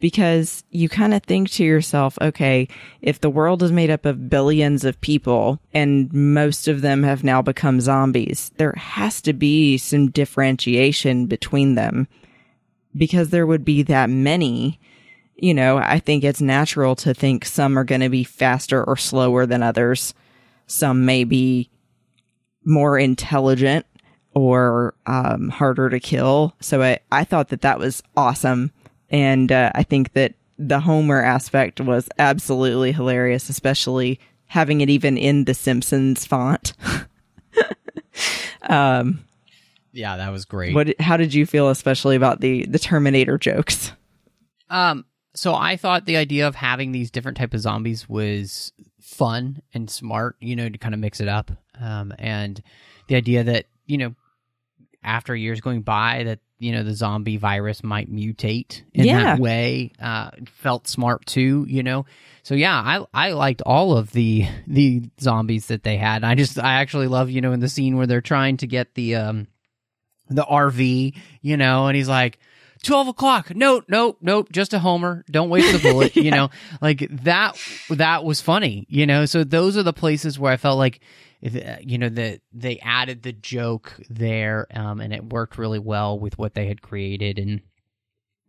Because 0.00 0.64
you 0.70 0.88
kind 0.88 1.12
of 1.14 1.22
think 1.22 1.50
to 1.50 1.64
yourself, 1.64 2.18
okay, 2.20 2.66
if 3.02 3.20
the 3.20 3.30
world 3.30 3.62
is 3.62 3.70
made 3.70 3.90
up 3.90 4.06
of 4.06 4.30
billions 4.30 4.84
of 4.84 5.00
people 5.02 5.60
and 5.72 6.12
most 6.12 6.66
of 6.66 6.80
them 6.80 7.02
have 7.02 7.22
now 7.22 7.42
become 7.42 7.80
zombies, 7.80 8.50
there 8.56 8.72
has 8.72 9.20
to 9.22 9.34
be 9.34 9.76
some 9.76 10.10
differentiation 10.10 11.26
between 11.26 11.74
them 11.74 12.08
because 12.96 13.30
there 13.30 13.46
would 13.46 13.64
be 13.64 13.82
that 13.82 14.10
many. 14.10 14.80
You 15.36 15.54
know, 15.54 15.78
I 15.78 16.00
think 16.00 16.24
it's 16.24 16.40
natural 16.40 16.96
to 16.96 17.14
think 17.14 17.44
some 17.44 17.78
are 17.78 17.84
going 17.84 18.00
to 18.00 18.08
be 18.08 18.24
faster 18.24 18.82
or 18.82 18.96
slower 18.96 19.46
than 19.46 19.62
others. 19.62 20.14
Some 20.66 21.04
may 21.04 21.24
be 21.24 21.70
more 22.64 22.98
intelligent 22.98 23.86
or 24.34 24.94
um, 25.06 25.48
harder 25.48 25.90
to 25.90 26.00
kill. 26.00 26.54
So 26.60 26.82
I, 26.82 27.00
I 27.10 27.24
thought 27.24 27.48
that 27.48 27.62
that 27.62 27.78
was 27.78 28.02
awesome. 28.16 28.72
And 29.10 29.50
uh, 29.50 29.72
I 29.74 29.82
think 29.82 30.12
that 30.12 30.34
the 30.58 30.80
Homer 30.80 31.22
aspect 31.22 31.80
was 31.80 32.08
absolutely 32.18 32.92
hilarious, 32.92 33.48
especially 33.48 34.20
having 34.46 34.80
it 34.80 34.90
even 34.90 35.16
in 35.16 35.44
the 35.44 35.54
Simpsons 35.54 36.24
font. 36.26 36.74
Yeah, 39.92 40.16
that 40.16 40.30
was 40.30 40.44
great. 40.44 40.74
what? 40.74 41.00
How 41.00 41.16
did 41.16 41.34
you 41.34 41.46
feel, 41.46 41.68
especially 41.68 42.16
about 42.16 42.40
the 42.40 42.66
the 42.66 42.78
Terminator 42.78 43.38
jokes? 43.38 43.92
Um, 44.68 45.04
so 45.34 45.54
I 45.54 45.76
thought 45.76 46.06
the 46.06 46.16
idea 46.16 46.46
of 46.46 46.54
having 46.54 46.92
these 46.92 47.10
different 47.10 47.36
type 47.38 47.54
of 47.54 47.60
zombies 47.60 48.08
was 48.08 48.72
fun 49.00 49.62
and 49.74 49.90
smart, 49.90 50.36
you 50.40 50.54
know, 50.54 50.68
to 50.68 50.78
kind 50.78 50.94
of 50.94 51.00
mix 51.00 51.20
it 51.20 51.28
up. 51.28 51.50
Um, 51.80 52.14
and 52.18 52.62
the 53.08 53.16
idea 53.16 53.42
that 53.44 53.66
you 53.86 53.98
know, 53.98 54.14
after 55.02 55.34
years 55.34 55.60
going 55.60 55.82
by, 55.82 56.22
that 56.24 56.38
you 56.60 56.70
know 56.72 56.84
the 56.84 56.94
zombie 56.94 57.36
virus 57.38 57.82
might 57.82 58.12
mutate 58.12 58.82
in 58.94 59.06
Yeah. 59.06 59.24
that 59.36 59.40
way 59.40 59.90
uh, 60.00 60.30
felt 60.46 60.86
smart 60.86 61.26
too. 61.26 61.66
You 61.68 61.82
know, 61.82 62.06
so 62.44 62.54
yeah, 62.54 62.74
I 62.74 63.04
I 63.12 63.32
liked 63.32 63.62
all 63.62 63.96
of 63.96 64.12
the 64.12 64.46
the 64.68 65.02
zombies 65.20 65.66
that 65.66 65.82
they 65.82 65.96
had. 65.96 66.22
I 66.22 66.34
just 66.36 66.58
I 66.58 66.74
actually 66.74 67.08
love 67.08 67.30
you 67.30 67.40
know 67.40 67.52
in 67.52 67.60
the 67.60 67.68
scene 67.68 67.96
where 67.96 68.06
they're 68.06 68.20
trying 68.20 68.58
to 68.58 68.66
get 68.68 68.94
the 68.94 69.16
um 69.16 69.46
the 70.28 70.44
RV, 70.44 71.16
you 71.42 71.56
know, 71.56 71.88
and 71.88 71.96
he's 71.96 72.08
like. 72.08 72.38
12 72.82 73.08
o'clock. 73.08 73.54
No, 73.54 73.82
no, 73.88 74.16
nope. 74.20 74.48
just 74.50 74.72
a 74.72 74.78
homer. 74.78 75.24
Don't 75.30 75.50
waste 75.50 75.72
the 75.72 75.78
bullet. 75.90 76.16
You 76.16 76.30
know, 76.30 76.50
like 76.80 77.06
that, 77.24 77.56
that 77.90 78.24
was 78.24 78.40
funny, 78.40 78.86
you 78.88 79.06
know? 79.06 79.26
So 79.26 79.44
those 79.44 79.76
are 79.76 79.82
the 79.82 79.92
places 79.92 80.38
where 80.38 80.52
I 80.52 80.56
felt 80.56 80.78
like, 80.78 81.00
uh, 81.44 81.76
you 81.80 81.98
know, 81.98 82.08
that 82.08 82.40
they 82.52 82.78
added 82.80 83.22
the 83.22 83.32
joke 83.32 83.98
there, 84.10 84.66
um, 84.74 85.00
and 85.00 85.12
it 85.12 85.24
worked 85.24 85.58
really 85.58 85.78
well 85.78 86.18
with 86.18 86.38
what 86.38 86.54
they 86.54 86.66
had 86.66 86.82
created. 86.82 87.38
And, 87.38 87.62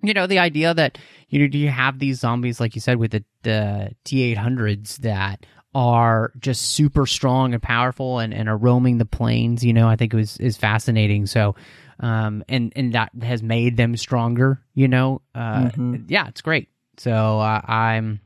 you 0.04 0.14
know, 0.14 0.28
the 0.28 0.40
idea 0.40 0.74
that, 0.74 0.98
you 1.30 1.40
know, 1.40 1.48
do 1.48 1.58
you 1.58 1.70
have 1.70 2.00
these 2.00 2.20
zombies, 2.20 2.60
like 2.60 2.76
you 2.76 2.82
said, 2.82 2.98
with 2.98 3.12
the, 3.12 3.24
the 3.44 3.96
T 4.04 4.36
800s 4.36 4.98
that 4.98 5.46
are 5.74 6.34
just 6.40 6.74
super 6.74 7.06
strong 7.06 7.54
and 7.54 7.64
powerful 7.64 8.20
and, 8.20 8.34
and 8.34 8.50
are 8.50 8.58
roaming 8.58 8.98
the 8.98 9.06
plains, 9.06 9.64
you 9.64 9.72
know, 9.72 9.88
I 9.88 9.96
think 9.96 10.14
it 10.14 10.18
was, 10.18 10.38
is 10.38 10.58
fascinating. 10.58 11.26
So, 11.28 11.56
um, 12.02 12.44
and, 12.50 12.74
and 12.76 12.94
that 12.94 13.12
has 13.22 13.42
made 13.42 13.78
them 13.78 13.96
stronger, 13.96 14.60
you 14.74 14.88
know, 14.90 15.22
uh, 15.34 15.70
Mhm. 15.70 16.06
yeah, 16.10 16.28
it's 16.28 16.42
great. 16.42 16.68
So, 16.98 17.40
uh, 17.40 17.62
I'm, 17.64 18.20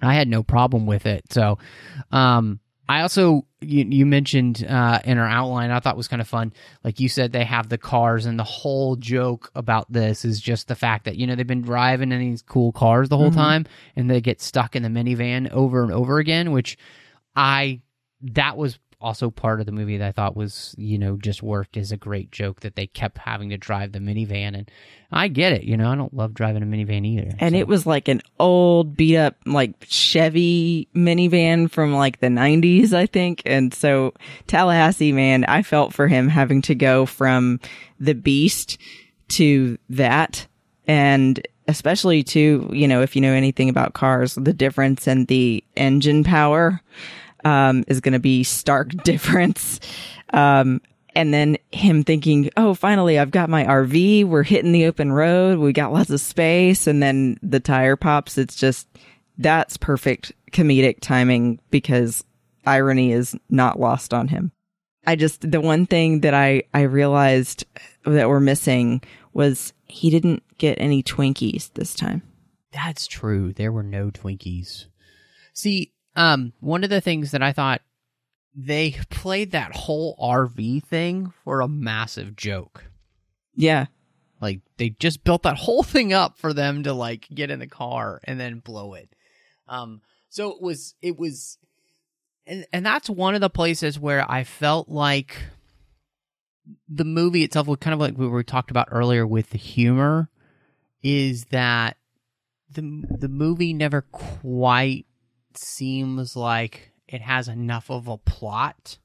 I 0.00 0.14
had 0.14 0.28
no 0.28 0.42
problem 0.42 0.86
with 0.86 1.06
it. 1.06 1.24
So, 1.32 1.58
um, 2.12 2.60
I 2.90 3.02
also 3.02 3.44
you, 3.60 3.84
you 3.84 4.06
mentioned 4.06 4.64
uh, 4.66 5.00
in 5.04 5.18
our 5.18 5.26
outline 5.28 5.70
I 5.70 5.80
thought 5.80 5.96
was 5.96 6.08
kind 6.08 6.22
of 6.22 6.28
fun. 6.28 6.54
Like 6.84 7.00
you 7.00 7.08
said, 7.10 7.32
they 7.32 7.44
have 7.44 7.68
the 7.68 7.76
cars, 7.76 8.24
and 8.24 8.38
the 8.38 8.44
whole 8.44 8.96
joke 8.96 9.50
about 9.54 9.92
this 9.92 10.24
is 10.24 10.40
just 10.40 10.68
the 10.68 10.74
fact 10.74 11.04
that 11.04 11.16
you 11.16 11.26
know 11.26 11.34
they've 11.34 11.46
been 11.46 11.60
driving 11.60 12.12
in 12.12 12.18
these 12.20 12.40
cool 12.40 12.72
cars 12.72 13.10
the 13.10 13.18
whole 13.18 13.30
Mhm. 13.30 13.34
time, 13.34 13.66
and 13.94 14.08
they 14.08 14.22
get 14.22 14.40
stuck 14.40 14.74
in 14.74 14.82
the 14.82 14.88
minivan 14.88 15.50
over 15.50 15.82
and 15.82 15.92
over 15.92 16.18
again. 16.18 16.50
Which 16.52 16.78
I 17.36 17.82
that 18.22 18.56
was 18.56 18.78
also 19.00 19.30
part 19.30 19.60
of 19.60 19.66
the 19.66 19.72
movie 19.72 19.96
that 19.96 20.08
I 20.08 20.12
thought 20.12 20.36
was 20.36 20.74
you 20.78 20.98
know 20.98 21.16
just 21.16 21.42
worked 21.42 21.76
as 21.76 21.92
a 21.92 21.96
great 21.96 22.32
joke 22.32 22.60
that 22.60 22.76
they 22.76 22.86
kept 22.86 23.18
having 23.18 23.50
to 23.50 23.58
drive 23.58 23.92
the 23.92 23.98
minivan, 23.98 24.56
and 24.56 24.70
I 25.12 25.28
get 25.28 25.52
it. 25.52 25.64
You 25.64 25.76
know 25.76 25.90
I 25.90 25.94
don't 25.94 26.14
love 26.14 26.34
driving 26.34 26.62
a 26.62 26.66
minivan 26.66 27.06
either. 27.06 27.34
And 27.38 27.54
so. 27.54 27.58
it 27.58 27.68
was 27.68 27.86
like 27.86 28.08
an 28.08 28.22
old 28.38 28.96
beat 28.96 29.16
up 29.16 29.36
like 29.46 29.84
Chevy 29.88 30.88
minivan 30.94 31.70
from 31.70 31.94
like 31.94 32.20
the 32.20 32.28
90s, 32.28 32.92
I 32.92 33.06
think. 33.06 33.42
And 33.46 33.72
so 33.72 34.14
Tallahassee, 34.46 35.12
man, 35.12 35.44
I 35.44 35.62
felt 35.62 35.94
for 35.94 36.08
him 36.08 36.28
having 36.28 36.62
to 36.62 36.74
go 36.74 37.06
from 37.06 37.60
the 38.00 38.14
beast 38.14 38.78
to 39.28 39.78
that. 39.90 40.46
And 40.86 41.46
especially 41.68 42.22
to, 42.22 42.68
you 42.72 42.88
know, 42.88 43.02
if 43.02 43.14
you 43.14 43.22
know 43.22 43.32
anything 43.32 43.68
about 43.68 43.92
cars, 43.92 44.34
the 44.34 44.54
difference 44.54 45.06
in 45.06 45.26
the 45.26 45.62
engine 45.76 46.24
power, 46.24 46.80
um, 47.48 47.82
is 47.88 48.00
going 48.00 48.12
to 48.12 48.18
be 48.18 48.44
stark 48.44 48.90
difference. 49.04 49.80
Um, 50.32 50.82
and 51.14 51.32
then 51.32 51.56
him 51.72 52.04
thinking, 52.04 52.50
oh, 52.56 52.74
finally, 52.74 53.18
I've 53.18 53.30
got 53.30 53.48
my 53.48 53.64
RV. 53.64 54.26
We're 54.26 54.42
hitting 54.42 54.72
the 54.72 54.84
open 54.84 55.10
road. 55.10 55.58
We 55.58 55.72
got 55.72 55.92
lots 55.92 56.10
of 56.10 56.20
space. 56.20 56.86
And 56.86 57.02
then 57.02 57.38
the 57.42 57.58
tire 57.58 57.96
pops. 57.96 58.36
It's 58.38 58.54
just, 58.54 58.86
that's 59.38 59.76
perfect 59.76 60.32
comedic 60.52 61.00
timing 61.00 61.60
because 61.70 62.22
irony 62.66 63.12
is 63.12 63.34
not 63.48 63.80
lost 63.80 64.12
on 64.12 64.28
him. 64.28 64.52
I 65.06 65.16
just, 65.16 65.50
the 65.50 65.60
one 65.60 65.86
thing 65.86 66.20
that 66.20 66.34
I, 66.34 66.64
I 66.74 66.82
realized 66.82 67.64
that 68.04 68.28
we're 68.28 68.40
missing 68.40 69.00
was 69.32 69.72
he 69.86 70.10
didn't 70.10 70.42
get 70.58 70.78
any 70.78 71.02
Twinkies 71.02 71.72
this 71.72 71.94
time. 71.94 72.22
That's 72.70 73.06
true. 73.06 73.54
There 73.54 73.72
were 73.72 73.82
no 73.82 74.10
Twinkies. 74.10 74.84
See, 75.54 75.92
um, 76.18 76.52
one 76.58 76.82
of 76.82 76.90
the 76.90 77.00
things 77.00 77.30
that 77.30 77.44
I 77.44 77.52
thought 77.52 77.80
they 78.52 78.96
played 79.08 79.52
that 79.52 79.74
whole 79.74 80.16
RV 80.20 80.82
thing 80.84 81.32
for 81.44 81.60
a 81.60 81.68
massive 81.68 82.34
joke. 82.34 82.86
Yeah. 83.54 83.86
Like 84.40 84.60
they 84.78 84.90
just 84.90 85.22
built 85.22 85.44
that 85.44 85.56
whole 85.56 85.84
thing 85.84 86.12
up 86.12 86.36
for 86.36 86.52
them 86.52 86.82
to 86.82 86.92
like 86.92 87.28
get 87.32 87.52
in 87.52 87.60
the 87.60 87.68
car 87.68 88.20
and 88.24 88.38
then 88.40 88.58
blow 88.58 88.94
it. 88.94 89.14
Um, 89.68 90.00
so 90.28 90.50
it 90.50 90.60
was, 90.60 90.96
it 91.00 91.16
was, 91.16 91.56
and 92.46 92.66
and 92.72 92.84
that's 92.84 93.08
one 93.08 93.36
of 93.36 93.40
the 93.40 93.48
places 93.50 94.00
where 94.00 94.28
I 94.28 94.42
felt 94.42 94.88
like 94.88 95.36
the 96.88 97.04
movie 97.04 97.44
itself 97.44 97.68
was 97.68 97.78
kind 97.80 97.94
of 97.94 98.00
like 98.00 98.18
we 98.18 98.26
were 98.26 98.42
talked 98.42 98.72
about 98.72 98.88
earlier 98.90 99.24
with 99.24 99.50
the 99.50 99.58
humor, 99.58 100.30
is 101.02 101.44
that 101.46 101.96
the 102.70 103.04
the 103.10 103.28
movie 103.28 103.72
never 103.72 104.02
quite 104.02 105.06
seems 105.58 106.36
like 106.36 106.92
it 107.06 107.20
has 107.20 107.48
enough 107.48 107.90
of 107.90 108.08
a 108.08 108.18
plot 108.18 108.98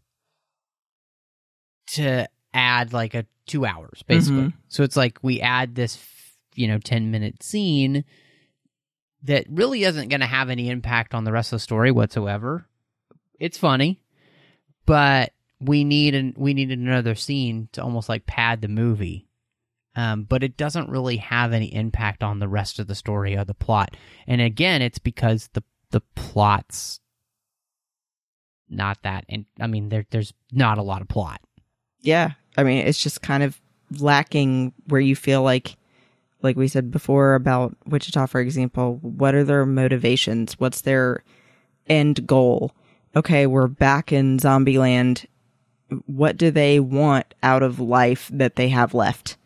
to 1.88 2.28
add 2.54 2.93
like 2.93 3.14
a 3.14 3.26
two 3.45 3.66
hours 3.66 4.04
basically. 4.04 4.43
Mhm. 4.43 4.54
So 4.68 4.84
it's 4.84 4.95
like 4.95 5.20
we 5.22 5.41
add 5.41 5.76
this, 5.76 5.97
you 6.56 6.68
know, 6.68 6.80
ten 6.80 7.12
minute 7.12 7.43
scene 7.43 8.06
that 9.24 9.45
really 9.49 9.84
isn't 9.84 10.10
going 10.10 10.20
to 10.20 10.26
have 10.26 10.49
any 10.49 10.70
impact 10.70 11.14
on 11.14 11.24
the 11.24 11.32
rest 11.32 11.51
of 11.54 11.58
the 11.58 11.64
story 11.64 11.91
whatsoever. 11.91 12.68
It's 13.39 13.58
funny, 13.58 14.01
but 14.86 15.34
we 15.60 15.84
need 15.84 16.16
an 16.16 16.34
we 16.38 16.54
needed 16.54 16.80
another 16.80 17.16
scene 17.16 17.70
to 17.74 17.82
almost 17.84 18.10
like 18.10 18.26
pad 18.26 18.62
the 18.62 18.68
movie. 18.68 19.28
Um, 19.95 20.24
but 20.24 20.43
it 20.43 20.58
doesn't 20.58 20.89
really 20.89 21.18
have 21.18 21.54
any 21.54 21.72
impact 21.74 22.24
on 22.24 22.39
the 22.39 22.47
rest 22.47 22.80
of 22.80 22.88
the 22.88 22.95
story 22.95 23.38
or 23.38 23.45
the 23.45 23.54
plot. 23.54 23.95
And 24.26 24.41
again, 24.41 24.82
it's 24.82 24.97
because 24.97 25.49
the 25.54 25.64
the 25.94 26.02
plot's 26.16 27.00
not 28.68 28.98
that. 29.04 29.26
And 29.30 29.46
I 29.62 29.68
mean, 29.68 29.89
there 29.89 30.06
there's 30.10 30.34
not 30.52 30.80
a 30.80 30.84
lot 30.84 31.02
of 31.02 31.08
plot. 31.08 31.39
Yeah. 32.02 32.32
I 32.58 32.64
mean, 32.64 32.86
it's 32.86 33.02
just 33.02 33.22
kind 33.22 33.44
of 33.44 33.62
lacking 34.00 34.74
where 34.88 35.00
you 35.00 35.16
feel 35.16 35.44
like, 35.44 35.78
like 36.41 36.58
we 36.58 36.68
said 36.68 36.91
before 36.91 37.36
about 37.36 37.78
Wichita, 37.86 38.26
for 38.26 38.41
example, 38.41 38.98
what 39.02 39.36
are 39.36 39.44
their 39.44 39.66
motivations? 39.66 40.60
What's 40.60 40.82
their 40.82 41.24
end 41.88 42.26
goal? 42.26 42.74
Okay, 43.16 43.46
we're 43.46 43.68
back 43.68 44.12
in 44.12 44.39
Zombieland. 44.39 45.28
What 46.08 46.38
do 46.38 46.50
they 46.50 46.80
want 46.80 47.36
out 47.44 47.62
of 47.62 47.80
life 47.80 48.30
that 48.34 48.56
they 48.56 48.70
have 48.70 48.96
left? 48.96 49.38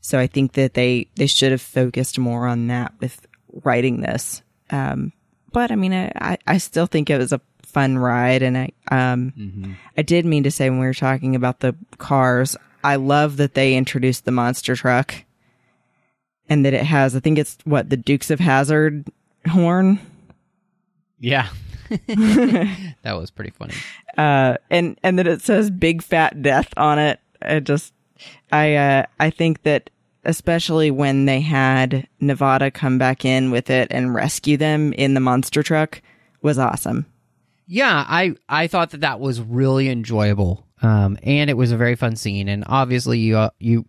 So 0.00 0.18
I 0.18 0.26
think 0.26 0.54
that 0.54 0.74
they, 0.74 1.08
they 1.14 1.28
should 1.28 1.52
have 1.52 1.62
focused 1.62 2.18
more 2.18 2.48
on 2.48 2.66
that 2.66 2.92
with 2.98 3.24
writing 3.64 4.00
this. 4.00 4.42
Um, 4.70 5.12
but 5.52 5.70
I 5.70 5.76
mean, 5.76 5.92
I, 5.92 6.38
I- 6.46 6.58
still 6.58 6.86
think 6.86 7.10
it 7.10 7.18
was 7.18 7.32
a 7.32 7.40
fun 7.62 7.96
ride 7.98 8.42
and 8.42 8.58
I, 8.58 8.70
um, 8.90 9.76
I 9.96 10.02
did 10.02 10.26
mean 10.26 10.42
to 10.42 10.50
say 10.50 10.68
when 10.68 10.78
we 10.80 10.86
were 10.86 10.92
talking 10.94 11.34
about 11.34 11.60
the 11.60 11.74
cars, 11.98 12.56
I 12.84 12.96
love 12.96 13.36
that 13.38 13.54
they 13.54 13.74
introduced 13.74 14.24
the 14.24 14.30
monster 14.30 14.74
truck 14.76 15.14
and 16.48 16.66
that 16.66 16.74
it 16.74 16.82
has, 16.84 17.16
I 17.16 17.20
think 17.20 17.38
it's 17.38 17.56
what, 17.64 17.88
the 17.88 17.96
Dukes 17.96 18.30
of 18.30 18.40
Hazzard 18.40 19.08
horn. 19.50 20.00
Yeah, 21.18 21.48
that 21.88 23.16
was 23.16 23.30
pretty 23.30 23.50
funny. 23.52 23.74
Uh, 24.18 24.56
and, 24.70 24.98
and 25.02 25.18
that 25.18 25.26
it 25.26 25.40
says 25.42 25.70
big 25.70 26.02
fat 26.02 26.42
death 26.42 26.68
on 26.76 26.98
it. 26.98 27.20
I 27.40 27.60
just, 27.60 27.94
I, 28.50 28.74
uh, 28.74 29.06
I 29.18 29.30
think 29.30 29.62
that 29.62 29.88
especially 30.24 30.90
when 30.90 31.24
they 31.24 31.40
had 31.40 32.06
Nevada 32.20 32.70
come 32.70 32.98
back 32.98 33.24
in 33.24 33.50
with 33.50 33.70
it 33.70 33.88
and 33.90 34.14
rescue 34.14 34.56
them 34.56 34.92
in 34.92 35.14
the 35.14 35.20
monster 35.20 35.62
truck 35.62 36.00
was 36.42 36.58
awesome. 36.58 37.06
Yeah, 37.66 38.04
I 38.06 38.34
I 38.48 38.66
thought 38.66 38.90
that 38.90 39.00
that 39.00 39.20
was 39.20 39.40
really 39.40 39.88
enjoyable, 39.88 40.66
um, 40.82 41.16
and 41.22 41.48
it 41.48 41.56
was 41.56 41.72
a 41.72 41.76
very 41.76 41.96
fun 41.96 42.16
scene. 42.16 42.48
And 42.48 42.64
obviously, 42.66 43.18
you 43.18 43.38
uh, 43.38 43.50
you, 43.58 43.86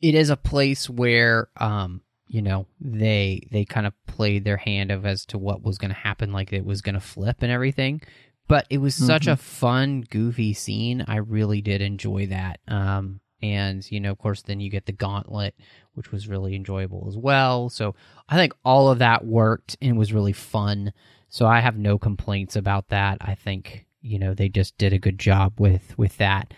it 0.00 0.14
is 0.14 0.30
a 0.30 0.36
place 0.36 0.88
where 0.90 1.48
um, 1.58 2.00
you 2.26 2.42
know 2.42 2.66
they 2.80 3.46
they 3.52 3.64
kind 3.64 3.86
of 3.86 3.92
played 4.06 4.44
their 4.44 4.56
hand 4.56 4.90
of 4.90 5.06
as 5.06 5.26
to 5.26 5.38
what 5.38 5.62
was 5.62 5.78
going 5.78 5.90
to 5.90 5.96
happen, 5.96 6.32
like 6.32 6.52
it 6.52 6.64
was 6.64 6.82
going 6.82 6.94
to 6.94 7.00
flip 7.00 7.38
and 7.42 7.52
everything. 7.52 8.02
But 8.48 8.66
it 8.68 8.78
was 8.78 8.94
such 8.94 9.28
a 9.28 9.36
fun, 9.36 10.04
goofy 10.10 10.52
scene. 10.52 11.04
I 11.06 11.16
really 11.16 11.62
did 11.62 11.80
enjoy 11.80 12.26
that. 12.26 12.60
Um, 12.68 13.20
and 13.42 13.88
you 13.90 14.00
know, 14.00 14.10
of 14.10 14.18
course, 14.18 14.42
then 14.42 14.60
you 14.60 14.70
get 14.70 14.86
the 14.86 14.92
gauntlet, 14.92 15.54
which 15.94 16.12
was 16.12 16.28
really 16.28 16.54
enjoyable 16.54 17.06
as 17.08 17.16
well. 17.16 17.68
So 17.68 17.94
I 18.28 18.36
think 18.36 18.54
all 18.64 18.90
of 18.90 18.98
that 19.00 19.24
worked 19.24 19.76
and 19.82 19.98
was 19.98 20.12
really 20.12 20.32
fun. 20.32 20.92
So 21.28 21.46
I 21.46 21.60
have 21.60 21.76
no 21.76 21.98
complaints 21.98 22.56
about 22.56 22.88
that. 22.88 23.18
I 23.20 23.34
think 23.34 23.86
you 24.00 24.18
know 24.18 24.34
they 24.34 24.48
just 24.48 24.76
did 24.78 24.92
a 24.92 24.98
good 24.98 25.18
job 25.18 25.54
with 25.58 25.96
with 25.98 26.16
that. 26.18 26.54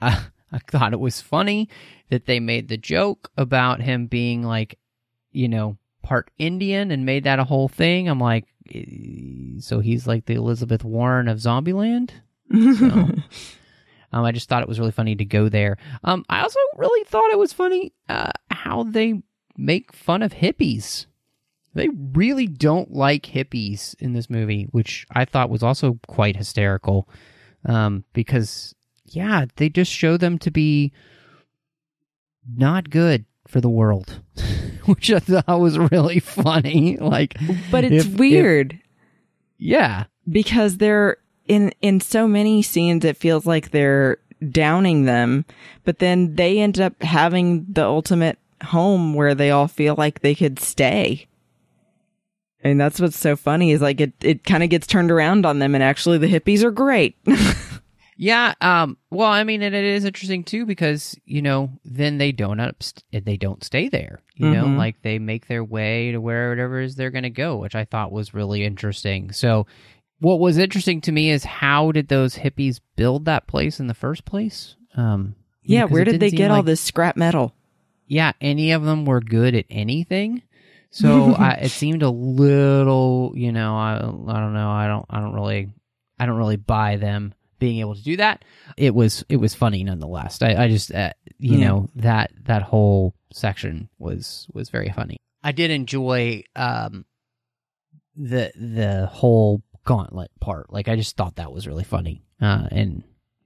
Uh, 0.00 0.22
I 0.52 0.58
thought 0.70 0.92
it 0.92 1.00
was 1.00 1.20
funny 1.20 1.68
that 2.10 2.26
they 2.26 2.38
made 2.38 2.68
the 2.68 2.76
joke 2.76 3.28
about 3.36 3.80
him 3.80 4.06
being 4.06 4.44
like, 4.44 4.78
you 5.32 5.48
know, 5.48 5.78
part 6.00 6.30
Indian 6.38 6.92
and 6.92 7.04
made 7.04 7.24
that 7.24 7.40
a 7.40 7.44
whole 7.44 7.66
thing. 7.66 8.08
I'm 8.08 8.20
like, 8.20 8.44
so 9.58 9.80
he's 9.80 10.06
like 10.06 10.26
the 10.26 10.34
Elizabeth 10.34 10.84
Warren 10.84 11.28
of 11.28 11.38
Zombieland. 11.38 12.10
So, 12.78 13.08
um, 14.14 14.24
I 14.24 14.32
just 14.32 14.48
thought 14.48 14.62
it 14.62 14.68
was 14.68 14.78
really 14.78 14.92
funny 14.92 15.14
to 15.16 15.24
go 15.24 15.48
there. 15.48 15.76
Um, 16.04 16.24
I 16.28 16.40
also 16.42 16.60
really 16.76 17.04
thought 17.04 17.30
it 17.32 17.38
was 17.38 17.52
funny 17.52 17.92
uh, 18.08 18.30
how 18.50 18.84
they 18.84 19.22
make 19.56 19.92
fun 19.92 20.22
of 20.22 20.32
hippies. 20.32 21.06
They 21.74 21.88
really 22.12 22.46
don't 22.46 22.92
like 22.92 23.24
hippies 23.24 23.94
in 24.00 24.12
this 24.12 24.30
movie, 24.30 24.68
which 24.70 25.06
I 25.10 25.24
thought 25.24 25.50
was 25.50 25.62
also 25.64 25.98
quite 26.06 26.36
hysterical. 26.36 27.08
Um, 27.66 28.04
because 28.12 28.74
yeah, 29.06 29.46
they 29.56 29.68
just 29.68 29.90
show 29.90 30.16
them 30.16 30.38
to 30.40 30.50
be 30.50 30.92
not 32.56 32.90
good 32.90 33.24
for 33.48 33.60
the 33.60 33.68
world, 33.70 34.20
which 34.86 35.10
I 35.12 35.18
thought 35.18 35.60
was 35.60 35.78
really 35.78 36.18
funny. 36.20 36.96
Like, 36.96 37.36
But 37.70 37.84
it's 37.84 38.04
if- 38.06 38.12
if- 38.12 38.18
weird 38.18 38.78
yeah, 39.58 40.04
because 40.28 40.76
they're 40.78 41.16
in 41.46 41.72
in 41.82 42.00
so 42.00 42.26
many 42.28 42.62
scenes 42.62 43.04
it 43.04 43.16
feels 43.16 43.46
like 43.46 43.70
they're 43.70 44.18
downing 44.50 45.04
them, 45.04 45.44
but 45.84 45.98
then 45.98 46.34
they 46.36 46.58
end 46.60 46.80
up 46.80 47.00
having 47.02 47.66
the 47.68 47.84
ultimate 47.84 48.38
home 48.64 49.14
where 49.14 49.34
they 49.34 49.50
all 49.50 49.68
feel 49.68 49.94
like 49.96 50.20
they 50.20 50.34
could 50.34 50.58
stay. 50.58 51.26
And 52.62 52.80
that's 52.80 52.98
what's 52.98 53.18
so 53.18 53.36
funny 53.36 53.72
is 53.72 53.82
like 53.82 54.00
it 54.00 54.12
it 54.22 54.44
kind 54.44 54.62
of 54.62 54.70
gets 54.70 54.86
turned 54.86 55.10
around 55.10 55.44
on 55.44 55.58
them 55.58 55.74
and 55.74 55.84
actually 55.84 56.18
the 56.18 56.28
hippies 56.32 56.62
are 56.62 56.70
great. 56.70 57.16
Yeah, 58.16 58.54
um, 58.60 58.96
well, 59.10 59.28
I 59.28 59.42
mean, 59.42 59.60
and 59.60 59.74
it 59.74 59.84
is 59.84 60.04
interesting 60.04 60.44
too 60.44 60.66
because 60.66 61.16
you 61.24 61.42
know 61.42 61.70
then 61.84 62.18
they 62.18 62.30
don't 62.30 62.60
up 62.60 62.76
they 63.10 63.36
don't 63.36 63.64
stay 63.64 63.88
there. 63.88 64.20
You 64.36 64.50
know, 64.50 64.66
Mhm. 64.66 64.76
like 64.78 65.02
they 65.02 65.18
make 65.18 65.48
their 65.48 65.64
way 65.64 66.12
to 66.12 66.18
wherever 66.20 66.80
it 66.80 66.84
is 66.84 66.94
they're 66.94 67.10
going 67.10 67.24
to 67.24 67.30
go, 67.30 67.56
which 67.56 67.74
I 67.74 67.84
thought 67.84 68.12
was 68.12 68.32
really 68.32 68.62
interesting. 68.64 69.32
So, 69.32 69.66
what 70.20 70.40
was 70.40 70.58
interesting 70.58 71.00
to 71.02 71.12
me 71.12 71.30
is 71.30 71.44
how 71.44 71.92
did 71.92 72.08
those 72.08 72.36
hippies 72.36 72.80
build 72.96 73.24
that 73.26 73.46
place 73.46 73.80
in 73.80 73.86
the 73.86 73.94
first 73.94 74.24
place? 74.24 74.76
Um, 74.96 75.34
you 75.62 75.76
yeah, 75.76 75.84
where 75.84 76.04
did 76.04 76.20
they 76.20 76.30
get 76.30 76.50
all 76.50 76.62
this 76.62 76.80
scrap 76.80 77.16
metal? 77.16 77.54
Yeah, 78.06 78.32
any 78.40 78.72
of 78.72 78.82
them 78.84 79.04
were 79.06 79.20
good 79.20 79.54
at 79.54 79.66
anything. 79.70 80.42
So 80.90 81.34
I, 81.38 81.52
it 81.52 81.70
seemed 81.70 82.02
a 82.02 82.10
little, 82.10 83.32
you 83.34 83.50
know, 83.52 83.74
I, 83.76 83.94
I 83.96 84.40
don't 84.40 84.54
know, 84.54 84.70
I 84.70 84.86
don't, 84.86 85.06
I 85.10 85.20
don't 85.20 85.34
really, 85.34 85.70
I 86.18 86.26
don't 86.26 86.36
really 86.36 86.56
buy 86.56 86.96
them 86.96 87.34
being 87.58 87.80
able 87.80 87.94
to 87.94 88.02
do 88.02 88.16
that. 88.18 88.44
It 88.76 88.94
was, 88.94 89.24
it 89.28 89.36
was 89.36 89.54
funny 89.54 89.82
nonetheless. 89.84 90.40
I, 90.42 90.54
I 90.54 90.68
just, 90.68 90.92
uh, 90.94 91.12
you 91.38 91.58
Yeah. 91.58 91.66
know, 91.68 91.90
that 91.96 92.30
that 92.44 92.62
whole 92.62 93.14
section 93.32 93.88
was 93.98 94.46
was 94.52 94.68
very 94.70 94.90
funny. 94.90 95.16
I 95.42 95.50
did 95.52 95.70
enjoy 95.72 96.44
um 96.54 97.04
the 98.16 98.52
the 98.54 99.06
whole 99.06 99.62
gauntlet 99.84 100.30
part. 100.40 100.72
Like 100.72 100.88
I 100.88 100.96
just 100.96 101.16
thought 101.16 101.36
that 101.36 101.52
was 101.52 101.66
really 101.66 101.84
funny, 101.84 102.22
uh, 102.40 102.68
and 102.70 103.02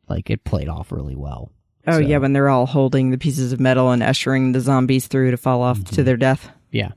like 0.09 0.31
it 0.31 0.45
played 0.45 0.69
off 0.69 0.93
really 0.93 1.17
well. 1.17 1.53
Oh 1.87 1.93
So, 1.93 1.99
yeah, 1.99 2.19
when 2.19 2.33
they're 2.33 2.49
all 2.49 2.67
holding 2.67 3.11
the 3.11 3.19
pieces 3.19 3.53
of 3.53 3.61
metal 3.61 3.91
and 3.91 4.03
ushering 4.03 4.53
the 4.53 4.61
zombies 4.61 5.07
through 5.07 5.31
to 5.31 5.37
fall 5.37 5.63
off 5.63 5.83
to 5.93 6.03
their 6.03 6.17
death 6.17 6.51
yeah, 6.71 6.91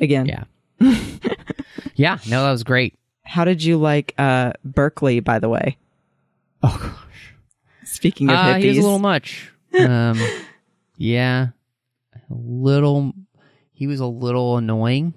again. 0.00 0.26
yeah, 0.26 0.44
yeah. 1.94 2.18
No, 2.28 2.42
that 2.44 2.50
was 2.50 2.64
great. 2.64 2.98
How 3.24 3.44
did 3.44 3.62
you 3.62 3.76
like 3.78 4.14
uh 4.18 4.52
Berkeley 4.64 5.20
by 5.20 5.38
the 5.38 5.48
way? 5.48 5.76
Oh 6.62 6.76
gosh. 6.80 7.34
Speaking 7.84 8.28
of 8.30 8.36
Uh, 8.36 8.54
hippies. 8.54 8.62
he 8.62 8.68
was 8.68 8.78
a 8.78 8.82
little 8.82 8.98
much. 8.98 9.50
Um, 9.78 10.18
yeah, 10.96 11.48
a 12.14 12.18
little. 12.34 13.12
He 13.72 13.86
was 13.86 14.00
a 14.00 14.06
little 14.06 14.56
annoying. 14.58 15.14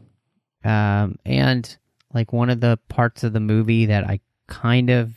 Um, 0.63 1.17
and 1.25 1.75
like 2.13 2.33
one 2.33 2.49
of 2.49 2.59
the 2.59 2.79
parts 2.89 3.23
of 3.23 3.33
the 3.33 3.39
movie 3.39 3.87
that 3.87 4.05
I 4.05 4.19
kind 4.47 4.89
of 4.89 5.13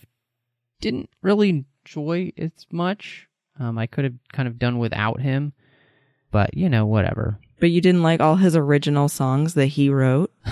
didn't 0.81 1.11
really 1.23 1.67
enjoy 1.85 2.33
as 2.39 2.67
much. 2.71 3.29
Um, 3.59 3.79
I 3.79 3.87
could 3.87 4.05
have 4.05 4.15
kind 4.33 4.49
of 4.49 4.59
done 4.59 4.79
without 4.79 5.21
him, 5.21 5.53
but 6.31 6.57
you 6.57 6.69
know, 6.69 6.87
whatever. 6.87 7.39
But 7.59 7.71
you 7.71 7.81
didn't 7.81 8.03
like 8.03 8.21
all 8.21 8.37
his 8.37 8.55
original 8.55 9.09
songs 9.09 9.55
that 9.55 9.67
he 9.67 9.89
wrote? 9.89 10.33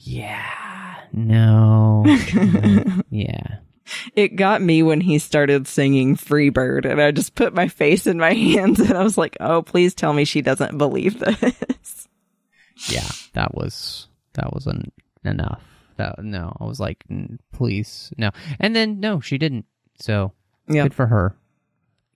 Yeah. 0.00 0.96
No. 1.12 2.04
yeah. 3.10 3.58
It 4.14 4.36
got 4.36 4.62
me 4.62 4.82
when 4.82 5.00
he 5.00 5.18
started 5.18 5.68
singing 5.68 6.16
Freebird, 6.16 6.90
and 6.90 7.00
I 7.00 7.10
just 7.10 7.34
put 7.34 7.54
my 7.54 7.68
face 7.68 8.06
in 8.06 8.18
my 8.18 8.32
hands 8.34 8.80
and 8.80 8.94
I 8.96 9.02
was 9.02 9.18
like, 9.18 9.36
oh, 9.40 9.62
please 9.62 9.94
tell 9.94 10.12
me 10.12 10.24
she 10.24 10.42
doesn't 10.42 10.78
believe 10.78 11.20
this. 11.20 12.03
Yeah, 12.90 13.08
that 13.34 13.54
was 13.54 14.08
that 14.34 14.52
wasn't 14.52 14.92
enough. 15.24 15.62
That 15.96 16.22
no, 16.24 16.56
I 16.60 16.64
was 16.64 16.80
like, 16.80 17.04
"Mm, 17.10 17.38
please 17.52 18.12
no, 18.18 18.30
and 18.58 18.74
then 18.74 19.00
no, 19.00 19.20
she 19.20 19.38
didn't. 19.38 19.66
So 20.00 20.32
Yeah. 20.68 20.82
good 20.84 20.94
for 20.94 21.06
her. 21.06 21.36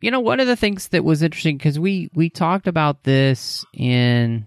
You 0.01 0.11
know, 0.11 0.21
one 0.21 0.41
of 0.41 0.47
the 0.47 0.57
things 0.57 0.89
that 0.89 1.05
was 1.05 1.23
interesting 1.23 1.57
because 1.59 1.79
we 1.79 2.11
we 2.15 2.31
talked 2.31 2.67
about 2.69 3.03
this 3.05 3.65
in, 3.73 4.47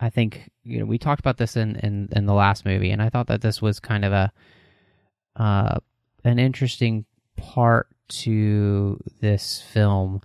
I 0.00 0.10
think 0.10 0.50
you 0.64 0.78
know 0.78 0.84
we 0.86 0.98
talked 0.98 1.20
about 1.20 1.38
this 1.38 1.56
in 1.56 1.76
in 1.76 2.08
in 2.12 2.26
the 2.26 2.34
last 2.34 2.64
movie, 2.64 2.90
and 2.90 3.00
I 3.02 3.08
thought 3.10 3.28
that 3.28 3.40
this 3.40 3.60
was 3.62 3.80
kind 3.80 4.04
of 4.04 4.12
a, 4.12 4.32
uh, 5.36 5.78
an 6.24 6.38
interesting 6.38 7.04
part 7.36 7.88
to 8.08 8.98
this 9.20 9.62
film 9.72 10.22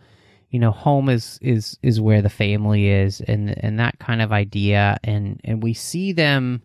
you 0.51 0.59
know 0.59 0.71
home 0.71 1.09
is 1.09 1.39
is 1.41 1.79
is 1.81 1.99
where 1.99 2.21
the 2.21 2.29
family 2.29 2.89
is 2.89 3.21
and 3.21 3.57
and 3.63 3.79
that 3.79 3.97
kind 3.99 4.21
of 4.21 4.31
idea. 4.31 4.97
And 5.03 5.39
and 5.43 5.63
we 5.63 5.73
see 5.73 6.11
them 6.11 6.61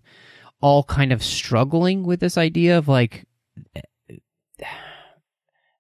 all 0.61 0.83
kind 0.83 1.13
of 1.13 1.23
struggling 1.23 2.03
with 2.03 2.21
this 2.21 2.37
idea 2.37 2.79
of 2.79 2.89
like 2.89 3.25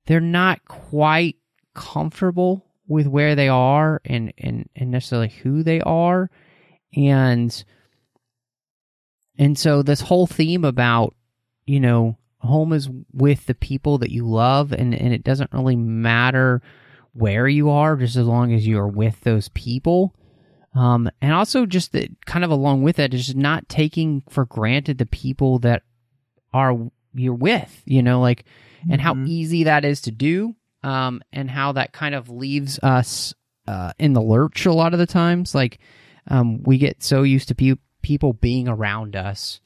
they're 0.06 0.20
not 0.20 0.64
quite 0.66 1.36
comfortable 1.74 2.64
with 2.86 3.08
where 3.08 3.34
they 3.34 3.48
are 3.48 4.00
and 4.04 4.32
and 4.38 4.68
and 4.76 4.92
necessarily 4.92 5.28
who 5.28 5.64
they 5.64 5.80
are. 5.80 6.30
And 6.96 7.64
and 9.36 9.58
so 9.58 9.82
this 9.82 10.00
whole 10.00 10.28
theme 10.28 10.64
about 10.64 11.16
you 11.66 11.80
know 11.80 12.16
home 12.38 12.72
is 12.72 12.88
with 13.12 13.46
the 13.46 13.54
people 13.54 13.98
that 13.98 14.12
you 14.12 14.24
love 14.24 14.70
and 14.70 14.94
and 14.94 15.12
it 15.12 15.24
doesn't 15.24 15.52
really 15.52 15.74
matter 15.74 16.62
where 17.16 17.48
you 17.48 17.70
are 17.70 17.96
just 17.96 18.16
as 18.16 18.26
long 18.26 18.52
as 18.52 18.66
you 18.66 18.78
are 18.78 18.88
with 18.88 19.20
those 19.22 19.48
people 19.50 20.14
um 20.74 21.08
and 21.22 21.32
also 21.32 21.64
just 21.66 21.92
that 21.92 22.08
kind 22.26 22.44
of 22.44 22.50
along 22.50 22.82
with 22.82 22.98
it 22.98 23.14
is 23.14 23.26
just 23.26 23.36
not 23.36 23.68
taking 23.68 24.22
for 24.28 24.44
granted 24.44 24.98
the 24.98 25.06
people 25.06 25.58
that 25.58 25.82
are 26.52 26.76
you're 27.14 27.34
with 27.34 27.82
you 27.86 28.02
know 28.02 28.20
like 28.20 28.44
and 28.90 29.00
how 29.00 29.14
Mhm. 29.14 29.26
easy 29.28 29.64
that 29.64 29.84
is 29.84 30.02
to 30.02 30.10
do 30.10 30.54
um 30.82 31.22
and 31.32 31.50
how 31.50 31.72
that 31.72 31.92
kind 31.92 32.14
of 32.14 32.28
leaves 32.28 32.78
us 32.82 33.34
uh 33.66 33.92
in 33.98 34.12
the 34.12 34.20
lurch 34.22 34.66
a 34.66 34.72
lot 34.72 34.92
of 34.92 34.98
the 34.98 35.06
times 35.06 35.54
like 35.54 35.78
um 36.28 36.62
we 36.64 36.76
get 36.78 37.02
so 37.02 37.22
used 37.22 37.48
to 37.48 37.54
pe- 37.54 37.74
people 38.02 38.32
being 38.34 38.68
around 38.68 39.16
us 39.16 39.60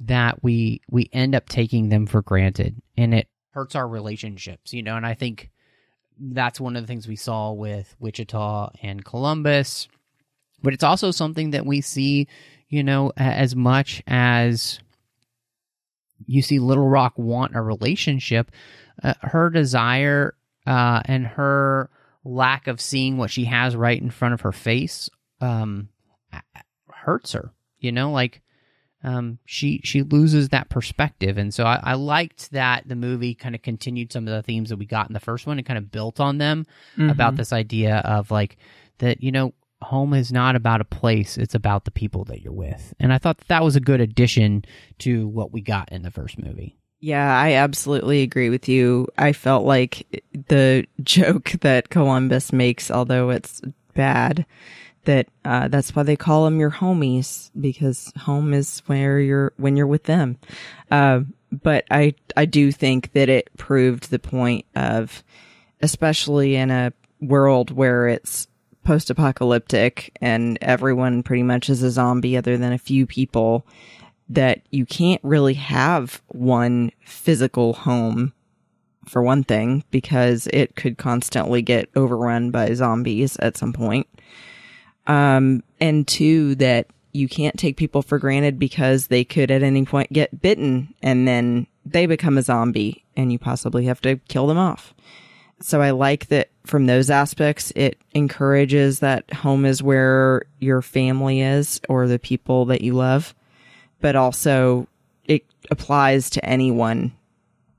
that 0.00 0.42
we 0.42 0.80
we 0.90 1.08
end 1.12 1.34
up 1.34 1.48
taking 1.48 1.88
them 1.90 2.06
for 2.06 2.22
granted 2.22 2.80
and 2.96 3.12
it 3.14 3.28
hurts 3.50 3.74
our 3.74 3.86
relationships 3.88 4.72
you 4.72 4.82
know 4.82 4.96
and 4.96 5.06
i 5.06 5.14
think 5.14 5.50
that's 6.18 6.60
one 6.60 6.76
of 6.76 6.82
the 6.82 6.86
things 6.86 7.06
we 7.06 7.16
saw 7.16 7.52
with 7.52 7.94
wichita 7.98 8.70
and 8.82 9.04
columbus. 9.04 9.88
But 10.62 10.72
it's 10.72 10.84
also 10.84 11.10
something 11.10 11.50
that 11.50 11.66
we 11.66 11.80
see 11.80 12.28
you 12.68 12.82
know 12.82 13.12
as 13.16 13.54
much 13.54 14.02
as 14.06 14.80
you 16.26 16.42
see 16.42 16.58
little 16.58 16.88
rock 16.88 17.14
want 17.16 17.54
a 17.54 17.60
relationship 17.60 18.50
uh, 19.02 19.14
her 19.22 19.50
desire 19.50 20.34
uh, 20.66 21.02
and 21.04 21.26
her 21.26 21.90
lack 22.24 22.66
of 22.66 22.80
seeing 22.80 23.18
what 23.18 23.30
she 23.30 23.44
has 23.44 23.76
right 23.76 24.00
in 24.00 24.10
front 24.10 24.34
of 24.34 24.40
her 24.40 24.52
face 24.52 25.08
um, 25.40 25.88
hurts 26.90 27.32
her 27.32 27.52
you 27.78 27.92
know 27.92 28.10
like 28.10 28.42
um, 29.06 29.38
she 29.46 29.80
she 29.84 30.02
loses 30.02 30.50
that 30.50 30.68
perspective, 30.68 31.38
and 31.38 31.54
so 31.54 31.64
I, 31.64 31.80
I 31.82 31.94
liked 31.94 32.50
that 32.50 32.86
the 32.86 32.96
movie 32.96 33.34
kind 33.34 33.54
of 33.54 33.62
continued 33.62 34.12
some 34.12 34.28
of 34.28 34.34
the 34.34 34.42
themes 34.42 34.68
that 34.68 34.76
we 34.76 34.84
got 34.84 35.08
in 35.08 35.14
the 35.14 35.20
first 35.20 35.46
one 35.46 35.56
and 35.58 35.66
kind 35.66 35.78
of 35.78 35.90
built 35.90 36.20
on 36.20 36.38
them 36.38 36.66
about 36.98 37.34
Mhm. 37.34 37.36
this 37.38 37.52
idea 37.52 37.98
of 37.98 38.30
like 38.30 38.58
that 38.98 39.22
you 39.22 39.32
know 39.32 39.54
home 39.82 40.12
is 40.14 40.32
not 40.32 40.56
about 40.56 40.80
a 40.80 40.84
place; 40.84 41.38
it's 41.38 41.54
about 41.54 41.84
the 41.84 41.90
people 41.90 42.24
that 42.24 42.42
you're 42.42 42.52
with, 42.52 42.92
and 43.00 43.12
I 43.12 43.18
thought 43.18 43.38
that, 43.38 43.48
that 43.48 43.62
was 43.64 43.76
a 43.76 43.80
good 43.80 44.00
addition 44.00 44.64
to 44.98 45.28
what 45.28 45.52
we 45.52 45.60
got 45.60 45.90
in 45.92 46.02
the 46.02 46.10
first 46.10 46.38
movie. 46.42 46.76
Yeah, 46.98 47.38
I 47.38 47.52
absolutely 47.52 48.22
agree 48.22 48.48
with 48.48 48.68
you. 48.70 49.06
I 49.18 49.32
felt 49.34 49.64
like 49.66 50.06
the 50.48 50.86
joke 51.02 51.52
that 51.60 51.90
Columbus 51.90 52.52
makes, 52.54 52.90
although 52.90 53.28
it's 53.30 53.60
bad, 53.94 54.46
that 55.06 55.26
uh, 55.44 55.66
that's 55.68 55.96
why 55.96 56.02
they 56.02 56.16
call 56.16 56.44
them 56.44 56.60
your 56.60 56.70
homies 56.70 57.50
because 57.58 58.12
home 58.18 58.52
is 58.52 58.82
where 58.86 59.18
you're 59.18 59.52
when 59.56 59.76
you're 59.76 59.86
with 59.86 60.04
them. 60.04 60.38
Uh, 60.90 61.20
but 61.50 61.84
I 61.90 62.14
I 62.36 62.44
do 62.44 62.70
think 62.70 63.12
that 63.12 63.28
it 63.28 63.48
proved 63.56 64.10
the 64.10 64.18
point 64.18 64.66
of, 64.76 65.24
especially 65.80 66.54
in 66.54 66.70
a 66.70 66.92
world 67.20 67.70
where 67.70 68.06
it's 68.06 68.46
post 68.84 69.10
apocalyptic 69.10 70.16
and 70.20 70.58
everyone 70.60 71.22
pretty 71.22 71.42
much 71.42 71.68
is 71.68 71.82
a 71.82 71.90
zombie 71.90 72.36
other 72.36 72.56
than 72.56 72.72
a 72.72 72.78
few 72.78 73.06
people, 73.06 73.66
that 74.28 74.60
you 74.70 74.86
can't 74.86 75.20
really 75.24 75.54
have 75.54 76.22
one 76.28 76.90
physical 77.04 77.72
home 77.72 78.32
for 79.08 79.22
one 79.22 79.44
thing, 79.44 79.84
because 79.92 80.48
it 80.52 80.74
could 80.74 80.98
constantly 80.98 81.62
get 81.62 81.88
overrun 81.94 82.50
by 82.50 82.74
zombies 82.74 83.36
at 83.36 83.56
some 83.56 83.72
point. 83.72 84.06
Um, 85.06 85.62
and 85.80 86.06
two, 86.06 86.54
that 86.56 86.88
you 87.12 87.28
can't 87.28 87.58
take 87.58 87.76
people 87.76 88.02
for 88.02 88.18
granted 88.18 88.58
because 88.58 89.06
they 89.06 89.24
could 89.24 89.50
at 89.50 89.62
any 89.62 89.84
point 89.84 90.12
get 90.12 90.40
bitten 90.40 90.94
and 91.02 91.26
then 91.26 91.66
they 91.84 92.06
become 92.06 92.36
a 92.36 92.42
zombie 92.42 93.04
and 93.16 93.32
you 93.32 93.38
possibly 93.38 93.86
have 93.86 94.00
to 94.02 94.16
kill 94.28 94.46
them 94.46 94.58
off. 94.58 94.94
So 95.60 95.80
I 95.80 95.90
like 95.90 96.26
that 96.26 96.50
from 96.64 96.86
those 96.86 97.08
aspects, 97.08 97.72
it 97.74 97.98
encourages 98.12 98.98
that 98.98 99.32
home 99.32 99.64
is 99.64 99.82
where 99.82 100.42
your 100.58 100.82
family 100.82 101.40
is 101.40 101.80
or 101.88 102.06
the 102.06 102.18
people 102.18 102.66
that 102.66 102.82
you 102.82 102.92
love, 102.92 103.34
but 104.00 104.16
also 104.16 104.86
it 105.24 105.44
applies 105.70 106.28
to 106.30 106.44
anyone 106.44 107.12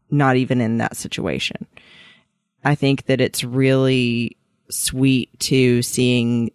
not 0.10 0.38
even 0.38 0.62
in 0.62 0.80
that 0.80 0.96
situation. 0.98 1.68
I 2.64 2.76
think 2.76 3.06
that 3.06 3.22
it's 3.22 3.44
really 3.44 4.38
sweet 4.70 5.38
to 5.42 5.82
seeing 5.84 6.52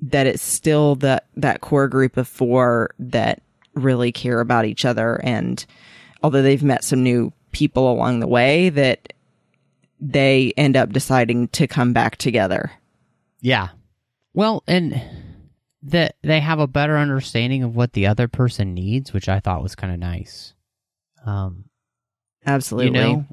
that 0.00 0.26
it's 0.26 0.42
still 0.42 0.94
that 0.96 1.26
that 1.36 1.60
core 1.60 1.88
group 1.88 2.16
of 2.16 2.28
four 2.28 2.94
that 2.98 3.42
really 3.74 4.12
care 4.12 4.40
about 4.40 4.64
each 4.64 4.84
other 4.84 5.20
and 5.22 5.64
although 6.22 6.42
they've 6.42 6.62
met 6.62 6.84
some 6.84 7.02
new 7.02 7.32
people 7.52 7.90
along 7.90 8.20
the 8.20 8.26
way 8.26 8.68
that 8.68 9.12
they 10.00 10.52
end 10.56 10.76
up 10.76 10.92
deciding 10.92 11.48
to 11.48 11.66
come 11.66 11.92
back 11.92 12.16
together. 12.16 12.70
Yeah. 13.40 13.68
Well, 14.34 14.62
and 14.66 15.00
that 15.82 16.16
they 16.22 16.40
have 16.40 16.58
a 16.58 16.66
better 16.66 16.96
understanding 16.96 17.62
of 17.62 17.74
what 17.74 17.92
the 17.92 18.06
other 18.06 18.28
person 18.28 18.74
needs, 18.74 19.12
which 19.12 19.28
I 19.28 19.40
thought 19.40 19.62
was 19.62 19.74
kind 19.74 19.92
of 19.92 19.98
nice. 19.98 20.54
Um, 21.24 21.64
Absolutely. 22.46 22.98
You 22.98 23.04
know, 23.04 23.26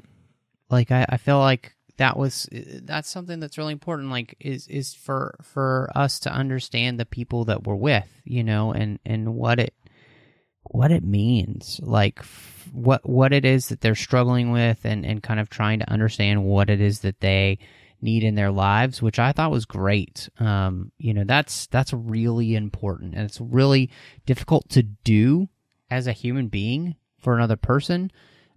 like 0.70 0.90
I, 0.90 1.06
I 1.08 1.16
feel 1.16 1.38
like 1.38 1.75
that 1.98 2.16
was 2.16 2.48
that's 2.52 3.08
something 3.08 3.40
that's 3.40 3.58
really 3.58 3.72
important. 3.72 4.10
Like 4.10 4.36
is 4.40 4.66
is 4.68 4.94
for 4.94 5.36
for 5.42 5.90
us 5.94 6.18
to 6.20 6.32
understand 6.32 7.00
the 7.00 7.06
people 7.06 7.44
that 7.46 7.64
we're 7.64 7.74
with, 7.74 8.08
you 8.24 8.44
know, 8.44 8.72
and 8.72 8.98
and 9.04 9.34
what 9.34 9.58
it 9.58 9.74
what 10.62 10.90
it 10.90 11.04
means, 11.04 11.80
like 11.82 12.18
f- 12.20 12.68
what 12.72 13.08
what 13.08 13.32
it 13.32 13.44
is 13.44 13.68
that 13.68 13.80
they're 13.80 13.94
struggling 13.94 14.52
with, 14.52 14.84
and 14.84 15.06
and 15.06 15.22
kind 15.22 15.40
of 15.40 15.48
trying 15.48 15.80
to 15.80 15.90
understand 15.90 16.44
what 16.44 16.70
it 16.70 16.80
is 16.80 17.00
that 17.00 17.20
they 17.20 17.58
need 18.02 18.22
in 18.22 18.34
their 18.34 18.50
lives, 18.50 19.00
which 19.00 19.18
I 19.18 19.32
thought 19.32 19.50
was 19.50 19.64
great. 19.64 20.28
Um, 20.38 20.92
you 20.98 21.14
know, 21.14 21.24
that's 21.24 21.66
that's 21.68 21.92
really 21.92 22.54
important, 22.54 23.14
and 23.14 23.24
it's 23.24 23.40
really 23.40 23.90
difficult 24.26 24.68
to 24.70 24.82
do 24.82 25.48
as 25.90 26.06
a 26.06 26.12
human 26.12 26.48
being 26.48 26.96
for 27.18 27.34
another 27.34 27.56
person 27.56 28.10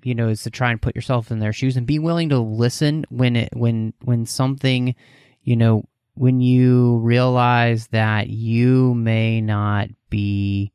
you 0.03 0.15
know 0.15 0.27
is 0.29 0.43
to 0.43 0.49
try 0.49 0.71
and 0.71 0.81
put 0.81 0.95
yourself 0.95 1.31
in 1.31 1.39
their 1.39 1.53
shoes 1.53 1.75
and 1.77 1.85
be 1.87 1.99
willing 1.99 2.29
to 2.29 2.39
listen 2.39 3.05
when 3.09 3.35
it 3.35 3.49
when 3.53 3.93
when 4.03 4.25
something 4.25 4.95
you 5.43 5.55
know 5.55 5.83
when 6.15 6.41
you 6.41 6.97
realize 6.97 7.87
that 7.87 8.27
you 8.29 8.93
may 8.95 9.39
not 9.41 9.87
be 10.09 10.71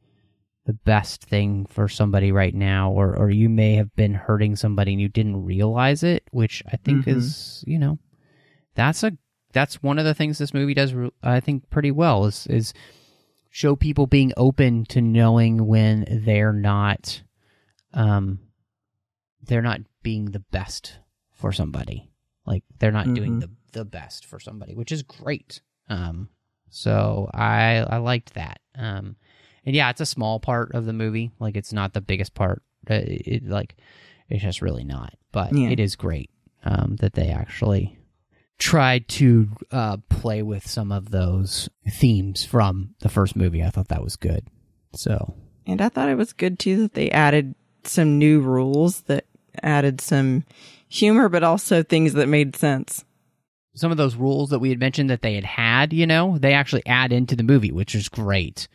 the 0.66 0.72
best 0.72 1.22
thing 1.22 1.66
for 1.66 1.88
somebody 1.88 2.32
right 2.32 2.54
now 2.54 2.90
or 2.90 3.14
or 3.16 3.28
you 3.30 3.48
may 3.50 3.74
have 3.74 3.94
been 3.96 4.14
hurting 4.14 4.56
somebody 4.56 4.92
and 4.92 5.00
you 5.00 5.08
didn't 5.08 5.44
realize 5.44 6.02
it 6.02 6.24
which 6.30 6.62
i 6.72 6.76
think 6.76 7.04
Mhm. 7.04 7.16
is 7.16 7.62
you 7.66 7.78
know 7.78 7.98
that's 8.74 9.02
a 9.02 9.12
that's 9.52 9.82
one 9.82 9.98
of 9.98 10.04
the 10.06 10.14
things 10.14 10.38
this 10.38 10.54
movie 10.54 10.72
does 10.74 10.94
i 11.22 11.38
think 11.40 11.68
pretty 11.68 11.90
well 11.90 12.24
is 12.24 12.46
is 12.46 12.72
show 13.50 13.76
people 13.76 14.06
being 14.06 14.32
open 14.36 14.84
to 14.86 15.00
knowing 15.02 15.66
when 15.66 16.06
they're 16.24 16.52
not 16.52 17.22
um 17.92 18.38
they're 19.46 19.62
not 19.62 19.80
being 20.02 20.26
the 20.26 20.40
best 20.40 20.98
for 21.32 21.52
somebody. 21.52 22.10
Like 22.46 22.64
they're 22.78 22.92
not 22.92 23.12
doing 23.14 23.36
Mhm. 23.36 23.40
the 23.40 23.50
the 23.72 23.84
best 23.84 24.24
for 24.26 24.38
somebody 24.38 24.74
which 24.74 24.92
is 24.92 25.02
great. 25.02 25.60
Um 25.88 26.28
so 26.70 27.28
i 27.34 27.78
i 27.88 27.96
liked 27.98 28.34
that. 28.34 28.60
Um 28.76 29.16
and 29.66 29.74
yeah 29.74 29.90
it's 29.90 30.00
a 30.00 30.06
small 30.06 30.40
part 30.40 30.72
of 30.74 30.84
the 30.86 30.92
movie. 30.92 31.30
Like 31.40 31.56
it's 31.56 31.72
not 31.72 31.92
the 31.92 32.00
biggest 32.00 32.34
part. 32.34 32.62
Uh, 32.88 32.94
it, 32.94 33.22
it 33.26 33.48
like 33.48 33.76
it's 34.28 34.42
just 34.42 34.62
really 34.62 34.84
not 34.84 35.14
but 35.32 35.52
Yeah. 35.56 35.70
it 35.70 35.80
is 35.80 35.96
great 35.96 36.30
um 36.64 36.96
that 37.00 37.14
they 37.14 37.28
actually 37.28 37.98
tried 38.58 39.08
to 39.08 39.48
uh 39.72 39.96
play 40.08 40.42
with 40.42 40.66
some 40.68 40.92
of 40.92 41.10
those 41.10 41.68
themes 41.90 42.44
from 42.44 42.94
the 43.00 43.08
first 43.08 43.34
movie. 43.36 43.62
I 43.64 43.70
thought 43.70 43.88
that 43.88 44.04
was 44.04 44.16
good. 44.16 44.46
So 44.94 45.34
And 45.66 45.80
I 45.80 45.88
thought 45.88 46.08
it 46.08 46.16
was 46.16 46.32
good 46.32 46.58
too 46.58 46.76
that 46.82 46.94
they 46.94 47.10
added 47.10 47.54
some 47.84 48.18
new 48.18 48.40
rules 48.40 49.02
that 49.02 49.24
added 49.62 50.00
some 50.00 50.44
humor, 50.88 51.28
but 51.28 51.42
also 51.42 51.82
things 51.82 52.12
that 52.14 52.28
made 52.28 52.56
sense. 52.56 53.04
some 53.76 53.90
of 53.90 53.96
those 53.96 54.14
rules 54.14 54.50
that 54.50 54.60
we 54.60 54.68
had 54.68 54.78
mentioned 54.78 55.10
that 55.10 55.22
they 55.22 55.34
had 55.34 55.44
had, 55.44 55.92
you 55.92 56.06
know, 56.06 56.38
they 56.38 56.52
actually 56.52 56.86
add 56.86 57.12
into 57.12 57.34
the 57.34 57.42
movie, 57.42 57.72
which 57.72 57.94
is 57.94 58.08
great. 58.08 58.68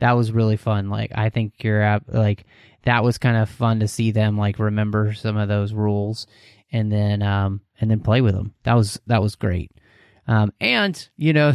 That 0.00 0.12
was 0.12 0.32
really 0.32 0.56
fun. 0.56 0.88
Like 0.88 1.12
I 1.14 1.28
think 1.28 1.52
you're 1.62 1.82
at, 1.82 2.02
like 2.12 2.46
that 2.84 3.04
was 3.04 3.18
kind 3.18 3.36
of 3.36 3.50
fun 3.50 3.80
to 3.80 3.88
see 3.88 4.10
them 4.10 4.38
like 4.38 4.58
remember 4.58 5.12
some 5.12 5.36
of 5.36 5.48
those 5.48 5.74
rules 5.74 6.26
and 6.72 6.90
then 6.90 7.22
um 7.22 7.60
and 7.80 7.90
then 7.90 8.00
play 8.00 8.20
with 8.22 8.34
them. 8.34 8.54
That 8.62 8.74
was 8.74 8.98
that 9.06 9.20
was 9.20 9.34
great. 9.36 9.70
Um 10.26 10.52
and 10.60 11.08
you 11.16 11.32
know 11.34 11.52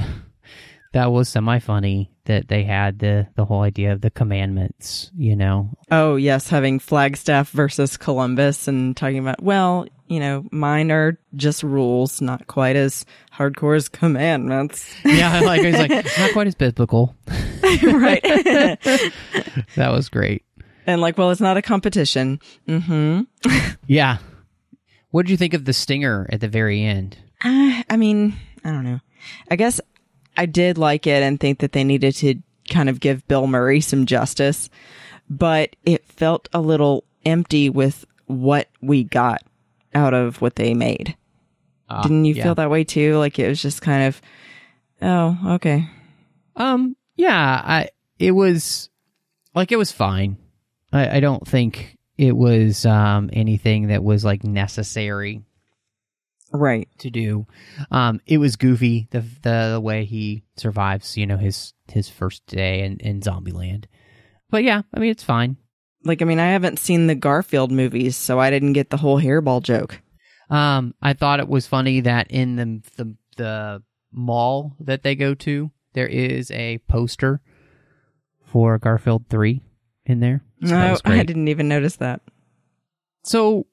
that 0.94 1.12
was 1.12 1.30
semi 1.30 1.60
funny 1.60 2.12
that 2.26 2.48
they 2.48 2.64
had 2.64 3.00
the 3.00 3.28
the 3.36 3.46
whole 3.46 3.62
idea 3.62 3.92
of 3.92 4.02
the 4.02 4.10
commandments, 4.12 5.12
you 5.18 5.36
know. 5.36 5.70
Oh, 5.92 6.16
yes, 6.16 6.50
having 6.50 6.80
Flagstaff 6.80 7.50
versus 7.52 7.98
Columbus 7.98 8.68
and 8.68 8.96
talking 8.96 9.20
about, 9.20 9.42
well, 9.44 9.86
you 10.08 10.20
know, 10.20 10.46
mine 10.52 10.92
are 10.92 11.18
just 11.36 11.64
rules, 11.64 12.22
not 12.22 12.48
quite 12.48 12.76
as 12.76 13.06
hardcore 13.34 13.76
as 13.76 13.90
commandments. 13.90 14.90
Yeah, 15.04 15.40
like 15.42 15.62
it 15.64 15.72
was 15.72 15.80
like 15.80 16.18
not 16.20 16.32
quite 16.34 16.48
as 16.48 16.56
biblical. 16.56 17.16
right. 17.84 18.22
That 19.76 19.92
was 19.92 20.10
great. 20.10 20.44
and 20.86 21.02
like, 21.02 21.18
well, 21.18 21.32
it's 21.32 21.42
not 21.42 21.58
a 21.58 21.62
competition. 21.62 22.40
hmm 22.68 23.22
Yeah. 23.88 24.18
What 25.12 25.26
did 25.26 25.32
you 25.32 25.38
think 25.38 25.54
of 25.54 25.66
the 25.66 25.74
stinger 25.74 26.28
at 26.32 26.40
the 26.42 26.48
very 26.48 26.84
end? 26.84 27.18
Uh, 27.44 27.84
I 27.90 27.98
mean, 27.98 28.36
I 28.64 28.72
don't 28.72 28.84
know. 28.84 29.00
I 29.50 29.56
guess 29.56 29.80
I 30.36 30.46
did 30.46 30.78
like 30.78 31.08
it 31.08 31.24
and 31.24 31.40
think 31.40 31.60
that 31.60 31.72
they 31.72 31.84
needed 31.84 32.16
to 32.16 32.36
kind 32.70 32.90
of 32.90 33.00
give 33.00 33.28
Bill 33.28 33.48
Murray 33.48 33.82
some 33.82 34.06
justice, 34.06 34.70
but 35.30 35.76
it 35.86 36.06
felt 36.06 36.50
a 36.54 36.62
little 36.62 37.04
empty 37.26 37.70
with 37.70 38.06
what 38.26 38.70
we 38.82 39.04
got 39.04 39.44
out 39.94 40.14
of 40.14 40.42
what 40.42 40.56
they 40.56 40.74
made. 40.74 41.16
Didn't 42.02 42.26
you 42.26 42.34
yeah. 42.34 42.44
feel 42.44 42.56
that 42.56 42.72
way 42.72 42.84
too? 42.84 43.18
Like 43.18 43.38
it 43.38 43.48
was 43.48 43.62
just 43.62 43.82
kind 43.82 44.06
of, 44.06 44.22
oh, 45.02 45.38
okay. 45.56 45.88
Um, 46.56 46.96
yeah, 47.16 47.62
I 47.64 47.90
it 48.18 48.32
was 48.32 48.90
like 49.54 49.72
it 49.72 49.76
was 49.76 49.92
fine. 49.92 50.38
I, 50.92 51.18
I 51.18 51.20
don't 51.20 51.48
think 51.48 51.98
it 52.18 52.36
was 52.36 52.86
um 52.86 53.30
anything 53.34 53.88
that 53.88 54.04
was 54.04 54.26
like 54.26 54.44
necessary 54.44 55.44
Right. 56.54 56.88
to 57.00 57.10
do. 57.10 57.48
Um, 57.90 58.22
it 58.28 58.38
was 58.38 58.56
goofy 58.56 59.08
the 59.12 59.22
the, 59.42 59.72
the 59.74 59.82
way 59.82 60.06
he 60.06 60.44
survives, 60.56 61.18
you 61.18 61.26
know, 61.26 61.38
his 61.38 61.74
his 61.92 62.10
first 62.10 62.46
day 62.46 62.84
in 62.84 62.98
in 62.98 63.22
Zombieland. 63.22 63.86
But 64.50 64.64
yeah, 64.64 64.84
I 64.94 65.00
mean 65.00 65.10
it's 65.10 65.24
fine. 65.24 65.58
Like, 66.06 66.22
I 66.22 66.26
mean, 66.26 66.40
I 66.40 66.52
haven't 66.52 66.80
seen 66.80 67.08
the 67.08 67.16
Garfield 67.16 67.72
movies, 67.72 68.18
so 68.18 68.38
I 68.40 68.50
didn't 68.50 68.74
get 68.74 68.90
the 68.90 68.98
whole 68.98 69.22
hairball 69.22 69.64
joke. 69.64 70.02
Um, 70.50 70.94
I 71.02 71.14
thought 71.14 71.40
it 71.40 71.48
was 71.48 71.66
funny 71.66 72.02
that 72.02 72.30
in 72.30 72.56
the 72.58 72.82
the 72.98 73.16
the 73.38 73.84
mall 74.12 74.76
that 74.80 75.04
they 75.04 75.16
go 75.16 75.34
to, 75.34 75.72
there 75.94 76.08
is 76.08 76.52
a 76.52 76.80
poster 76.88 77.42
for 78.46 78.78
Garfield 78.78 79.26
Three 79.30 79.62
in 80.06 80.20
there. 80.20 80.44
So 80.64 80.76
No, 80.76 80.98
I 81.06 81.24
didn't 81.24 81.48
even 81.48 81.68
notice 81.68 81.96
that. 81.98 82.22
So 83.24 83.66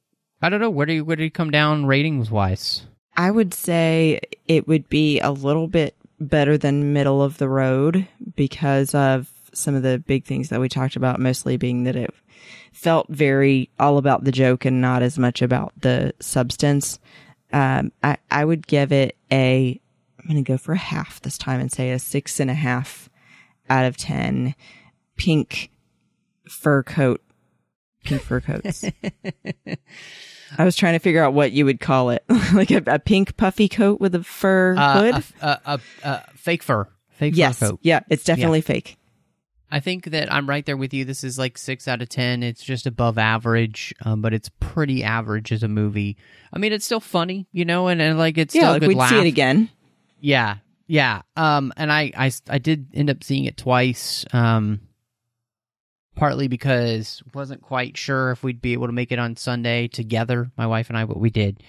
I 0.43 0.49
don't 0.49 0.61
know 0.61 0.71
where 0.71 0.87
do 0.87 0.95
you, 0.95 1.05
where 1.05 1.17
did 1.17 1.25
you 1.25 1.31
come 1.31 1.51
down 1.51 1.87
ratings 1.87 2.31
wise? 2.31 2.87
I 3.17 3.31
would 3.31 3.53
say 3.53 4.21
it 4.49 4.67
would 4.67 4.89
be 4.89 5.21
a 5.21 5.31
little 5.31 5.69
bit 5.69 5.95
better 6.19 6.57
than 6.57 6.93
middle 6.93 7.23
of 7.23 7.39
the 7.39 7.49
road 7.49 8.07
because 8.37 8.95
of 8.95 9.31
some 9.53 9.75
of 9.75 9.83
the 9.83 9.99
big 9.99 10.25
things 10.25 10.49
that 10.49 10.61
we 10.61 10.69
talked 10.69 10.97
about, 10.97 11.21
mostly 11.21 11.57
being 11.57 11.85
that 11.85 11.97
it 11.97 12.15
felt 12.73 13.09
very 13.09 13.69
all 13.79 13.99
about 13.99 14.25
the 14.25 14.33
joke 14.33 14.65
and 14.65 14.81
not 14.81 15.03
as 15.03 15.19
much 15.19 15.43
about 15.43 15.73
the 15.81 16.15
substance. 16.21 16.99
Um, 17.53 17.93
I, 18.03 18.17
I 18.31 18.45
would 18.45 18.67
give 18.67 18.93
it 18.93 19.17
a, 19.31 19.81
I'm 20.19 20.27
going 20.27 20.43
to 20.43 20.53
go 20.53 20.57
for 20.57 20.73
a 20.73 20.79
half 20.79 21.21
this 21.21 21.37
time 21.37 21.61
and 21.61 21.73
say 21.73 21.91
a 21.91 21.99
six 21.99 22.39
and 22.41 22.51
a 22.51 22.55
half 22.55 23.11
out 23.69 23.85
of 23.85 23.97
10 23.97 24.55
pink 25.17 25.71
fur 26.49 26.83
coat 26.83 27.21
pink 28.05 28.23
fur 28.23 28.41
coats. 28.41 28.85
I 30.59 30.65
was 30.65 30.75
trying 30.77 30.95
to 30.95 30.99
figure 30.99 31.23
out 31.23 31.33
what 31.33 31.53
you 31.53 31.65
would 31.65 31.81
call 31.81 32.11
it, 32.11 32.25
like 32.55 32.71
a, 32.71 32.83
a 32.87 32.99
pink 32.99 33.37
puffy 33.37 33.69
coat 33.69 34.01
with 34.01 34.15
a 34.15 34.25
fur 34.25 34.75
hood. 34.75 35.25
Uh, 35.41 35.57
a, 35.65 35.81
a, 36.03 36.23
fake 36.35 36.63
fur, 36.63 36.89
fake 37.11 37.37
yes, 37.37 37.59
fur 37.59 37.71
coat. 37.71 37.81
yeah, 37.83 38.01
it's 38.11 38.25
definitely 38.25 38.61
fake. 38.61 38.97
I 39.71 39.79
think 39.79 40.07
that 40.07 40.33
I'm 40.33 40.49
right 40.49 40.67
there 40.67 40.77
with 40.77 40.93
you. 40.93 41.05
This 41.05 41.23
is 41.23 41.39
like 41.39 41.57
six 41.57 41.87
out 41.87 42.03
of 42.03 42.09
ten. 42.09 42.43
It's 42.43 42.65
just 42.65 42.87
above 42.87 43.19
average, 43.19 43.95
um, 44.05 44.21
but 44.21 44.35
it's 44.35 44.51
pretty 44.59 45.05
average 45.05 45.53
as 45.53 45.63
a 45.63 45.69
movie. 45.69 46.17
I 46.53 46.59
mean, 46.59 46.73
it's 46.73 46.85
still 46.85 46.99
funny, 46.99 47.47
you 47.53 47.65
know, 47.65 47.87
and, 47.87 48.03
and 48.03 48.19
like 48.19 48.37
it's 48.37 48.53
Yeah, 48.53 48.63
still 48.63 48.71
a 48.71 48.73
like 48.73 48.81
good 48.81 48.89
we'd 48.89 48.97
laugh. 48.97 49.11
see 49.11 49.21
it 49.21 49.27
again. 49.29 49.71
Yeah, 50.19 50.57
yeah. 50.89 51.23
Um, 51.37 51.73
and 51.77 51.93
I, 51.93 52.11
I, 52.17 52.33
I 52.49 52.59
did 52.59 52.89
end 52.93 53.11
up 53.11 53.23
seeing 53.23 53.45
it 53.45 53.57
twice. 53.57 54.25
Um, 54.33 54.81
partly 56.21 56.49
because 56.49 57.23
wasn't 57.33 57.63
quite 57.63 57.97
sure 57.97 58.31
if 58.31 58.43
we'd 58.43 58.61
be 58.61 58.75
able 58.75 58.87
to 58.87 58.93
make 58.93 59.11
it 59.11 59.19
on 59.19 59.35
Sunday 59.37 59.89
together, 59.89 60.51
my 60.59 60.67
wife 60.67 60.91
and 60.91 60.99
I, 60.99 61.07
but 61.07 61.19
we 61.19 61.31
did. 61.31 61.63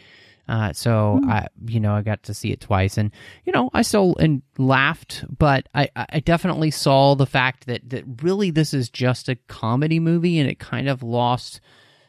Uh, 0.45 0.73
so 0.73 1.21
I, 1.25 1.47
you 1.65 1.79
know, 1.79 1.95
I 1.95 2.01
got 2.01 2.23
to 2.23 2.33
see 2.33 2.51
it 2.51 2.59
twice, 2.59 2.97
and 2.97 3.11
you 3.45 3.53
know, 3.53 3.69
I 3.73 3.81
still 3.81 4.17
and 4.17 4.41
laughed, 4.57 5.23
but 5.37 5.69
I, 5.73 5.87
I 5.95 6.19
definitely 6.19 6.69
saw 6.69 7.15
the 7.15 7.25
fact 7.25 7.67
that 7.67 7.89
that 7.91 8.03
really 8.21 8.51
this 8.51 8.73
is 8.73 8.89
just 8.89 9.29
a 9.29 9.37
comedy 9.47 10.01
movie, 10.01 10.37
and 10.37 10.49
it 10.49 10.59
kind 10.59 10.89
of 10.89 11.01
lost 11.01 11.61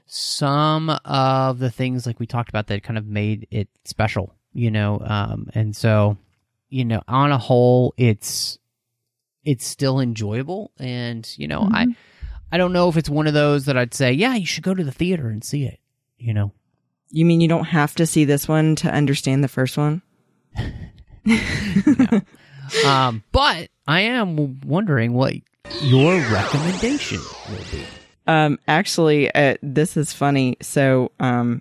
some 0.07 0.90
of 1.05 1.61
the 1.61 1.70
things 1.70 2.07
like 2.07 2.18
we 2.18 2.26
talked 2.26 2.49
about 2.49 2.66
that 2.66 2.82
kind 2.82 2.99
of 2.99 3.07
made 3.07 3.47
it 3.53 3.68
special, 3.84 4.34
you 4.53 4.72
know, 4.72 5.01
um, 5.05 5.49
and 5.55 5.76
so 5.76 6.16
you 6.70 6.84
know, 6.84 7.03
on 7.07 7.30
a 7.30 7.38
whole, 7.38 7.95
it's 7.97 8.59
it's 9.45 9.64
still 9.64 10.01
enjoyable, 10.01 10.72
and 10.80 11.32
you 11.38 11.47
know, 11.47 11.68
I 11.70 11.86
I 12.53 12.59
don't 12.59 12.72
know 12.72 12.88
if 12.88 12.96
it's 12.96 13.09
one 13.09 13.26
of 13.26 13.34
those 13.34 13.64
that 13.64 13.76
I'd 13.76 13.94
say, 13.94 14.12
yeah, 14.12 14.34
you 14.34 14.46
should 14.46 14.62
go 14.62 14.74
to 14.74 14.84
the 14.84 14.92
theater 14.92 15.28
and 15.28 15.42
see 15.42 15.64
it, 15.64 15.80
you 16.18 16.32
know. 16.34 16.53
You 17.11 17.24
mean 17.24 17.40
you 17.40 17.48
don't 17.48 17.64
have 17.64 17.94
to 17.96 18.07
see 18.07 18.24
this 18.24 18.46
one 18.46 18.76
to 18.76 18.88
understand 18.92 19.42
the 19.42 19.48
first 19.48 19.76
one? 19.76 20.03
Um, 22.86 23.22
but 23.32 23.68
I 23.86 24.00
am 24.03 24.61
wondering 24.62 25.12
what 25.12 25.34
your 25.82 26.18
recommendation 26.30 27.20
will 27.50 27.64
be. 27.70 27.84
Um, 28.26 28.59
actually, 28.66 29.34
uh, 29.34 29.57
this 29.62 29.96
is 29.96 30.12
funny. 30.12 30.57
So, 30.62 31.11
um, 31.20 31.61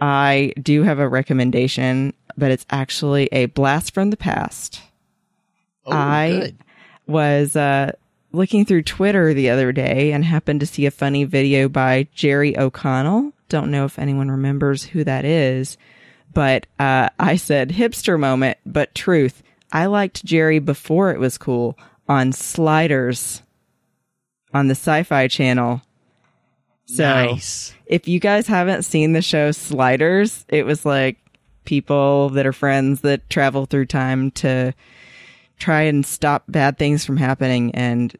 I 0.00 0.52
do 0.60 0.82
have 0.82 0.98
a 0.98 1.08
recommendation, 1.08 2.14
but 2.36 2.50
it's 2.50 2.66
actually 2.70 3.28
a 3.32 3.46
blast 3.46 3.94
from 3.94 4.10
the 4.10 4.16
past. 4.16 4.80
Oh, 5.86 5.92
I 5.92 6.30
good. 6.30 6.58
was 7.06 7.54
uh, 7.54 7.92
looking 8.34 8.64
through 8.64 8.82
Twitter 8.82 9.32
the 9.32 9.50
other 9.50 9.72
day 9.72 10.12
and 10.12 10.24
happened 10.24 10.60
to 10.60 10.66
see 10.66 10.86
a 10.86 10.90
funny 10.90 11.24
video 11.24 11.68
by 11.68 12.08
Jerry 12.14 12.58
O'Connell. 12.58 13.32
Don't 13.48 13.70
know 13.70 13.84
if 13.84 13.98
anyone 13.98 14.30
remembers 14.30 14.84
who 14.84 15.04
that 15.04 15.24
is, 15.24 15.76
but 16.32 16.66
uh, 16.78 17.08
I 17.18 17.36
said 17.36 17.70
hipster 17.70 18.18
moment, 18.18 18.58
but 18.66 18.94
truth. 18.94 19.42
I 19.72 19.86
liked 19.86 20.24
Jerry 20.24 20.58
before 20.58 21.12
it 21.12 21.18
was 21.18 21.38
cool 21.38 21.78
on 22.08 22.32
Sliders 22.32 23.42
on 24.52 24.68
the 24.68 24.74
Sci 24.74 25.02
Fi 25.02 25.28
Channel. 25.28 25.82
So 26.86 27.02
nice. 27.02 27.72
if 27.86 28.06
you 28.06 28.20
guys 28.20 28.46
haven't 28.46 28.82
seen 28.82 29.12
the 29.12 29.22
show 29.22 29.52
Sliders, 29.52 30.44
it 30.48 30.66
was 30.66 30.84
like 30.84 31.18
people 31.64 32.30
that 32.30 32.46
are 32.46 32.52
friends 32.52 33.00
that 33.00 33.28
travel 33.30 33.66
through 33.66 33.86
time 33.86 34.30
to 34.32 34.74
try 35.58 35.82
and 35.82 36.04
stop 36.04 36.44
bad 36.48 36.78
things 36.78 37.04
from 37.04 37.16
happening 37.16 37.74
and 37.74 38.14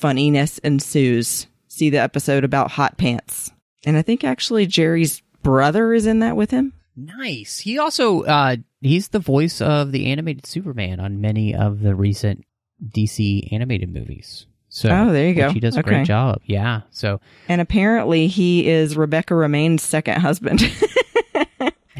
funniness 0.00 0.58
ensues. 0.58 1.46
See 1.68 1.90
the 1.90 1.98
episode 1.98 2.42
about 2.44 2.72
hot 2.72 2.96
pants. 2.98 3.52
And 3.84 3.96
I 3.96 4.02
think 4.02 4.24
actually 4.24 4.66
Jerry's 4.66 5.22
brother 5.42 5.92
is 5.94 6.06
in 6.06 6.18
that 6.20 6.36
with 6.36 6.50
him. 6.50 6.72
Nice. 6.96 7.60
He 7.60 7.78
also 7.78 8.22
uh 8.22 8.56
he's 8.80 9.08
the 9.08 9.18
voice 9.20 9.60
of 9.60 9.92
the 9.92 10.10
animated 10.10 10.46
Superman 10.46 11.00
on 11.00 11.20
many 11.20 11.54
of 11.54 11.80
the 11.80 11.94
recent 11.94 12.44
DC 12.84 13.52
animated 13.52 13.92
movies. 13.92 14.46
So 14.68 14.88
Oh, 14.90 15.12
there 15.12 15.28
you 15.28 15.34
go. 15.34 15.46
which 15.46 15.54
He 15.54 15.60
does 15.60 15.76
a 15.76 15.80
Okay. 15.80 15.90
great 15.90 16.06
job. 16.06 16.40
Yeah. 16.46 16.82
So 16.90 17.20
And 17.48 17.60
apparently 17.60 18.26
he 18.26 18.68
is 18.68 18.96
Rebecca 18.96 19.34
Romijn's 19.34 19.82
second 19.82 20.20
husband. 20.20 20.60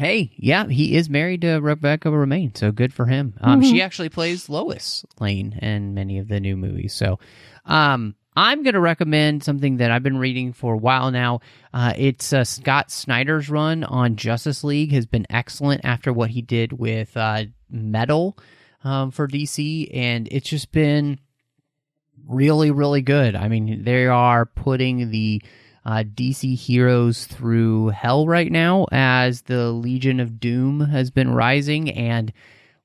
hey, 0.01 0.31
yeah, 0.35 0.65
he 0.65 0.95
is 0.95 1.11
married 1.11 1.41
to 1.41 1.59
Rebecca 1.59 2.07
Romijn, 2.07 2.57
so 2.57 2.71
good 2.71 2.91
for 2.91 3.05
him. 3.05 3.35
Um, 3.39 3.61
Mm-hmm. 3.61 3.69
She 3.69 3.81
actually 3.83 4.09
plays 4.09 4.49
Lois 4.49 5.05
Lane 5.19 5.53
in 5.61 5.93
many 5.93 6.17
of 6.17 6.27
the 6.27 6.39
new 6.39 6.57
movies. 6.57 6.95
So, 6.95 7.19
um, 7.65 8.15
I'm 8.35 8.63
going 8.63 8.73
to 8.73 8.79
recommend 8.79 9.43
something 9.43 9.77
that 9.77 9.91
I've 9.91 10.01
been 10.01 10.17
reading 10.17 10.53
for 10.53 10.73
a 10.73 10.77
while 10.77 11.11
now. 11.11 11.41
Uh, 11.71 11.93
it's 11.95 12.33
uh, 12.33 12.43
Scott 12.45 12.89
Snyder's 12.89 13.47
run 13.47 13.83
on 13.83 14.15
Justice 14.15 14.63
League 14.63 14.91
has 14.91 15.05
been 15.05 15.27
excellent 15.29 15.81
after 15.83 16.11
what 16.11 16.31
he 16.31 16.41
did 16.41 16.73
with 16.73 17.15
uh, 17.15 17.43
Metal 17.69 18.39
um, 18.83 19.11
for 19.11 19.27
DC, 19.27 19.87
and 19.93 20.27
it's 20.31 20.49
just 20.49 20.71
been 20.71 21.19
really, 22.27 22.71
really 22.71 23.03
good. 23.03 23.35
I 23.35 23.49
mean, 23.49 23.83
they 23.83 24.07
are 24.07 24.47
putting 24.47 25.11
the 25.11 25.43
uh, 25.85 26.03
DC 26.03 26.55
heroes 26.55 27.25
through 27.25 27.89
hell 27.89 28.27
right 28.27 28.51
now 28.51 28.87
as 28.91 29.43
the 29.43 29.71
Legion 29.71 30.19
of 30.19 30.39
Doom 30.39 30.81
has 30.81 31.09
been 31.11 31.33
rising, 31.33 31.89
and 31.91 32.31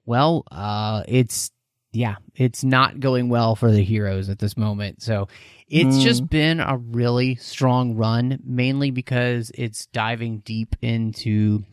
well, 0.05 0.44
uh, 0.51 1.03
it's 1.07 1.51
yeah, 1.92 2.16
it's 2.34 2.62
not 2.62 3.01
going 3.01 3.28
well 3.28 3.57
for 3.57 3.70
the 3.70 3.82
heroes 3.82 4.28
at 4.28 4.38
this 4.38 4.57
moment. 4.57 5.03
So 5.03 5.28
it's 5.68 5.99
just 5.99 6.28
been 6.28 6.61
a 6.61 6.76
really 6.76 7.34
strong 7.36 7.97
run, 7.97 8.38
mainly 8.44 8.90
because 8.90 9.51
it's 9.55 9.86
diving 9.86 10.38
deep 10.40 10.76
into 10.80 11.64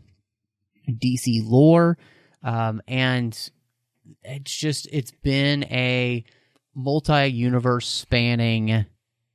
DC 0.89 1.41
lore, 1.43 1.97
um, 2.41 2.81
and 2.87 3.37
it's 4.23 4.55
just 4.55 4.87
it's 4.91 5.11
been 5.11 5.63
a 5.65 6.23
multi-universe 6.75 7.87
spanning 7.87 8.85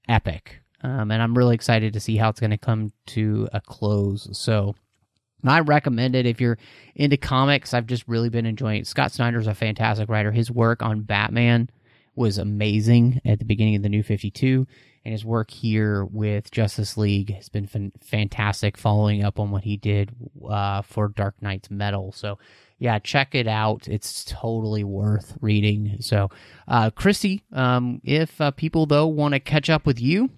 epic 0.09 0.61
um, 0.83 1.11
and 1.11 1.23
i'm 1.23 1.37
really 1.37 1.55
excited 1.55 1.93
to 1.93 2.01
see 2.01 2.17
how 2.17 2.29
it's 2.29 2.41
going 2.41 2.51
to 2.51 2.59
come 2.59 2.93
to 3.07 3.49
a 3.53 3.61
close. 3.61 4.29
So 4.33 4.75
i 5.45 5.61
recommend 5.61 6.17
it 6.17 6.27
if 6.27 6.41
you're 6.41 6.59
into 6.95 7.17
comics. 7.17 7.73
I've 7.73 7.87
just 7.87 8.07
really 8.09 8.29
been 8.29 8.47
enjoying 8.47 8.81
it. 8.81 8.87
Scott 8.87 9.13
snyder's 9.13 9.47
a 9.47 9.55
fantastic 9.55 10.09
writer. 10.09 10.33
His 10.33 10.51
work 10.51 10.83
on 10.83 11.03
batman 11.03 11.71
was 12.17 12.39
amazing 12.39 13.21
at 13.25 13.39
the 13.39 13.45
beginning 13.45 13.77
of 13.77 13.83
the 13.83 13.89
new 13.89 14.03
52 14.03 14.67
and 15.05 15.13
his 15.13 15.25
work 15.25 15.51
here 15.51 16.05
with 16.05 16.51
justice 16.51 16.99
league 16.99 17.35
has 17.35 17.49
been 17.49 17.67
fan- 17.67 17.93
fantastic 18.03 18.77
following 18.77 19.25
up 19.25 19.41
on 19.41 19.51
what 19.51 19.65
he 19.65 19.77
did 19.77 20.11
uh, 20.47 20.83
for 20.83 21.09
Dark 21.09 21.41
Nights 21.41 21.71
metal. 21.71 22.13
So 22.13 22.39
yeah, 22.79 22.99
check 22.99 23.35
it 23.35 23.47
out. 23.47 23.89
It's 23.89 24.25
totally 24.25 24.85
worth 24.85 25.37
reading. 25.41 25.97
So, 26.01 26.29
uh, 26.69 26.91
Christy, 26.91 27.43
um, 27.53 28.01
if 28.05 28.39
uh, 28.41 28.51
people 28.51 28.85
though 28.85 29.07
want 29.07 29.33
to 29.33 29.41
catch 29.41 29.71
up 29.71 29.87
with 29.87 29.99
you 30.01 30.31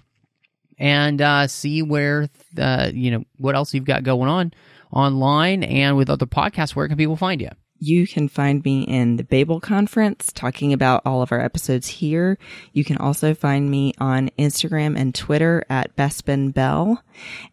and 0.81 1.21
uh, 1.21 1.47
see 1.47 1.83
where 1.83 2.29
uh, 2.59 2.91
you 2.93 3.13
know 3.13 3.25
what 3.37 3.55
else 3.55 3.73
you've 3.73 3.85
got 3.85 4.03
going 4.03 4.29
on 4.29 4.53
online 4.93 5.63
and 5.63 5.97
with 5.97 6.11
other 6.11 6.27
podcasts, 6.27 6.75
where 6.75 6.89
can 6.89 6.97
people 6.97 7.17
find 7.17 7.41
you? 7.41 7.51
You 7.83 8.07
can 8.07 8.29
find 8.29 8.63
me 8.63 8.83
in 8.83 9.17
the 9.17 9.25
Babel 9.25 9.59
conference 9.59 10.31
talking 10.33 10.75
about 10.75 11.01
all 11.07 11.23
of 11.23 11.33
our 11.33 11.41
episodes 11.41 11.87
here. 11.87 12.37
You 12.75 12.85
can 12.85 12.99
also 12.99 13.33
find 13.33 13.71
me 13.71 13.95
on 13.99 14.29
Instagram 14.39 14.99
and 14.99 15.15
Twitter 15.15 15.65
at 15.71 15.97
Bespin 15.97 16.53
Bell. 16.53 17.03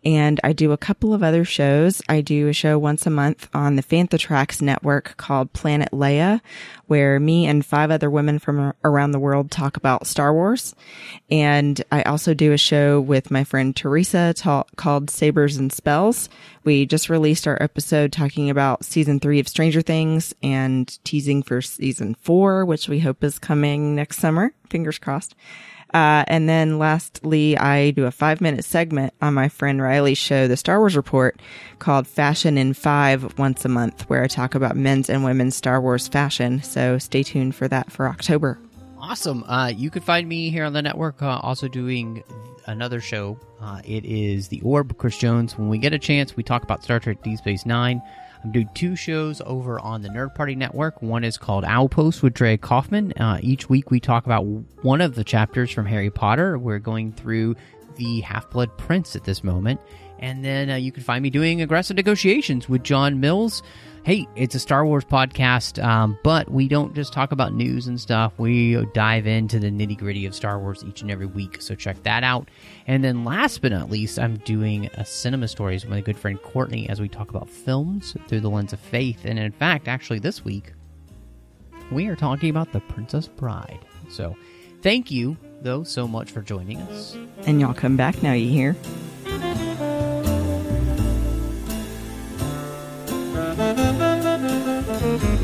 And 0.03 0.41
I 0.43 0.51
do 0.51 0.73
a 0.73 0.77
couple 0.77 1.13
of 1.13 1.23
other 1.23 1.45
shows. 1.45 2.01
I 2.09 2.19
do 2.19 2.49
a 2.49 2.53
show 2.53 2.77
once 2.77 3.05
a 3.05 3.09
month 3.09 3.47
on 3.53 3.77
the 3.77 3.83
Fantha 3.83 4.19
Tracks 4.19 4.61
network 4.61 5.15
called 5.15 5.53
Planet 5.53 5.91
Leia, 5.93 6.41
where 6.87 7.21
me 7.21 7.47
and 7.47 7.65
five 7.65 7.89
other 7.89 8.09
women 8.09 8.37
from 8.37 8.73
around 8.83 9.11
the 9.11 9.19
world 9.19 9.49
talk 9.49 9.77
about 9.77 10.07
Star 10.07 10.33
Wars. 10.33 10.75
And 11.31 11.81
I 11.89 12.03
also 12.03 12.33
do 12.33 12.51
a 12.51 12.57
show 12.57 12.99
with 12.99 13.31
my 13.31 13.45
friend 13.45 13.73
Teresa 13.73 14.33
ta- 14.35 14.65
called 14.75 15.09
Sabers 15.09 15.55
and 15.55 15.71
Spells. 15.71 16.27
We 16.65 16.85
just 16.85 17.09
released 17.09 17.47
our 17.47 17.57
episode 17.61 18.11
talking 18.11 18.49
about 18.49 18.83
season 18.83 19.21
three 19.21 19.39
of 19.39 19.47
Stranger 19.47 19.81
Things 19.81 20.16
and 20.43 21.03
teasing 21.03 21.43
for 21.43 21.61
season 21.61 22.15
four, 22.15 22.65
which 22.65 22.87
we 22.87 22.99
hope 22.99 23.23
is 23.23 23.39
coming 23.39 23.95
next 23.95 24.17
summer. 24.17 24.53
Fingers 24.69 24.99
crossed. 24.99 25.35
Uh, 25.93 26.25
and 26.27 26.49
then 26.49 26.77
lastly, 26.79 27.57
I 27.57 27.91
do 27.91 28.05
a 28.05 28.11
five 28.11 28.41
minute 28.41 28.65
segment 28.65 29.13
on 29.21 29.33
my 29.33 29.47
friend 29.47 29.81
Riley's 29.81 30.17
show, 30.17 30.47
The 30.47 30.57
Star 30.57 30.79
Wars 30.79 30.97
Report, 30.97 31.39
called 31.79 32.07
Fashion 32.07 32.57
in 32.57 32.73
Five 32.73 33.37
once 33.39 33.63
a 33.63 33.69
month, 33.69 34.09
where 34.09 34.23
I 34.23 34.27
talk 34.27 34.53
about 34.53 34.75
men's 34.75 35.09
and 35.09 35.23
women's 35.23 35.55
Star 35.55 35.79
Wars 35.79 36.07
fashion. 36.07 36.61
So 36.61 36.97
stay 36.97 37.23
tuned 37.23 37.55
for 37.55 37.67
that 37.69 37.91
for 37.91 38.07
October. 38.07 38.59
Awesome. 38.99 39.43
Uh, 39.43 39.67
you 39.67 39.89
can 39.89 40.01
find 40.01 40.27
me 40.27 40.49
here 40.49 40.65
on 40.65 40.73
the 40.73 40.81
network, 40.81 41.21
uh, 41.21 41.39
also 41.41 41.67
doing 41.67 42.23
another 42.65 42.99
show. 42.99 43.39
Uh, 43.61 43.81
it 43.85 44.03
is 44.03 44.49
The 44.49 44.59
Orb, 44.61 44.97
Chris 44.97 45.17
Jones. 45.17 45.57
When 45.57 45.69
we 45.69 45.77
get 45.77 45.93
a 45.93 45.99
chance, 45.99 46.35
we 46.35 46.43
talk 46.43 46.63
about 46.63 46.83
Star 46.83 46.99
Trek 46.99 47.23
Deep 47.23 47.37
Space 47.37 47.65
Nine. 47.65 48.01
I'm 48.43 48.51
doing 48.51 48.69
two 48.73 48.95
shows 48.95 49.41
over 49.45 49.79
on 49.79 50.01
the 50.01 50.09
Nerd 50.09 50.35
Party 50.35 50.55
Network. 50.55 51.01
One 51.01 51.23
is 51.23 51.37
called 51.37 51.63
Owlpost 51.63 52.21
with 52.21 52.33
Dre 52.33 52.57
Kaufman. 52.57 53.13
Uh, 53.13 53.39
each 53.41 53.69
week 53.69 53.91
we 53.91 53.99
talk 53.99 54.25
about 54.25 54.43
one 54.83 55.01
of 55.01 55.15
the 55.15 55.23
chapters 55.23 55.71
from 55.71 55.85
Harry 55.85 56.09
Potter. 56.09 56.57
We're 56.57 56.79
going 56.79 57.13
through 57.13 57.55
the 57.95 58.21
Half 58.21 58.49
Blood 58.51 58.77
Prince 58.77 59.15
at 59.15 59.23
this 59.23 59.43
moment. 59.43 59.81
And 60.19 60.43
then 60.43 60.69
uh, 60.69 60.75
you 60.75 60.91
can 60.91 61.03
find 61.03 61.21
me 61.21 61.29
doing 61.29 61.61
aggressive 61.61 61.95
negotiations 61.95 62.69
with 62.69 62.83
John 62.83 63.19
Mills. 63.19 63.63
Hey, 64.07 64.25
it's 64.37 64.55
a 64.55 64.59
Star 64.61 64.85
Wars 64.85 65.03
podcast, 65.03 65.83
um, 65.83 66.17
but 66.23 66.49
we 66.49 66.69
don't 66.69 66.95
just 66.95 67.11
talk 67.11 67.33
about 67.33 67.53
news 67.53 67.87
and 67.87 67.99
stuff. 67.99 68.31
We 68.37 68.81
dive 68.93 69.27
into 69.27 69.59
the 69.59 69.69
nitty 69.69 69.97
gritty 69.97 70.25
of 70.25 70.33
Star 70.33 70.59
Wars 70.59 70.81
each 70.87 71.01
and 71.01 71.11
every 71.11 71.25
week. 71.25 71.61
So 71.61 71.75
check 71.75 72.01
that 72.03 72.23
out. 72.23 72.47
And 72.87 73.03
then 73.03 73.25
last 73.25 73.61
but 73.61 73.73
not 73.73 73.89
least, 73.89 74.17
I'm 74.17 74.37
doing 74.37 74.85
a 74.93 75.03
cinema 75.03 75.49
stories 75.49 75.83
with 75.83 75.91
my 75.91 75.99
good 75.99 76.17
friend 76.17 76.41
Courtney 76.41 76.87
as 76.87 77.01
we 77.01 77.09
talk 77.09 77.31
about 77.31 77.49
films 77.49 78.15
through 78.29 78.39
the 78.39 78.49
lens 78.49 78.71
of 78.71 78.79
faith. 78.79 79.25
And 79.25 79.37
in 79.37 79.51
fact, 79.51 79.89
actually, 79.89 80.19
this 80.19 80.45
week, 80.45 80.71
we 81.91 82.07
are 82.07 82.15
talking 82.15 82.49
about 82.49 82.71
The 82.71 82.79
Princess 82.79 83.27
Bride. 83.27 83.85
So 84.07 84.37
thank 84.81 85.11
you, 85.11 85.35
though, 85.59 85.83
so 85.83 86.07
much 86.07 86.31
for 86.31 86.41
joining 86.41 86.77
us. 86.77 87.17
And 87.45 87.59
y'all 87.59 87.73
come 87.73 87.97
back 87.97 88.23
now, 88.23 88.31
you 88.31 88.47
hear? 88.47 88.77
Thank 95.19 95.41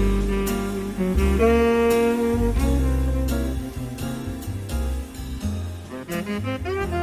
you. 6.94 7.03